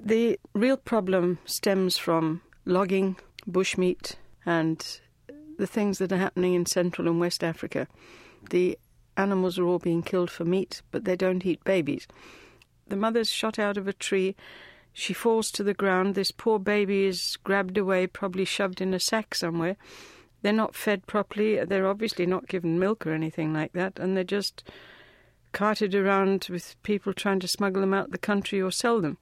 The 0.00 0.38
real 0.54 0.76
problem 0.76 1.38
stems 1.46 1.98
from 1.98 2.42
logging, 2.64 3.16
bushmeat, 3.50 4.14
and 4.46 5.00
the 5.58 5.66
things 5.66 5.98
that 5.98 6.12
are 6.12 6.18
happening 6.18 6.54
in 6.54 6.64
Central 6.64 7.06
and 7.06 7.20
West 7.20 7.44
Africa. 7.44 7.86
The 8.50 8.78
animals 9.16 9.58
are 9.58 9.64
all 9.64 9.78
being 9.78 10.02
killed 10.02 10.30
for 10.30 10.44
meat, 10.44 10.80
but 10.90 11.04
they 11.04 11.16
don't 11.16 11.44
eat 11.44 11.62
babies. 11.64 12.06
The 12.86 12.96
mother's 12.96 13.30
shot 13.30 13.58
out 13.58 13.76
of 13.76 13.86
a 13.86 13.92
tree. 13.92 14.34
She 14.92 15.12
falls 15.12 15.50
to 15.52 15.62
the 15.62 15.74
ground. 15.74 16.14
This 16.14 16.30
poor 16.30 16.58
baby 16.58 17.04
is 17.04 17.36
grabbed 17.44 17.76
away, 17.76 18.06
probably 18.06 18.44
shoved 18.44 18.80
in 18.80 18.94
a 18.94 19.00
sack 19.00 19.34
somewhere. 19.34 19.76
They're 20.42 20.52
not 20.52 20.74
fed 20.74 21.06
properly. 21.06 21.62
They're 21.64 21.86
obviously 21.86 22.24
not 22.24 22.48
given 22.48 22.78
milk 22.78 23.06
or 23.06 23.12
anything 23.12 23.52
like 23.52 23.72
that, 23.72 23.98
and 23.98 24.16
they're 24.16 24.24
just 24.24 24.70
carted 25.52 25.94
around 25.94 26.46
with 26.50 26.76
people 26.82 27.12
trying 27.12 27.40
to 27.40 27.48
smuggle 27.48 27.80
them 27.80 27.94
out 27.94 28.12
the 28.12 28.18
country 28.18 28.62
or 28.62 28.70
sell 28.70 29.00
them. 29.00 29.18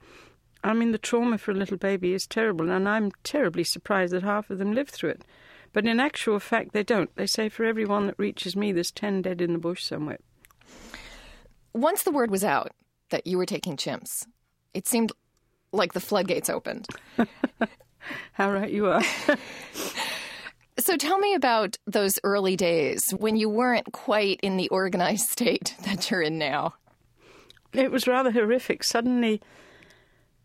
I 0.63 0.73
mean, 0.73 0.91
the 0.91 0.97
trauma 0.97 1.37
for 1.37 1.51
a 1.51 1.55
little 1.55 1.77
baby 1.77 2.13
is 2.13 2.27
terrible, 2.27 2.69
and 2.69 2.87
I'm 2.87 3.11
terribly 3.23 3.63
surprised 3.63 4.13
that 4.13 4.23
half 4.23 4.49
of 4.49 4.57
them 4.57 4.73
live 4.73 4.89
through 4.89 5.11
it. 5.11 5.23
But 5.73 5.85
in 5.85 5.99
actual 5.99 6.39
fact, 6.39 6.73
they 6.73 6.83
don't. 6.83 7.13
They 7.15 7.27
say 7.27 7.49
for 7.49 7.63
every 7.65 7.85
one 7.85 8.07
that 8.07 8.17
reaches 8.17 8.55
me, 8.55 8.71
there's 8.71 8.91
ten 8.91 9.21
dead 9.21 9.41
in 9.41 9.53
the 9.53 9.59
bush 9.59 9.83
somewhere. 9.83 10.19
Once 11.73 12.03
the 12.03 12.11
word 12.11 12.31
was 12.31 12.43
out 12.43 12.71
that 13.09 13.27
you 13.27 13.37
were 13.37 13.45
taking 13.45 13.77
chimps, 13.77 14.25
it 14.73 14.87
seemed 14.87 15.11
like 15.71 15.93
the 15.93 15.99
floodgates 15.99 16.49
opened. 16.49 16.87
How 18.33 18.51
right 18.51 18.71
you 18.71 18.87
are. 18.87 19.03
So 20.79 20.95
tell 20.95 21.17
me 21.17 21.33
about 21.33 21.75
those 21.87 22.19
early 22.23 22.55
days 22.55 23.09
when 23.17 23.35
you 23.35 23.49
weren't 23.49 23.91
quite 23.93 24.39
in 24.43 24.57
the 24.57 24.69
organized 24.69 25.29
state 25.29 25.75
that 25.83 26.09
you're 26.09 26.21
in 26.21 26.37
now. 26.37 26.75
It 27.73 27.91
was 27.91 28.07
rather 28.07 28.31
horrific. 28.31 28.83
Suddenly, 28.83 29.41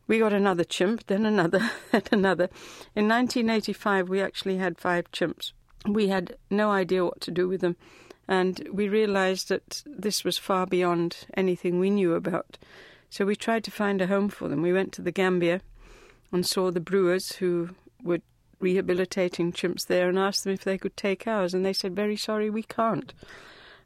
we 0.07 0.19
got 0.19 0.33
another 0.33 0.65
chimp, 0.65 1.07
then 1.07 1.25
another, 1.25 1.71
and 1.93 2.09
another. 2.13 2.49
In 2.95 3.09
1985, 3.09 4.09
we 4.09 4.21
actually 4.21 4.57
had 4.59 4.79
five 4.79 5.11
chimps. 5.13 5.53
We 5.87 6.09
had 6.09 6.37
no 6.51 6.71
idea 6.71 7.05
what 7.05 7.21
to 7.23 7.31
do 7.31 7.49
with 7.49 7.61
them, 7.61 7.77
and 8.29 8.69
we 8.73 8.89
realized 8.89 9.49
that 9.49 9.83
this 9.87 10.25
was 10.25 10.39
far 10.39 10.67
beyond 10.67 11.27
anything 11.35 11.79
we 11.79 11.91
knew 11.91 12.15
about. 12.15 12.59
So 13.11 13.27
we 13.27 13.37
tried 13.37 13.65
to 13.65 13.71
find 13.71 14.01
a 14.01 14.07
home 14.07 14.29
for 14.29 14.49
them. 14.49 14.63
We 14.63 14.73
went 14.73 14.93
to 14.95 15.03
the 15.03 15.13
Gambia 15.13 15.61
and 16.31 16.47
saw 16.47 16.71
the 16.71 16.81
brewers 16.81 17.33
who 17.33 17.71
were 18.03 18.21
rehabilitating 18.59 19.53
chimps 19.53 19.87
there 19.87 20.09
and 20.09 20.19
asked 20.19 20.45
them 20.45 20.55
if 20.55 20.65
they 20.65 20.79
could 20.79 20.97
take 20.97 21.27
ours, 21.27 21.53
and 21.53 21.65
they 21.65 21.73
said, 21.73 21.95
Very 21.95 22.17
sorry, 22.17 22.49
we 22.49 22.63
can't. 22.63 23.13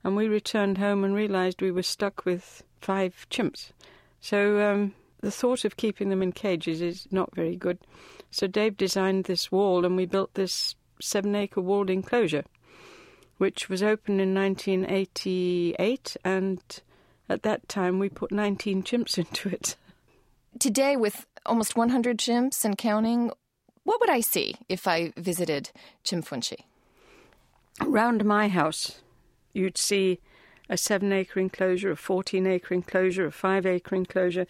And 0.05 0.15
we 0.15 0.29
returned 0.29 0.79
home 0.79 1.03
and 1.03 1.15
realized 1.15 1.61
we 1.61 1.73
were 1.73 1.83
stuck 1.83 2.25
with 2.25 2.63
five 2.81 3.27
chimps. 3.31 3.73
So 4.21 4.61
um, 4.61 4.95
the 5.21 5.31
thought 5.31 5.65
of 5.65 5.77
keeping 5.77 6.11
them 6.11 6.23
in 6.23 6.33
cages 6.33 6.81
is 6.81 7.09
not 7.11 7.35
very 7.35 7.57
good. 7.57 7.79
So 8.31 8.47
Dave 8.47 8.77
designed 8.77 9.25
this 9.25 9.51
wall, 9.51 9.85
and 9.85 9.97
we 9.97 10.07
built 10.07 10.35
this 10.35 10.75
seven 11.01 11.35
acre 11.35 11.61
walled 11.61 11.91
enclosure, 11.91 12.45
which 13.39 13.69
was 13.69 13.83
opened 13.83 14.21
in 14.21 14.35
1988, 14.35 16.17
and 16.25 16.61
at 17.29 17.43
that 17.43 17.69
time 17.69 17.99
we 17.99 18.09
put 18.09 18.33
19 18.33 18.83
chimps 18.83 19.19
into 19.19 19.49
it. 19.49 19.77
Today, 20.59 20.97
with 20.97 21.27
almost 21.45 21.77
100 21.77 22.19
chimps 22.19 22.65
and 22.65 22.79
counting, 22.79 23.31
what 23.85 24.01
would 24.01 24.11
I 24.11 24.21
see 24.21 24.57
if 24.69 24.89
I 24.89 25.13
visited 25.17 25.71
Chimfunshi? 26.05 26.65
Around 27.81 28.25
my 28.25 28.49
house, 28.49 29.03
you'd 29.53 29.79
see 29.79 30.19
a 30.69 30.77
seven 30.77 31.13
acre 31.13 31.41
enclosure, 31.41 31.91
a 31.91 31.97
14 31.97 32.47
acre 32.47 32.75
enclosure, 32.75 33.27
a 33.27 33.33
five 33.33 33.67
acre 33.67 33.95
enclosure. 33.95 34.47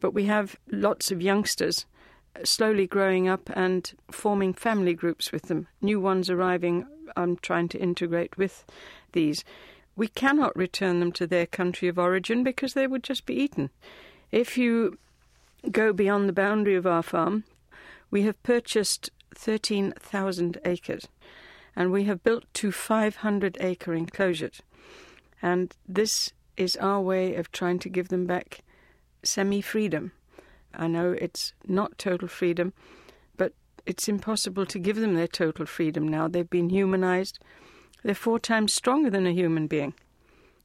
But 0.00 0.12
we 0.12 0.24
have 0.24 0.56
lots 0.70 1.10
of 1.10 1.22
youngsters 1.22 1.86
slowly 2.44 2.86
growing 2.86 3.28
up 3.28 3.50
and 3.54 3.92
forming 4.10 4.52
family 4.52 4.94
groups 4.94 5.32
with 5.32 5.42
them. 5.42 5.66
New 5.80 6.00
ones 6.00 6.30
arriving, 6.30 6.86
I'm 7.16 7.36
trying 7.36 7.68
to 7.68 7.78
integrate 7.78 8.36
with 8.36 8.64
these. 9.12 9.44
We 9.96 10.08
cannot 10.08 10.56
return 10.56 11.00
them 11.00 11.12
to 11.12 11.26
their 11.26 11.46
country 11.46 11.88
of 11.88 11.98
origin 11.98 12.44
because 12.44 12.74
they 12.74 12.86
would 12.86 13.02
just 13.02 13.26
be 13.26 13.34
eaten. 13.34 13.70
If 14.30 14.56
you 14.56 14.98
go 15.70 15.92
beyond 15.92 16.28
the 16.28 16.34
boundary 16.34 16.76
of 16.76 16.86
our 16.86 17.02
farm, 17.02 17.44
we 18.10 18.22
have 18.22 18.42
purchased 18.42 19.10
13,000 19.34 20.58
acres 20.64 21.08
and 21.74 21.92
we 21.92 22.04
have 22.04 22.22
built 22.22 22.44
two 22.52 22.72
500 22.72 23.56
acre 23.60 23.94
enclosures. 23.94 24.62
And 25.42 25.74
this 25.86 26.32
is 26.56 26.76
our 26.76 27.00
way 27.00 27.34
of 27.36 27.52
trying 27.52 27.78
to 27.80 27.88
give 27.88 28.08
them 28.08 28.26
back 28.26 28.60
semi 29.22 29.60
freedom. 29.60 30.12
I 30.74 30.86
know 30.86 31.12
it's 31.12 31.52
not 31.66 31.98
total 31.98 32.28
freedom, 32.28 32.72
but 33.36 33.52
it's 33.86 34.08
impossible 34.08 34.66
to 34.66 34.78
give 34.78 34.96
them 34.96 35.14
their 35.14 35.26
total 35.26 35.66
freedom 35.66 36.06
now. 36.06 36.28
They've 36.28 36.48
been 36.48 36.70
humanized. 36.70 37.38
They're 38.02 38.14
four 38.14 38.38
times 38.38 38.74
stronger 38.74 39.10
than 39.10 39.26
a 39.26 39.32
human 39.32 39.66
being. 39.66 39.94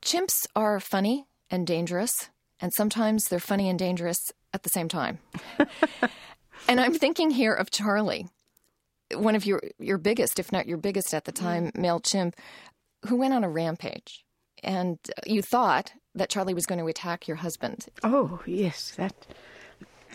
Chimps 0.01 0.45
are 0.55 0.79
funny 0.79 1.25
and 1.49 1.65
dangerous, 1.65 2.29
and 2.59 2.73
sometimes 2.73 3.25
they're 3.25 3.39
funny 3.39 3.69
and 3.69 3.79
dangerous 3.79 4.31
at 4.53 4.63
the 4.63 4.69
same 4.69 4.89
time. 4.89 5.19
and 6.67 6.79
I'm 6.79 6.93
thinking 6.93 7.31
here 7.31 7.53
of 7.53 7.71
Charlie, 7.71 8.27
one 9.15 9.35
of 9.35 9.45
your, 9.45 9.61
your 9.79 9.97
biggest, 9.97 10.39
if 10.39 10.51
not 10.51 10.67
your 10.67 10.77
biggest 10.77 11.13
at 11.13 11.25
the 11.25 11.31
time, 11.31 11.67
mm. 11.67 11.77
male 11.77 11.99
chimp, 11.99 12.35
who 13.07 13.15
went 13.15 13.33
on 13.33 13.43
a 13.43 13.49
rampage. 13.49 14.23
And 14.63 14.97
you 15.25 15.41
thought 15.41 15.93
that 16.15 16.29
Charlie 16.29 16.53
was 16.53 16.65
going 16.65 16.79
to 16.79 16.87
attack 16.87 17.27
your 17.27 17.37
husband. 17.37 17.87
Oh, 18.03 18.41
yes, 18.45 18.93
that. 18.97 19.13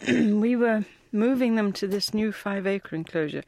we 0.09 0.57
were 0.57 0.85
moving 1.13 1.57
them 1.57 1.73
to 1.75 1.87
this 1.87 2.15
new 2.15 2.33
five 2.33 2.67
acre 2.67 2.97
enclosure. 2.97 3.43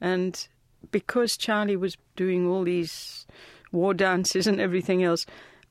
And 0.00 0.46
because 0.90 1.36
Charlie 1.36 1.76
was 1.76 1.96
doing 2.16 2.46
all 2.46 2.64
these 2.64 3.26
war 3.72 3.94
dances 3.94 4.46
and 4.46 4.60
everything 4.60 5.02
else, 5.02 5.26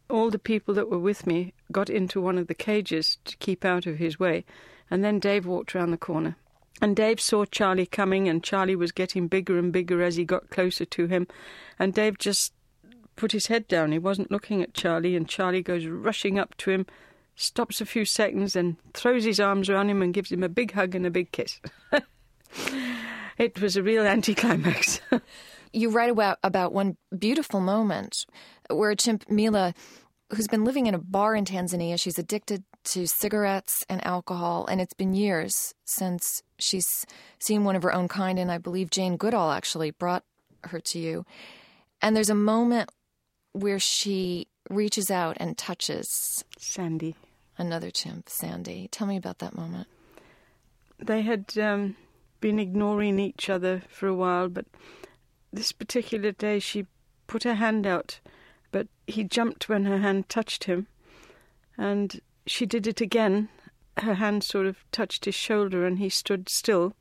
all 0.10 0.30
the 0.30 0.40
people 0.40 0.74
that 0.76 0.90
were 0.90 1.00
with 1.00 1.26
me 1.26 1.54
got 1.72 1.90
into 1.90 2.22
one 2.22 2.38
of 2.38 2.48
the 2.48 2.54
cages 2.54 3.18
to 3.26 3.38
keep 3.38 3.66
out 3.66 3.86
of 3.86 3.98
his 3.98 4.20
way. 4.20 4.46
And 4.90 5.04
then 5.04 5.20
Dave 5.20 5.46
walked 5.46 5.74
round 5.74 5.92
the 5.92 5.98
corner. 5.98 6.36
And 6.82 6.96
Dave 6.96 7.22
saw 7.22 7.46
Charlie 7.46 7.86
coming, 7.86 8.28
and 8.28 8.44
Charlie 8.44 8.76
was 8.76 8.92
getting 8.92 9.28
bigger 9.28 9.58
and 9.58 9.72
bigger 9.72 10.04
as 10.04 10.18
he 10.18 10.26
got 10.26 10.50
closer 10.50 10.84
to 10.86 11.08
him. 11.08 11.28
And 11.80 11.94
Dave 11.94 12.18
just 12.18 12.54
put 13.16 13.32
his 13.32 13.48
head 13.48 13.68
down. 13.68 13.92
He 13.92 14.00
wasn't 14.00 14.32
looking 14.32 14.62
at 14.62 14.74
Charlie, 14.74 15.16
and 15.16 15.28
Charlie 15.28 15.62
goes 15.62 15.86
rushing 15.86 16.38
up 16.38 16.56
to 16.58 16.72
him, 16.72 16.86
stops 17.36 17.82
a 17.82 17.86
few 17.86 18.06
seconds, 18.06 18.56
and 18.56 18.78
throws 18.94 19.24
his 19.24 19.40
arms 19.40 19.70
around 19.70 19.90
him 19.90 20.02
and 20.02 20.14
gives 20.14 20.32
him 20.32 20.44
a 20.44 20.50
big 20.50 20.74
hug 20.74 20.96
and 20.96 21.06
a 21.06 21.12
big 21.12 21.32
kiss. 21.32 21.60
it 23.38 23.60
was 23.62 23.76
a 23.76 23.84
real 23.84 24.06
anticlimax. 24.06 25.00
you 25.74 25.90
write 25.90 26.10
about, 26.10 26.40
about 26.44 26.74
one 26.74 26.98
beautiful 27.18 27.60
moment 27.60 28.26
where 28.70 28.92
a 28.92 28.96
chimp, 28.96 29.30
Mila, 29.30 29.74
who's 30.34 30.48
been 30.48 30.64
living 30.64 30.88
in 30.88 30.96
a 30.96 31.00
bar 31.00 31.36
in 31.36 31.46
Tanzania, 31.46 32.00
she's 32.00 32.18
addicted 32.18 32.64
to 32.86 33.08
cigarettes 33.08 33.84
and 33.90 34.06
alcohol, 34.06 34.66
and 34.68 34.80
it's 34.80 34.94
been 34.94 35.14
years 35.14 35.74
since 35.86 36.44
she's 36.60 37.06
seen 37.40 37.64
one 37.64 37.76
of 37.76 37.84
her 37.84 37.94
own 37.94 38.08
kind, 38.08 38.40
and 38.40 38.52
I 38.52 38.58
believe 38.58 38.90
Jane 38.90 39.18
Goodall 39.18 39.52
actually 39.52 39.92
brought 39.92 40.24
her 40.66 40.80
to 40.80 41.00
you. 41.00 41.26
And 42.02 42.16
there's 42.16 42.30
a 42.30 42.36
moment 42.36 42.90
where 43.56 43.80
she 43.80 44.48
reaches 44.70 45.10
out 45.10 45.38
and 45.40 45.58
touches 45.58 46.44
Sandy, 46.58 47.16
another 47.58 47.90
chimp, 47.90 48.30
Sandy. 48.30 48.90
Tell 48.92 49.08
me 49.08 49.18
about 49.18 49.40
that 49.40 49.56
moment. 49.56 49.88
They 51.00 51.22
had 51.22 51.58
um, 51.58 51.96
been 52.42 52.60
ignoring 52.60 53.20
each 53.20 53.50
other 53.50 53.82
for 53.88 54.08
a 54.08 54.16
while, 54.16 54.50
but 54.50 54.66
this 55.54 55.72
particular 55.72 56.32
day 56.32 56.60
she 56.60 56.86
put 57.28 57.44
her 57.44 57.56
hand 57.56 57.88
out, 57.88 58.20
but 58.72 58.88
he 59.08 59.24
jumped 59.24 59.70
when 59.70 59.86
her 59.86 60.00
hand 60.00 60.28
touched 60.28 60.66
him, 60.66 60.88
and 61.78 62.20
she 62.46 62.66
did 62.66 62.88
it 62.88 63.02
again, 63.02 63.50
her 63.98 64.16
hand 64.16 64.44
sort 64.44 64.66
of 64.68 64.84
touched 64.92 65.26
his 65.26 65.36
shoulder 65.36 65.86
and 65.86 66.00
he 66.00 66.10
stood 66.10 66.50
still. 66.50 66.94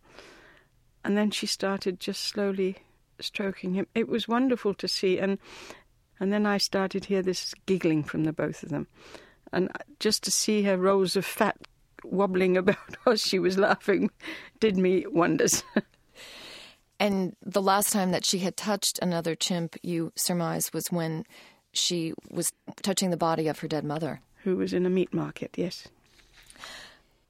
And 1.05 1.17
then 1.17 1.31
she 1.31 1.47
started 1.47 2.01
just 2.01 2.23
slowly 2.23 2.77
stroking 3.21 3.75
him. 3.75 3.87
It 3.95 4.09
was 4.09 4.29
wonderful 4.29 4.75
to 4.75 4.89
see. 4.89 5.19
And, 5.19 5.39
and 6.21 6.33
then 6.33 6.47
I 6.47 6.59
started 6.59 7.03
to 7.05 7.09
hear 7.09 7.23
this 7.23 7.55
giggling 7.67 8.05
from 8.05 8.25
the 8.25 8.33
both 8.33 8.63
of 8.63 8.69
them. 8.69 8.87
And 9.53 9.71
just 10.01 10.23
to 10.25 10.31
see 10.31 10.63
her 10.63 10.77
rolls 10.77 11.17
of 11.17 11.25
fat 11.25 11.57
wobbling 12.05 12.57
about 12.57 12.77
while 13.05 13.17
she 13.17 13.39
was 13.39 13.59
laughing 13.59 14.11
did 14.61 14.77
me 14.77 15.07
wonders. 15.07 15.65
and 17.01 17.37
the 17.43 17.63
last 17.63 17.93
time 17.93 18.11
that 18.13 18.25
she 18.25 18.39
had 18.39 18.57
touched 18.57 18.99
another 19.01 19.35
chimp, 19.35 19.77
you 19.83 20.13
surmise, 20.17 20.73
was 20.73 20.89
when 20.89 21.25
she 21.73 22.15
was 22.31 22.53
touching 22.83 23.11
the 23.11 23.17
body 23.17 23.49
of 23.49 23.59
her 23.61 23.69
dead 23.69 23.85
mother. 23.85 24.21
Who 24.45 24.57
was 24.57 24.73
in 24.73 24.87
a 24.87 24.91
meat 24.91 25.13
market, 25.15 25.55
yes. 25.57 25.89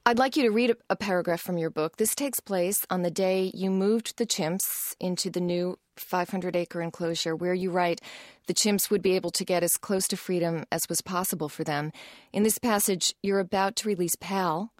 I'd 0.07 0.19
like 0.19 0.37
you 0.37 0.43
to 0.43 0.51
read 0.51 0.75
a 0.87 0.95
paragraph 0.95 1.41
from 1.41 1.57
your 1.57 1.71
book. 1.71 1.97
This 1.97 2.13
takes 2.13 2.39
place 2.39 2.85
on 2.91 3.01
the 3.01 3.09
day 3.09 3.49
you 3.55 3.71
moved 3.71 4.19
the 4.19 4.27
chimps 4.27 4.95
into 4.99 5.31
the 5.31 5.41
new 5.41 5.79
500 5.97 6.55
acre 6.55 6.79
enclosure, 6.83 7.35
where 7.35 7.55
you 7.55 7.71
write 7.71 8.01
the 8.45 8.53
chimps 8.53 8.91
would 8.91 9.01
be 9.01 9.15
able 9.15 9.31
to 9.31 9.43
get 9.43 9.63
as 9.63 9.77
close 9.77 10.07
to 10.09 10.15
freedom 10.15 10.63
as 10.71 10.87
was 10.87 11.01
possible 11.01 11.49
for 11.49 11.63
them. 11.63 11.91
In 12.31 12.43
this 12.43 12.59
passage, 12.59 13.15
you're 13.23 13.39
about 13.39 13.75
to 13.77 13.87
release 13.87 14.13
Pal, 14.13 14.71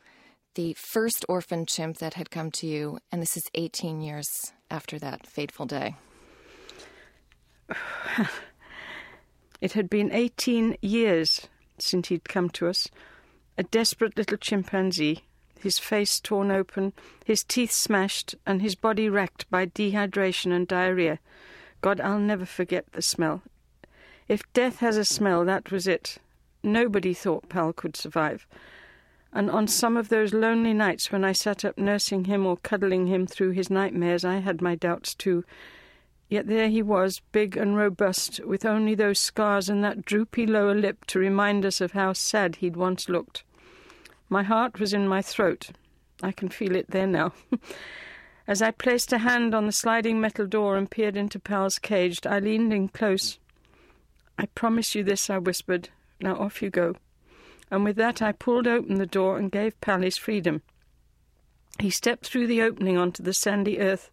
the 0.54 0.76
first 0.76 1.26
orphan 1.28 1.66
chimp 1.66 1.98
that 1.98 2.14
had 2.14 2.30
come 2.30 2.52
to 2.52 2.68
you, 2.68 3.00
and 3.12 3.20
this 3.20 3.36
is 3.36 3.50
18 3.56 4.02
years 4.02 4.54
after 4.70 5.00
that 5.00 5.26
fateful 5.26 5.66
day. 5.66 5.96
it 9.60 9.72
had 9.72 9.90
been 9.90 10.12
18 10.12 10.78
years 10.84 11.48
since 11.80 12.10
he'd 12.10 12.30
come 12.30 12.52
to 12.52 12.68
us 12.68 12.90
a 13.58 13.64
desperate 13.64 14.18
little 14.18 14.38
chimpanzee, 14.38 15.24
his 15.60 15.80
face 15.80 16.20
torn 16.20 16.52
open, 16.52 16.94
his 17.24 17.44
teeth 17.44 17.72
smashed, 17.72 18.36
and 18.46 18.62
his 18.62 18.76
body 18.76 19.10
racked 19.10 19.50
by 19.50 19.66
dehydration 19.66 20.52
and 20.52 20.68
diarrhea. 20.68 21.20
God, 21.82 22.02
I'll 22.02 22.20
never 22.20 22.46
forget 22.46 22.92
the 22.92 23.02
smell. 23.02 23.42
If 24.28 24.42
death 24.54 24.80
has 24.80 24.98
a 24.98 25.06
smell, 25.06 25.46
that 25.46 25.72
was 25.72 25.88
it. 25.88 26.18
Nobody 26.64 27.14
thought 27.14 27.48
Pal 27.48 27.74
could 27.74 27.96
survive. 27.96 28.48
And 29.32 29.50
on 29.52 29.68
some 29.68 29.98
of 29.98 30.10
those 30.10 30.34
lonely 30.34 30.74
nights 30.74 31.12
when 31.12 31.24
I 31.24 31.32
sat 31.32 31.64
up 31.64 31.78
nursing 31.78 32.26
him 32.26 32.46
or 32.46 32.58
cuddling 32.58 33.08
him 33.08 33.28
through 33.28 33.52
his 33.52 33.70
nightmares, 33.70 34.26
I 34.26 34.40
had 34.40 34.62
my 34.62 34.76
doubts 34.76 35.14
too. 35.14 35.46
Yet 36.28 36.48
there 36.48 36.70
he 36.70 36.82
was, 36.82 37.22
big 37.32 37.56
and 37.56 37.78
robust, 37.78 38.40
with 38.46 38.66
only 38.66 38.96
those 38.96 39.20
scars 39.20 39.70
and 39.70 39.84
that 39.84 40.06
droopy 40.06 40.48
lower 40.48 40.74
lip 40.74 41.06
to 41.06 41.20
remind 41.20 41.66
us 41.66 41.82
of 41.82 41.94
how 41.94 42.14
sad 42.14 42.58
he'd 42.58 42.76
once 42.76 43.10
looked. 43.10 43.44
My 44.30 44.44
heart 44.44 44.80
was 44.80 44.94
in 44.94 45.08
my 45.08 45.22
throat. 45.22 45.70
I 46.24 46.32
can 46.32 46.50
feel 46.50 46.76
it 46.76 46.92
there 46.92 47.08
now. 47.08 47.34
As 48.48 48.62
I 48.62 48.72
placed 48.72 49.12
a 49.12 49.20
hand 49.20 49.56
on 49.56 49.66
the 49.66 49.72
sliding 49.72 50.22
metal 50.22 50.46
door 50.46 50.78
and 50.78 50.90
peered 50.90 51.18
into 51.18 51.40
Pal's 51.40 51.80
cage, 51.80 52.20
I 52.26 52.40
leaned 52.40 52.74
in 52.74 52.90
close. 52.90 53.40
I 54.38 54.46
promise 54.48 54.96
you 54.96 55.04
this, 55.04 55.30
I 55.30 55.38
whispered. 55.38 55.90
Now 56.22 56.36
off 56.36 56.62
you 56.62 56.70
go. 56.70 56.96
And 57.72 57.84
with 57.84 57.96
that, 57.96 58.22
I 58.22 58.32
pulled 58.32 58.68
open 58.68 58.96
the 58.96 59.06
door 59.06 59.38
and 59.38 59.52
gave 59.52 59.80
Pal 59.82 60.02
his 60.02 60.18
freedom. 60.18 60.62
He 61.80 61.90
stepped 61.90 62.28
through 62.28 62.48
the 62.48 62.62
opening 62.62 62.98
onto 62.98 63.24
the 63.24 63.34
sandy 63.34 63.80
earth 63.80 64.12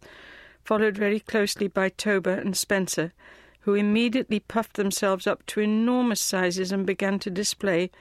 followed 0.63 0.97
very 0.97 1.19
closely 1.19 1.67
by 1.67 1.89
Toba 1.89 2.39
and 2.39 2.55
Spencer, 2.55 3.13
who 3.61 3.73
immediately 3.73 4.39
puffed 4.39 4.75
themselves 4.75 5.27
up 5.27 5.45
to 5.47 5.61
enormous 5.61 6.21
sizes 6.21 6.71
and 6.71 6.85
began 6.85 7.19
to 7.19 7.29
display, 7.29 7.91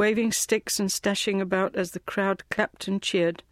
waving 0.00 0.32
sticks 0.32 0.80
and 0.80 0.88
stashing 0.88 1.42
about 1.42 1.76
as 1.76 1.90
the 1.90 2.00
crowd 2.00 2.42
clapped 2.48 2.88
and 2.88 3.02
cheered. 3.02 3.42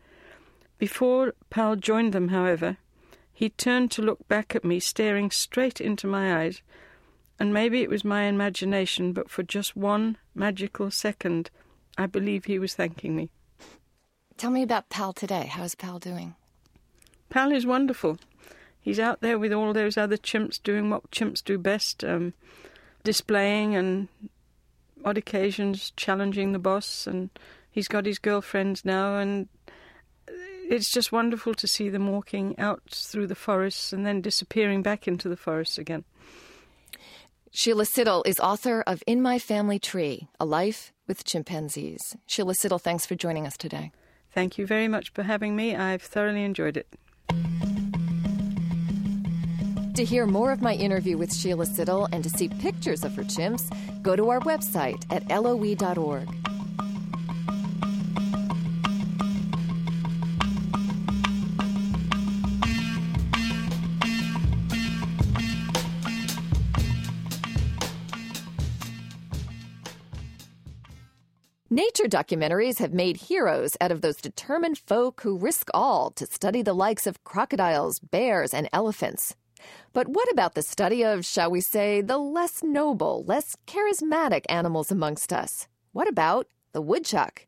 Before 0.78 1.34
Pal 1.50 1.76
joined 1.76 2.14
them, 2.14 2.28
however, 2.28 2.78
he 3.30 3.50
turned 3.50 3.90
to 3.90 4.00
look 4.00 4.26
back 4.28 4.56
at 4.56 4.64
me, 4.64 4.80
staring 4.80 5.30
straight 5.30 5.78
into 5.78 6.06
my 6.06 6.42
eyes, 6.42 6.62
and 7.38 7.52
maybe 7.52 7.82
it 7.82 7.90
was 7.90 8.02
my 8.02 8.22
imagination, 8.22 9.12
but 9.12 9.28
for 9.28 9.42
just 9.42 9.76
one 9.76 10.16
magical 10.34 10.90
second, 10.90 11.50
I 11.98 12.06
believe 12.06 12.46
he 12.46 12.58
was 12.58 12.74
thanking 12.74 13.14
me. 13.14 13.28
Tell 14.38 14.50
me 14.50 14.62
about 14.62 14.88
Pal 14.88 15.12
today. 15.12 15.50
How's 15.52 15.74
Pal 15.74 15.98
doing? 15.98 16.34
Pal 17.28 17.52
is 17.52 17.66
wonderful 17.66 18.16
he's 18.80 18.98
out 18.98 19.20
there 19.20 19.38
with 19.38 19.52
all 19.52 19.74
those 19.74 19.98
other 19.98 20.16
chimps 20.16 20.58
doing 20.62 20.88
what 20.88 21.10
chimps 21.10 21.44
do 21.44 21.58
best, 21.58 22.02
um, 22.02 22.32
displaying 23.04 23.76
and 23.76 24.08
odd 25.04 25.18
occasions 25.18 25.92
challenging 25.96 26.52
the 26.52 26.58
boss. 26.58 27.06
And 27.06 27.30
he's 27.70 27.88
got 27.88 28.06
his 28.06 28.18
girlfriends 28.18 28.84
now, 28.84 29.16
and 29.18 29.48
it's 30.68 30.90
just 30.90 31.12
wonderful 31.12 31.54
to 31.54 31.66
see 31.66 31.88
them 31.88 32.10
walking 32.10 32.58
out 32.58 32.82
through 32.90 33.26
the 33.26 33.34
forests 33.34 33.92
and 33.92 34.04
then 34.04 34.20
disappearing 34.20 34.82
back 34.82 35.08
into 35.08 35.28
the 35.28 35.36
forests 35.36 35.78
again. 35.78 36.04
Sheila 37.50 37.84
Siddle 37.84 38.26
is 38.26 38.38
author 38.38 38.82
of 38.86 39.02
In 39.06 39.22
My 39.22 39.38
Family 39.38 39.78
Tree 39.78 40.28
A 40.38 40.44
Life 40.44 40.92
with 41.06 41.24
Chimpanzees. 41.24 42.16
Sheila 42.26 42.52
Siddle, 42.52 42.80
thanks 42.80 43.06
for 43.06 43.14
joining 43.14 43.46
us 43.46 43.56
today. 43.56 43.90
Thank 44.32 44.58
you 44.58 44.66
very 44.66 44.88
much 44.88 45.10
for 45.14 45.22
having 45.22 45.56
me. 45.56 45.74
I've 45.74 46.02
thoroughly 46.02 46.44
enjoyed 46.44 46.76
it. 46.76 47.77
To 49.98 50.04
hear 50.04 50.26
more 50.26 50.52
of 50.52 50.62
my 50.62 50.74
interview 50.74 51.18
with 51.18 51.34
Sheila 51.34 51.66
Siddle 51.66 52.08
and 52.12 52.22
to 52.22 52.30
see 52.30 52.48
pictures 52.48 53.02
of 53.02 53.16
her 53.16 53.24
chimps, 53.24 53.68
go 54.00 54.14
to 54.14 54.30
our 54.30 54.38
website 54.38 55.04
at 55.10 55.26
loe.org. 55.28 56.28
Nature 71.68 72.04
documentaries 72.04 72.78
have 72.78 72.92
made 72.92 73.16
heroes 73.16 73.76
out 73.80 73.90
of 73.90 74.02
those 74.02 74.18
determined 74.18 74.78
folk 74.78 75.22
who 75.22 75.36
risk 75.36 75.68
all 75.74 76.12
to 76.12 76.24
study 76.24 76.62
the 76.62 76.72
likes 76.72 77.08
of 77.08 77.24
crocodiles, 77.24 77.98
bears, 77.98 78.54
and 78.54 78.68
elephants. 78.72 79.34
But 79.92 80.08
what 80.08 80.30
about 80.32 80.54
the 80.54 80.62
study 80.62 81.04
of, 81.04 81.24
shall 81.24 81.50
we 81.50 81.60
say, 81.60 82.00
the 82.00 82.18
less 82.18 82.62
noble, 82.62 83.24
less 83.24 83.56
charismatic 83.66 84.44
animals 84.48 84.90
amongst 84.90 85.32
us? 85.32 85.68
What 85.92 86.08
about 86.08 86.46
the 86.72 86.82
woodchuck? 86.82 87.46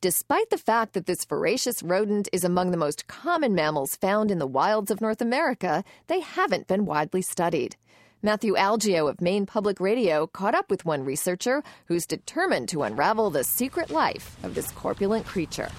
Despite 0.00 0.50
the 0.50 0.58
fact 0.58 0.92
that 0.92 1.06
this 1.06 1.24
voracious 1.24 1.82
rodent 1.82 2.28
is 2.32 2.44
among 2.44 2.70
the 2.70 2.76
most 2.76 3.06
common 3.06 3.54
mammals 3.54 3.96
found 3.96 4.30
in 4.30 4.38
the 4.38 4.46
wilds 4.46 4.90
of 4.90 5.00
North 5.00 5.20
America, 5.20 5.84
they 6.08 6.20
haven't 6.20 6.66
been 6.66 6.84
widely 6.84 7.22
studied. 7.22 7.76
Matthew 8.22 8.54
Algeo 8.54 9.10
of 9.10 9.20
Maine 9.20 9.46
Public 9.46 9.80
Radio 9.80 10.28
caught 10.28 10.54
up 10.54 10.70
with 10.70 10.84
one 10.84 11.04
researcher 11.04 11.62
who's 11.86 12.06
determined 12.06 12.68
to 12.68 12.84
unravel 12.84 13.30
the 13.30 13.42
secret 13.42 13.90
life 13.90 14.36
of 14.44 14.54
this 14.54 14.70
corpulent 14.70 15.26
creature. 15.26 15.70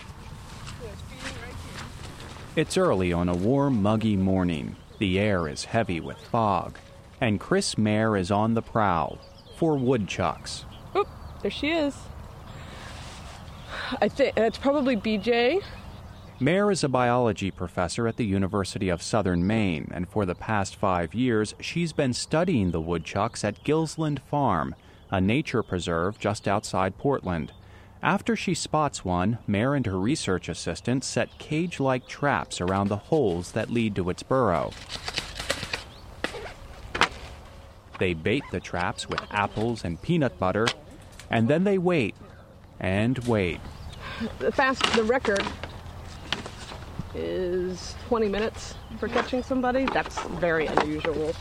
It's 2.55 2.77
early 2.77 3.13
on 3.13 3.29
a 3.29 3.35
warm, 3.35 3.81
muggy 3.81 4.17
morning. 4.17 4.75
The 5.03 5.19
air 5.19 5.49
is 5.49 5.65
heavy 5.65 5.99
with 5.99 6.15
fog, 6.15 6.77
and 7.19 7.37
Chris 7.37 7.77
Maher 7.77 8.15
is 8.15 8.31
on 8.31 8.53
the 8.53 8.61
prowl 8.61 9.19
for 9.57 9.75
woodchucks. 9.75 10.63
Oop, 10.95 11.09
there 11.41 11.51
she 11.51 11.71
is. 11.71 11.93
I 13.99 14.07
think 14.07 14.37
it's 14.37 14.57
probably 14.57 14.95
BJ. 14.95 15.61
Maher 16.39 16.71
is 16.71 16.85
a 16.85 16.87
biology 16.87 17.51
professor 17.51 18.07
at 18.07 18.15
the 18.15 18.23
University 18.23 18.87
of 18.87 19.01
Southern 19.01 19.45
Maine, 19.45 19.91
and 19.93 20.07
for 20.07 20.25
the 20.25 20.35
past 20.35 20.77
five 20.77 21.13
years, 21.13 21.53
she's 21.59 21.91
been 21.91 22.13
studying 22.13 22.71
the 22.71 22.79
woodchucks 22.79 23.43
at 23.43 23.61
Gilsland 23.65 24.21
Farm, 24.21 24.73
a 25.11 25.19
nature 25.19 25.63
preserve 25.63 26.17
just 26.17 26.47
outside 26.47 26.97
Portland. 26.97 27.51
After 28.03 28.35
she 28.35 28.53
spots 28.53 29.05
one, 29.05 29.37
Maher 29.47 29.75
and 29.75 29.85
her 29.85 29.97
research 29.97 30.49
assistant 30.49 31.05
set 31.05 31.37
cage 31.37 31.79
like 31.79 32.05
traps 32.05 32.59
around 32.59 32.89
the 32.89 32.97
holes 32.97 33.53
that 33.53 33.69
lead 33.69 33.95
to 33.95 34.09
its 34.09 34.21
burrow. 34.21 34.71
They 37.99 38.13
bait 38.13 38.43
the 38.51 38.59
traps 38.59 39.07
with 39.07 39.21
apples 39.31 39.85
and 39.85 40.01
peanut 40.01 40.37
butter, 40.37 40.67
and 41.29 41.47
then 41.47 41.63
they 41.63 41.77
wait 41.77 42.13
and 42.77 43.17
wait. 43.19 43.61
The 44.39 44.51
fast 44.51 44.83
the 44.97 45.03
record 45.05 45.41
is 47.15 47.95
20 48.09 48.27
minutes 48.27 48.75
for 48.99 49.07
catching 49.07 49.43
somebody. 49.43 49.85
That's 49.85 50.21
very 50.23 50.65
unusual. 50.65 51.33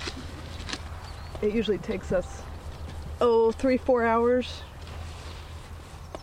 It 1.41 1.53
usually 1.53 1.79
takes 1.79 2.13
us 2.13 2.43
oh 3.21 3.51
three 3.51 3.79
four 3.79 4.05
hours 4.05 4.63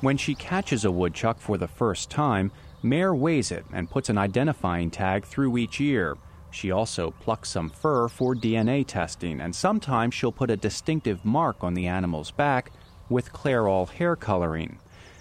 when 0.02 0.18
she 0.18 0.36
catches 0.36 0.86
a 0.86 0.92
woodchuck 0.92 1.40
for 1.40 1.58
the 1.58 1.68
first 1.68 2.10
time, 2.10 2.52
Maher 2.82 3.14
weighs 3.14 3.52
it 3.52 3.66
and 3.74 3.90
puts 3.90 4.10
an 4.10 4.18
identifying 4.18 4.90
tag 4.90 5.26
through 5.26 5.58
each 5.58 5.82
ear. 5.82 6.18
She 6.52 6.72
also 6.72 7.12
plucks 7.12 7.50
some 7.50 7.70
fur 7.70 8.08
for 8.08 8.34
DNA 8.34 8.86
testing, 8.88 9.42
and 9.42 9.56
sometimes 9.56 10.14
she'll 10.14 10.32
put 10.32 10.50
a 10.50 10.58
distinctive 10.58 11.24
mark 11.26 11.64
on 11.64 11.74
the 11.74 11.88
animal's 11.88 12.32
back 12.32 12.72
with 13.10 13.34
Clairol 13.34 13.90
hair 13.90 14.16
coloring. 14.16 14.80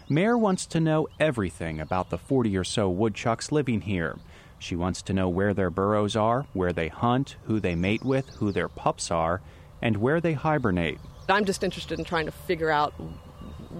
Maher 0.09 0.39
wants 0.39 0.64
to 0.66 0.81
know 0.81 1.09
everything 1.20 1.81
about 1.81 2.11
the 2.11 2.16
40 2.16 2.57
or 2.57 2.64
so 2.64 2.89
woodchucks 2.89 3.53
living 3.53 3.83
here. 3.83 4.16
She 4.59 4.74
wants 4.74 5.03
to 5.03 5.12
know 5.12 5.29
where 5.29 5.53
their 5.53 5.70
burrows 5.70 6.16
are, 6.16 6.47
where 6.53 6.72
they 6.72 6.89
hunt, 6.89 7.37
who 7.45 7.61
they 7.61 7.74
mate 7.74 8.05
with, 8.05 8.29
who 8.37 8.53
their 8.53 8.68
pups 8.68 9.11
are, 9.11 9.43
and 9.83 9.97
where 9.99 10.20
they 10.20 10.33
hibernate. 10.33 10.99
I'm 11.29 11.45
just 11.45 11.62
interested 11.62 11.99
in 11.99 12.05
trying 12.05 12.26
to 12.26 12.33
figure 12.33 12.70
out 12.70 12.95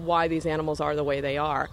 why 0.05 0.27
these 0.27 0.45
animals 0.45 0.79
are 0.79 0.95
the 0.95 1.03
way 1.03 1.21
they 1.21 1.37
are. 1.37 1.69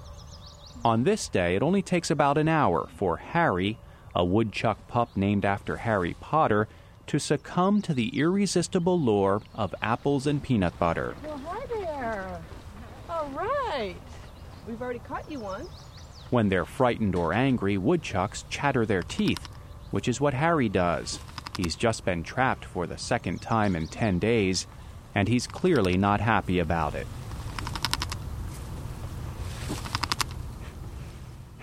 On 0.84 1.04
this 1.04 1.28
day, 1.28 1.56
it 1.56 1.62
only 1.62 1.82
takes 1.82 2.10
about 2.10 2.38
an 2.38 2.48
hour 2.48 2.88
for 2.96 3.16
Harry, 3.16 3.78
a 4.14 4.24
woodchuck 4.24 4.86
pup 4.88 5.16
named 5.16 5.44
after 5.44 5.78
Harry 5.78 6.14
Potter, 6.20 6.68
to 7.06 7.18
succumb 7.18 7.82
to 7.82 7.94
the 7.94 8.18
irresistible 8.18 9.00
lure 9.00 9.42
of 9.54 9.74
apples 9.80 10.26
and 10.26 10.42
peanut 10.42 10.78
butter. 10.78 11.14
Well, 11.24 11.40
hi 11.46 11.66
there. 11.66 12.40
All 13.08 13.28
right. 13.30 13.96
We've 14.66 14.80
already 14.80 14.98
caught 15.00 15.30
you 15.30 15.40
one. 15.40 15.68
When 16.30 16.48
they're 16.48 16.64
frightened 16.64 17.14
or 17.14 17.32
angry, 17.32 17.78
woodchucks 17.78 18.44
chatter 18.48 18.84
their 18.84 19.02
teeth, 19.02 19.48
which 19.92 20.08
is 20.08 20.20
what 20.20 20.34
Harry 20.34 20.68
does. 20.68 21.20
He's 21.56 21.76
just 21.76 22.04
been 22.04 22.22
trapped 22.22 22.64
for 22.64 22.86
the 22.86 22.98
second 22.98 23.40
time 23.40 23.76
in 23.76 23.86
10 23.86 24.18
days, 24.18 24.66
and 25.14 25.28
he's 25.28 25.46
clearly 25.46 25.96
not 25.96 26.20
happy 26.20 26.58
about 26.58 26.94
it. 26.94 27.06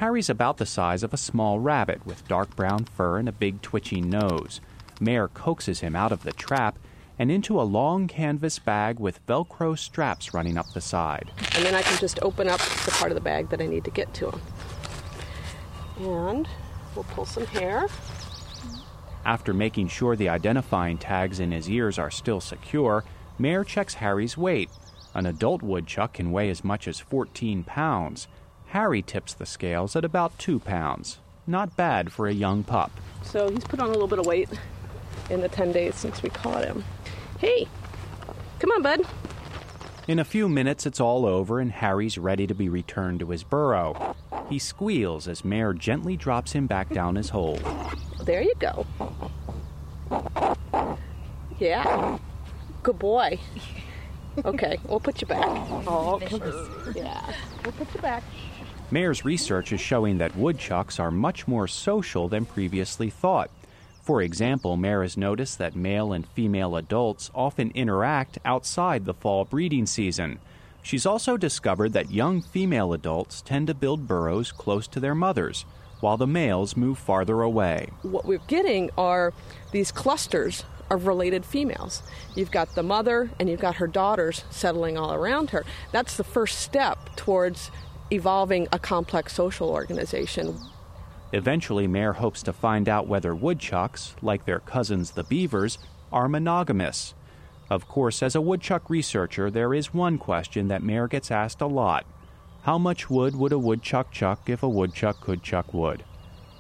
Harry's 0.04 0.30
about 0.30 0.58
the 0.58 0.66
size 0.66 1.02
of 1.02 1.14
a 1.14 1.18
small 1.18 1.62
rabbit 1.62 2.06
with 2.06 2.28
dark 2.28 2.54
brown 2.58 2.84
fur 2.84 3.18
and 3.18 3.30
a 3.30 3.32
big 3.32 3.62
twitchy 3.62 4.02
nose. 4.02 4.60
Maher 5.00 5.30
coaxes 5.30 5.80
him 5.80 5.96
out 5.96 6.12
of 6.12 6.24
the 6.24 6.34
trap 6.34 6.78
and 7.18 7.32
into 7.32 7.58
a 7.58 7.64
long 7.64 8.06
canvas 8.06 8.60
bag 8.60 9.00
with 9.00 9.26
Velcro 9.28 9.80
straps 9.80 10.34
running 10.34 10.58
up 10.58 10.66
the 10.74 10.82
side. 10.82 11.32
And 11.56 11.64
then 11.66 11.74
I 11.74 11.82
can 11.82 11.98
just 12.00 12.22
open 12.22 12.50
up 12.50 12.60
the 12.60 12.92
part 12.92 13.14
of 13.14 13.16
the 13.16 13.22
bag 13.22 13.48
that 13.48 13.62
I 13.62 13.66
need 13.66 13.86
to 13.86 13.92
get 13.92 14.14
to 14.16 14.32
him. 14.32 14.42
And 16.00 16.50
we'll 16.96 17.06
pull 17.06 17.26
some 17.26 17.46
hair. 17.46 17.88
After 19.24 19.54
making 19.54 19.88
sure 19.88 20.18
the 20.18 20.28
identifying 20.28 20.98
tags 20.98 21.40
in 21.40 21.54
his 21.54 21.70
ears 21.70 21.98
are 21.98 22.12
still 22.12 22.42
secure, 22.42 23.06
Maher 23.40 23.64
checks 23.64 23.94
Harry's 23.94 24.38
weight. 24.38 24.70
An 25.14 25.26
adult 25.26 25.62
woodchuck 25.62 26.12
can 26.16 26.34
weigh 26.34 26.50
as 26.50 26.62
much 26.62 26.90
as 26.90 27.00
14 27.00 27.64
pounds. 27.64 28.28
Harry 28.74 29.04
tips 29.04 29.36
the 29.36 29.46
scales 29.46 29.96
at 29.96 30.04
about 30.04 30.36
2 30.40 30.58
pounds. 30.58 31.20
Not 31.46 31.78
bad 31.78 32.12
for 32.12 32.28
a 32.28 32.34
young 32.34 32.64
pup. 32.64 32.90
So 33.22 33.52
he's 33.52 33.64
put 33.64 33.80
on 33.80 33.90
a 33.90 33.92
little 33.92 34.08
bit 34.08 34.18
of 34.18 34.26
weight 34.26 34.50
in 35.30 35.42
the 35.42 35.48
10 35.48 35.72
days 35.72 35.94
since 35.94 36.24
we 36.24 36.32
caught 36.32 36.66
him. 36.66 36.84
Hey, 37.38 37.68
come 38.58 38.72
on, 38.72 38.82
bud. 38.82 39.02
In 40.08 40.18
a 40.18 40.26
few 40.26 40.50
minutes, 40.50 40.88
it's 40.88 41.00
all 41.00 41.28
over, 41.28 41.60
and 41.60 41.72
Harry's 41.72 42.18
ready 42.18 42.48
to 42.48 42.56
be 42.56 42.68
returned 42.68 43.20
to 43.20 43.30
his 43.30 43.44
burrow. 43.44 44.16
He 44.50 44.58
squeals 44.58 45.28
as 45.28 45.46
Maher 45.46 45.76
gently 45.76 46.18
drops 46.18 46.54
him 46.54 46.66
back 46.66 46.90
down 46.90 47.14
his 47.16 47.30
hole. 47.30 47.60
There 48.24 48.42
you 48.42 48.56
go. 48.58 48.88
Yeah. 51.60 52.18
Good 52.82 52.98
boy. 52.98 53.38
Okay, 54.44 54.80
we'll 54.86 55.00
put 55.00 55.22
you 55.22 55.28
back. 55.28 55.46
Oh, 55.46 56.20
come 56.26 56.42
on. 56.42 56.94
Yeah, 56.96 57.34
we'll 57.64 57.74
put 57.74 57.94
you 57.94 58.02
back. 58.02 58.24
Maher's 58.94 59.26
research 59.26 59.74
is 59.74 59.82
showing 59.82 60.20
that 60.20 60.36
woodchucks 60.36 61.00
are 61.00 61.10
much 61.10 61.48
more 61.48 61.68
social 61.68 62.28
than 62.28 62.46
previously 62.46 63.10
thought. 63.10 63.50
For 64.04 64.22
example, 64.22 64.78
Maher 64.78 65.02
has 65.02 65.18
noticed 65.18 65.58
that 65.58 65.76
male 65.76 66.14
and 66.14 66.28
female 66.28 66.76
adults 66.76 67.32
often 67.34 67.72
interact 67.74 68.38
outside 68.46 69.06
the 69.06 69.16
fall 69.16 69.46
breeding 69.46 69.88
season. 69.88 70.38
She's 70.84 71.08
also 71.08 71.38
discovered 71.38 71.94
that 71.94 72.12
young 72.12 72.44
female 72.44 72.94
adults 72.94 73.42
tend 73.42 73.66
to 73.66 73.74
build 73.74 74.08
burrows 74.08 74.52
close 74.52 74.86
to 74.90 75.00
their 75.00 75.16
mothers, 75.16 75.66
while 76.00 76.18
the 76.18 76.28
males 76.28 76.78
move 76.78 77.00
farther 77.00 77.42
away. 77.42 77.90
What 78.04 78.26
we're 78.26 78.46
getting 78.46 78.92
are 78.96 79.34
these 79.72 79.92
clusters 79.92 80.66
of 80.92 81.08
related 81.08 81.46
females. 81.48 82.04
You've 82.36 82.52
got 82.52 82.76
the 82.76 82.84
mother 82.84 83.32
and 83.40 83.50
you've 83.50 83.60
got 83.60 83.78
her 83.78 83.88
daughters 83.88 84.44
settling 84.52 85.00
all 85.00 85.16
around 85.16 85.50
her. 85.50 85.66
That's 85.92 86.16
the 86.16 86.24
first 86.24 86.60
step 86.60 87.16
towards 87.16 87.72
evolving 88.14 88.68
a 88.72 88.80
complex 88.80 89.34
social 89.34 89.70
organization. 89.70 90.58
Eventually, 91.34 91.88
Maher 91.88 92.14
hopes 92.14 92.44
to 92.44 92.54
find 92.54 92.88
out 92.88 93.08
whether 93.08 93.34
woodchucks, 93.34 94.16
like 94.22 94.46
their 94.46 94.60
cousins 94.60 95.12
the 95.12 95.24
beavers, 95.24 95.80
are 96.12 96.30
monogamous. 96.30 97.16
Of 97.70 97.88
course, 97.88 98.22
as 98.22 98.36
a 98.36 98.42
woodchuck 98.42 98.90
researcher, 98.90 99.50
there 99.50 99.74
is 99.74 99.94
one 99.94 100.20
question 100.20 100.68
that 100.68 100.84
Maher 100.84 101.08
gets 101.08 101.32
asked 101.32 101.60
a 101.60 101.68
lot 101.68 102.06
How 102.62 102.78
much 102.78 103.10
wood 103.10 103.36
would 103.36 103.52
a 103.52 103.58
woodchuck 103.58 104.12
chuck 104.12 104.48
if 104.48 104.62
a 104.62 104.70
woodchuck 104.70 105.20
could 105.20 105.42
chuck 105.42 105.74
wood? 105.74 106.04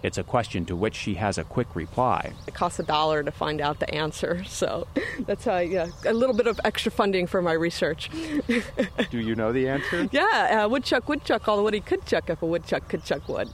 It's 0.04 0.18
a 0.18 0.24
question 0.24 0.66
to 0.66 0.76
which 0.76 0.96
she 0.96 1.14
has 1.14 1.38
a 1.38 1.46
quick 1.46 1.76
reply. 1.76 2.34
It 2.46 2.54
costs 2.54 2.78
a 2.78 2.84
dollar 2.84 3.24
to 3.24 3.32
find 3.32 3.62
out 3.62 3.80
the 3.80 3.92
answer, 3.94 4.44
so 4.44 4.86
that's 5.20 5.46
how, 5.46 5.60
yeah, 5.60 5.88
a 6.06 6.14
little 6.14 6.36
bit 6.36 6.46
of 6.46 6.60
extra 6.66 6.92
funding 6.92 7.26
for 7.26 7.42
my 7.42 7.54
research. 7.54 8.10
Do 9.12 9.20
you 9.20 9.34
know 9.34 9.54
the 9.54 9.70
answer? 9.70 10.10
yeah, 10.12 10.64
uh, 10.66 10.70
woodchuck 10.70 11.08
would 11.08 11.24
chuck 11.24 11.48
all 11.48 11.56
the 11.56 11.64
wood 11.64 11.74
he 11.74 11.80
could 11.80 12.06
chuck 12.06 12.30
if 12.30 12.42
a 12.42 12.46
woodchuck 12.46 12.90
could 12.90 13.06
chuck 13.06 13.28
wood. 13.30 13.48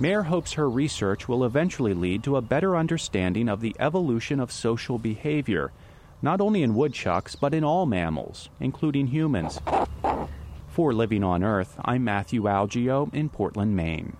Maher 0.00 0.24
hopes 0.24 0.54
her 0.54 0.68
research 0.68 1.28
will 1.28 1.44
eventually 1.44 1.94
lead 1.94 2.24
to 2.24 2.36
a 2.36 2.42
better 2.42 2.76
understanding 2.76 3.48
of 3.48 3.60
the 3.60 3.76
evolution 3.78 4.40
of 4.40 4.50
social 4.50 4.98
behavior, 4.98 5.70
not 6.20 6.40
only 6.40 6.62
in 6.64 6.74
woodchucks, 6.74 7.36
but 7.36 7.54
in 7.54 7.62
all 7.62 7.86
mammals, 7.86 8.48
including 8.58 9.08
humans. 9.08 9.60
For 10.68 10.92
Living 10.92 11.22
on 11.22 11.44
Earth, 11.44 11.76
I'm 11.84 12.02
Matthew 12.02 12.42
Algeo 12.44 13.12
in 13.14 13.28
Portland, 13.28 13.76
Maine. 13.76 14.16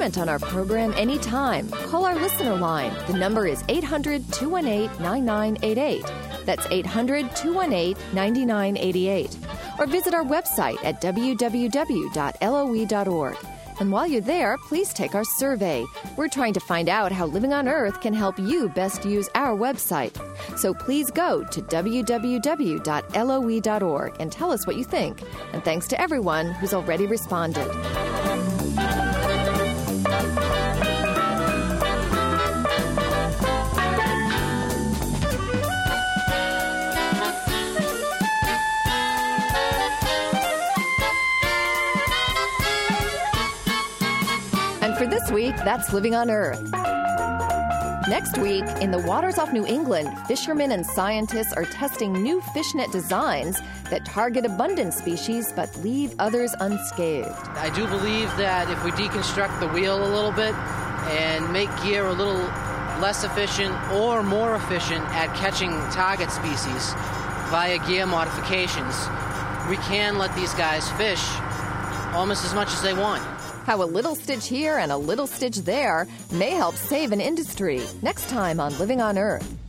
Comment 0.00 0.16
on 0.16 0.30
our 0.30 0.38
program 0.38 0.94
anytime. 0.94 1.68
Call 1.68 2.06
our 2.06 2.14
listener 2.14 2.56
line. 2.56 2.90
The 3.06 3.12
number 3.12 3.46
is 3.46 3.62
800 3.68 4.32
218 4.32 5.02
9988. 5.02 6.02
That's 6.46 6.66
800 6.70 7.36
218 7.36 8.14
9988. 8.14 9.36
Or 9.78 9.84
visit 9.84 10.14
our 10.14 10.24
website 10.24 10.82
at 10.84 11.02
www.loe.org. 11.02 12.16
And 13.78 13.92
while 13.92 14.06
you're 14.06 14.22
there, 14.22 14.56
please 14.68 14.94
take 14.94 15.14
our 15.14 15.24
survey. 15.24 15.84
We're 16.16 16.28
trying 16.28 16.54
to 16.54 16.60
find 16.60 16.88
out 16.88 17.12
how 17.12 17.26
Living 17.26 17.52
on 17.52 17.68
Earth 17.68 18.00
can 18.00 18.14
help 18.14 18.38
you 18.38 18.70
best 18.70 19.04
use 19.04 19.28
our 19.34 19.54
website. 19.54 20.16
So 20.58 20.72
please 20.72 21.10
go 21.10 21.44
to 21.44 21.60
www.loe.org 21.60 22.86
and 24.18 24.32
tell 24.32 24.50
us 24.50 24.66
what 24.66 24.76
you 24.76 24.84
think. 24.84 25.22
And 25.52 25.62
thanks 25.62 25.86
to 25.88 26.00
everyone 26.00 26.52
who's 26.52 26.72
already 26.72 27.06
responded. 27.06 27.68
Week, 45.30 45.56
that's 45.56 45.92
Living 45.92 46.14
on 46.14 46.30
Earth. 46.30 46.62
Next 48.08 48.38
week, 48.38 48.64
in 48.80 48.90
the 48.90 48.98
waters 48.98 49.38
off 49.38 49.52
New 49.52 49.66
England, 49.66 50.08
fishermen 50.26 50.72
and 50.72 50.84
scientists 50.84 51.52
are 51.52 51.64
testing 51.64 52.12
new 52.12 52.40
fishnet 52.54 52.90
designs 52.90 53.60
that 53.90 54.04
target 54.04 54.44
abundant 54.44 54.94
species 54.94 55.52
but 55.54 55.74
leave 55.78 56.14
others 56.18 56.54
unscathed. 56.60 57.28
I 57.28 57.70
do 57.74 57.86
believe 57.86 58.28
that 58.36 58.70
if 58.70 58.82
we 58.84 58.90
deconstruct 58.92 59.60
the 59.60 59.68
wheel 59.68 60.02
a 60.02 60.10
little 60.12 60.32
bit 60.32 60.54
and 60.54 61.52
make 61.52 61.68
gear 61.82 62.06
a 62.06 62.12
little 62.12 62.42
less 63.00 63.22
efficient 63.24 63.74
or 63.92 64.22
more 64.22 64.54
efficient 64.56 65.04
at 65.14 65.34
catching 65.36 65.70
target 65.90 66.30
species 66.30 66.94
via 67.50 67.78
gear 67.86 68.06
modifications, 68.06 69.06
we 69.68 69.76
can 69.88 70.18
let 70.18 70.34
these 70.34 70.54
guys 70.54 70.90
fish 70.92 71.24
almost 72.14 72.44
as 72.44 72.54
much 72.54 72.72
as 72.72 72.82
they 72.82 72.94
want. 72.94 73.22
How 73.64 73.82
a 73.82 73.84
little 73.84 74.14
stitch 74.14 74.48
here 74.48 74.78
and 74.78 74.90
a 74.90 74.96
little 74.96 75.26
stitch 75.26 75.58
there 75.58 76.06
may 76.32 76.50
help 76.50 76.76
save 76.76 77.12
an 77.12 77.20
industry. 77.20 77.82
Next 78.02 78.28
time 78.28 78.58
on 78.58 78.76
Living 78.78 79.00
on 79.00 79.18
Earth. 79.18 79.59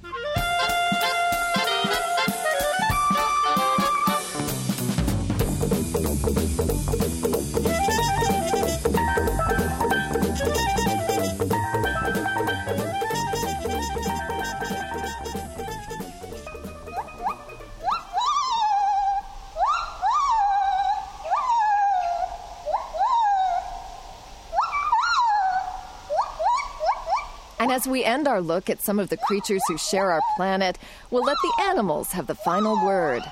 As 27.81 27.87
we 27.87 28.03
end 28.03 28.27
our 28.27 28.41
look 28.41 28.69
at 28.69 28.83
some 28.83 28.99
of 28.99 29.09
the 29.09 29.17
creatures 29.17 29.61
who 29.67 29.75
share 29.75 30.11
our 30.11 30.21
planet, 30.35 30.77
we'll 31.09 31.23
let 31.23 31.37
the 31.41 31.63
animals 31.63 32.11
have 32.11 32.27
the 32.27 32.35
final 32.35 32.75
word. 32.85 33.23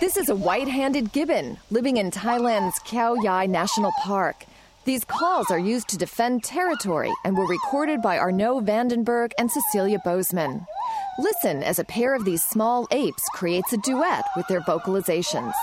This 0.00 0.16
is 0.16 0.28
a 0.28 0.34
white 0.34 0.66
handed 0.66 1.12
gibbon 1.12 1.58
living 1.70 1.96
in 1.96 2.10
Thailand's 2.10 2.80
Khao 2.80 3.22
Yai 3.22 3.46
National 3.46 3.92
Park. 4.02 4.44
These 4.84 5.04
calls 5.04 5.48
are 5.52 5.58
used 5.58 5.88
to 5.90 5.96
defend 5.96 6.42
territory 6.42 7.12
and 7.24 7.36
were 7.36 7.46
recorded 7.46 8.02
by 8.02 8.18
Arnaud 8.18 8.62
Vandenberg 8.62 9.30
and 9.38 9.48
Cecilia 9.48 10.00
Bozeman. 10.04 10.66
Listen 11.20 11.62
as 11.62 11.78
a 11.78 11.84
pair 11.84 12.16
of 12.16 12.24
these 12.24 12.42
small 12.42 12.88
apes 12.90 13.22
creates 13.32 13.72
a 13.72 13.78
duet 13.78 14.24
with 14.36 14.48
their 14.48 14.60
vocalizations. 14.62 15.54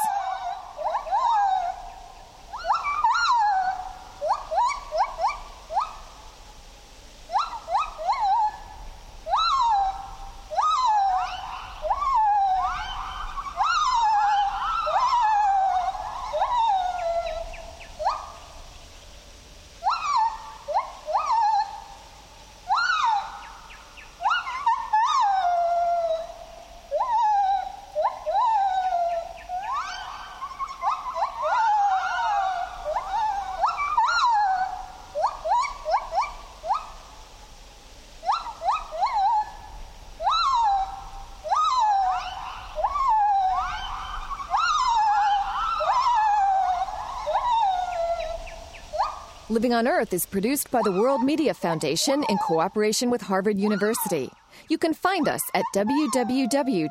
Living 49.61 49.75
on 49.75 49.87
Earth 49.87 50.11
is 50.11 50.25
produced 50.25 50.71
by 50.71 50.81
the 50.83 50.91
World 50.91 51.21
Media 51.21 51.53
Foundation 51.53 52.23
in 52.29 52.37
cooperation 52.39 53.11
with 53.11 53.21
Harvard 53.21 53.59
University. 53.59 54.27
You 54.69 54.79
can 54.79 54.91
find 54.91 55.27
us 55.27 55.43
at 55.53 55.63
www.loe.org. 55.75 56.89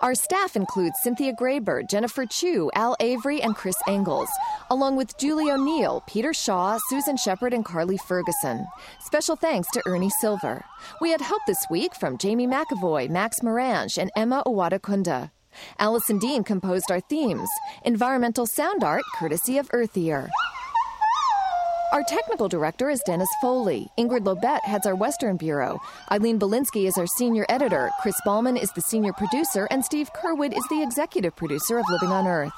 Our 0.00 0.14
staff 0.14 0.56
includes 0.56 0.96
Cynthia 1.02 1.34
Graber, 1.34 1.86
Jennifer 1.86 2.24
Chu, 2.24 2.70
Al 2.74 2.96
Avery, 3.00 3.42
and 3.42 3.54
Chris 3.54 3.76
Engels, 3.86 4.30
along 4.70 4.96
with 4.96 5.18
Julie 5.18 5.50
O'Neill, 5.50 6.02
Peter 6.06 6.32
Shaw, 6.32 6.78
Susan 6.88 7.18
Shepard, 7.18 7.52
and 7.52 7.62
Carly 7.62 7.98
Ferguson. 7.98 8.66
Special 9.00 9.36
thanks 9.36 9.68
to 9.72 9.82
Ernie 9.84 10.08
Silver. 10.22 10.64
We 11.02 11.10
had 11.10 11.20
help 11.20 11.42
this 11.46 11.62
week 11.70 11.94
from 11.94 12.16
Jamie 12.16 12.46
McAvoy, 12.46 13.10
Max 13.10 13.40
Morange, 13.40 13.98
and 13.98 14.10
Emma 14.16 14.42
Owada 14.46 14.80
Kunda. 14.80 15.30
Allison 15.78 16.18
Dean 16.18 16.42
composed 16.42 16.90
our 16.90 17.00
themes. 17.00 17.50
Environmental 17.84 18.46
sound 18.46 18.82
art 18.82 19.04
courtesy 19.18 19.58
of 19.58 19.68
EarthEar. 19.68 20.30
Our 21.92 22.02
technical 22.02 22.48
director 22.48 22.90
is 22.90 23.00
Dennis 23.06 23.28
Foley. 23.40 23.88
Ingrid 23.96 24.24
Lobet 24.24 24.64
heads 24.64 24.86
our 24.86 24.96
Western 24.96 25.36
Bureau. 25.36 25.78
Eileen 26.10 26.36
Bolinsky 26.36 26.88
is 26.88 26.98
our 26.98 27.06
senior 27.06 27.46
editor. 27.48 27.90
Chris 28.02 28.20
Ballman 28.26 28.56
is 28.56 28.72
the 28.72 28.80
senior 28.80 29.12
producer. 29.12 29.68
And 29.70 29.84
Steve 29.84 30.10
Curwood 30.12 30.56
is 30.56 30.66
the 30.68 30.82
executive 30.82 31.36
producer 31.36 31.78
of 31.78 31.84
Living 31.88 32.10
on 32.10 32.26
Earth. 32.26 32.52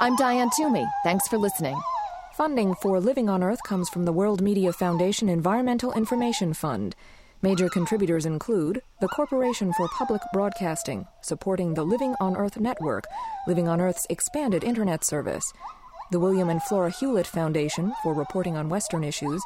I'm 0.00 0.16
Diane 0.16 0.50
Toomey. 0.56 0.84
Thanks 1.04 1.28
for 1.28 1.38
listening. 1.38 1.80
Funding 2.34 2.74
for 2.74 2.98
Living 2.98 3.28
on 3.28 3.44
Earth 3.44 3.62
comes 3.62 3.88
from 3.88 4.04
the 4.04 4.12
World 4.12 4.42
Media 4.42 4.72
Foundation 4.72 5.28
Environmental 5.28 5.92
Information 5.92 6.52
Fund. 6.52 6.96
Major 7.40 7.68
contributors 7.68 8.26
include 8.26 8.82
the 9.00 9.08
Corporation 9.08 9.72
for 9.74 9.88
Public 9.96 10.22
Broadcasting, 10.32 11.06
supporting 11.22 11.74
the 11.74 11.84
Living 11.84 12.16
on 12.20 12.36
Earth 12.36 12.58
network, 12.58 13.04
Living 13.46 13.68
on 13.68 13.80
Earth's 13.80 14.06
expanded 14.10 14.64
internet 14.64 15.04
service 15.04 15.44
the 16.12 16.20
William 16.20 16.50
and 16.50 16.62
Flora 16.62 16.90
Hewlett 16.90 17.26
Foundation 17.26 17.92
for 18.02 18.12
reporting 18.14 18.56
on 18.56 18.68
Western 18.68 19.02
issues, 19.02 19.42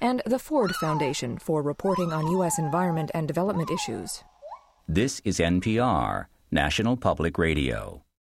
and 0.00 0.22
the 0.26 0.38
Ford 0.38 0.72
Foundation 0.76 1.38
for 1.38 1.62
reporting 1.62 2.12
on 2.12 2.30
U.S. 2.32 2.58
environment 2.58 3.10
and 3.14 3.26
development 3.26 3.70
issues. 3.70 4.22
This 4.86 5.20
is 5.24 5.38
NPR, 5.38 6.26
National 6.50 6.96
Public 6.96 7.38
Radio. 7.38 8.02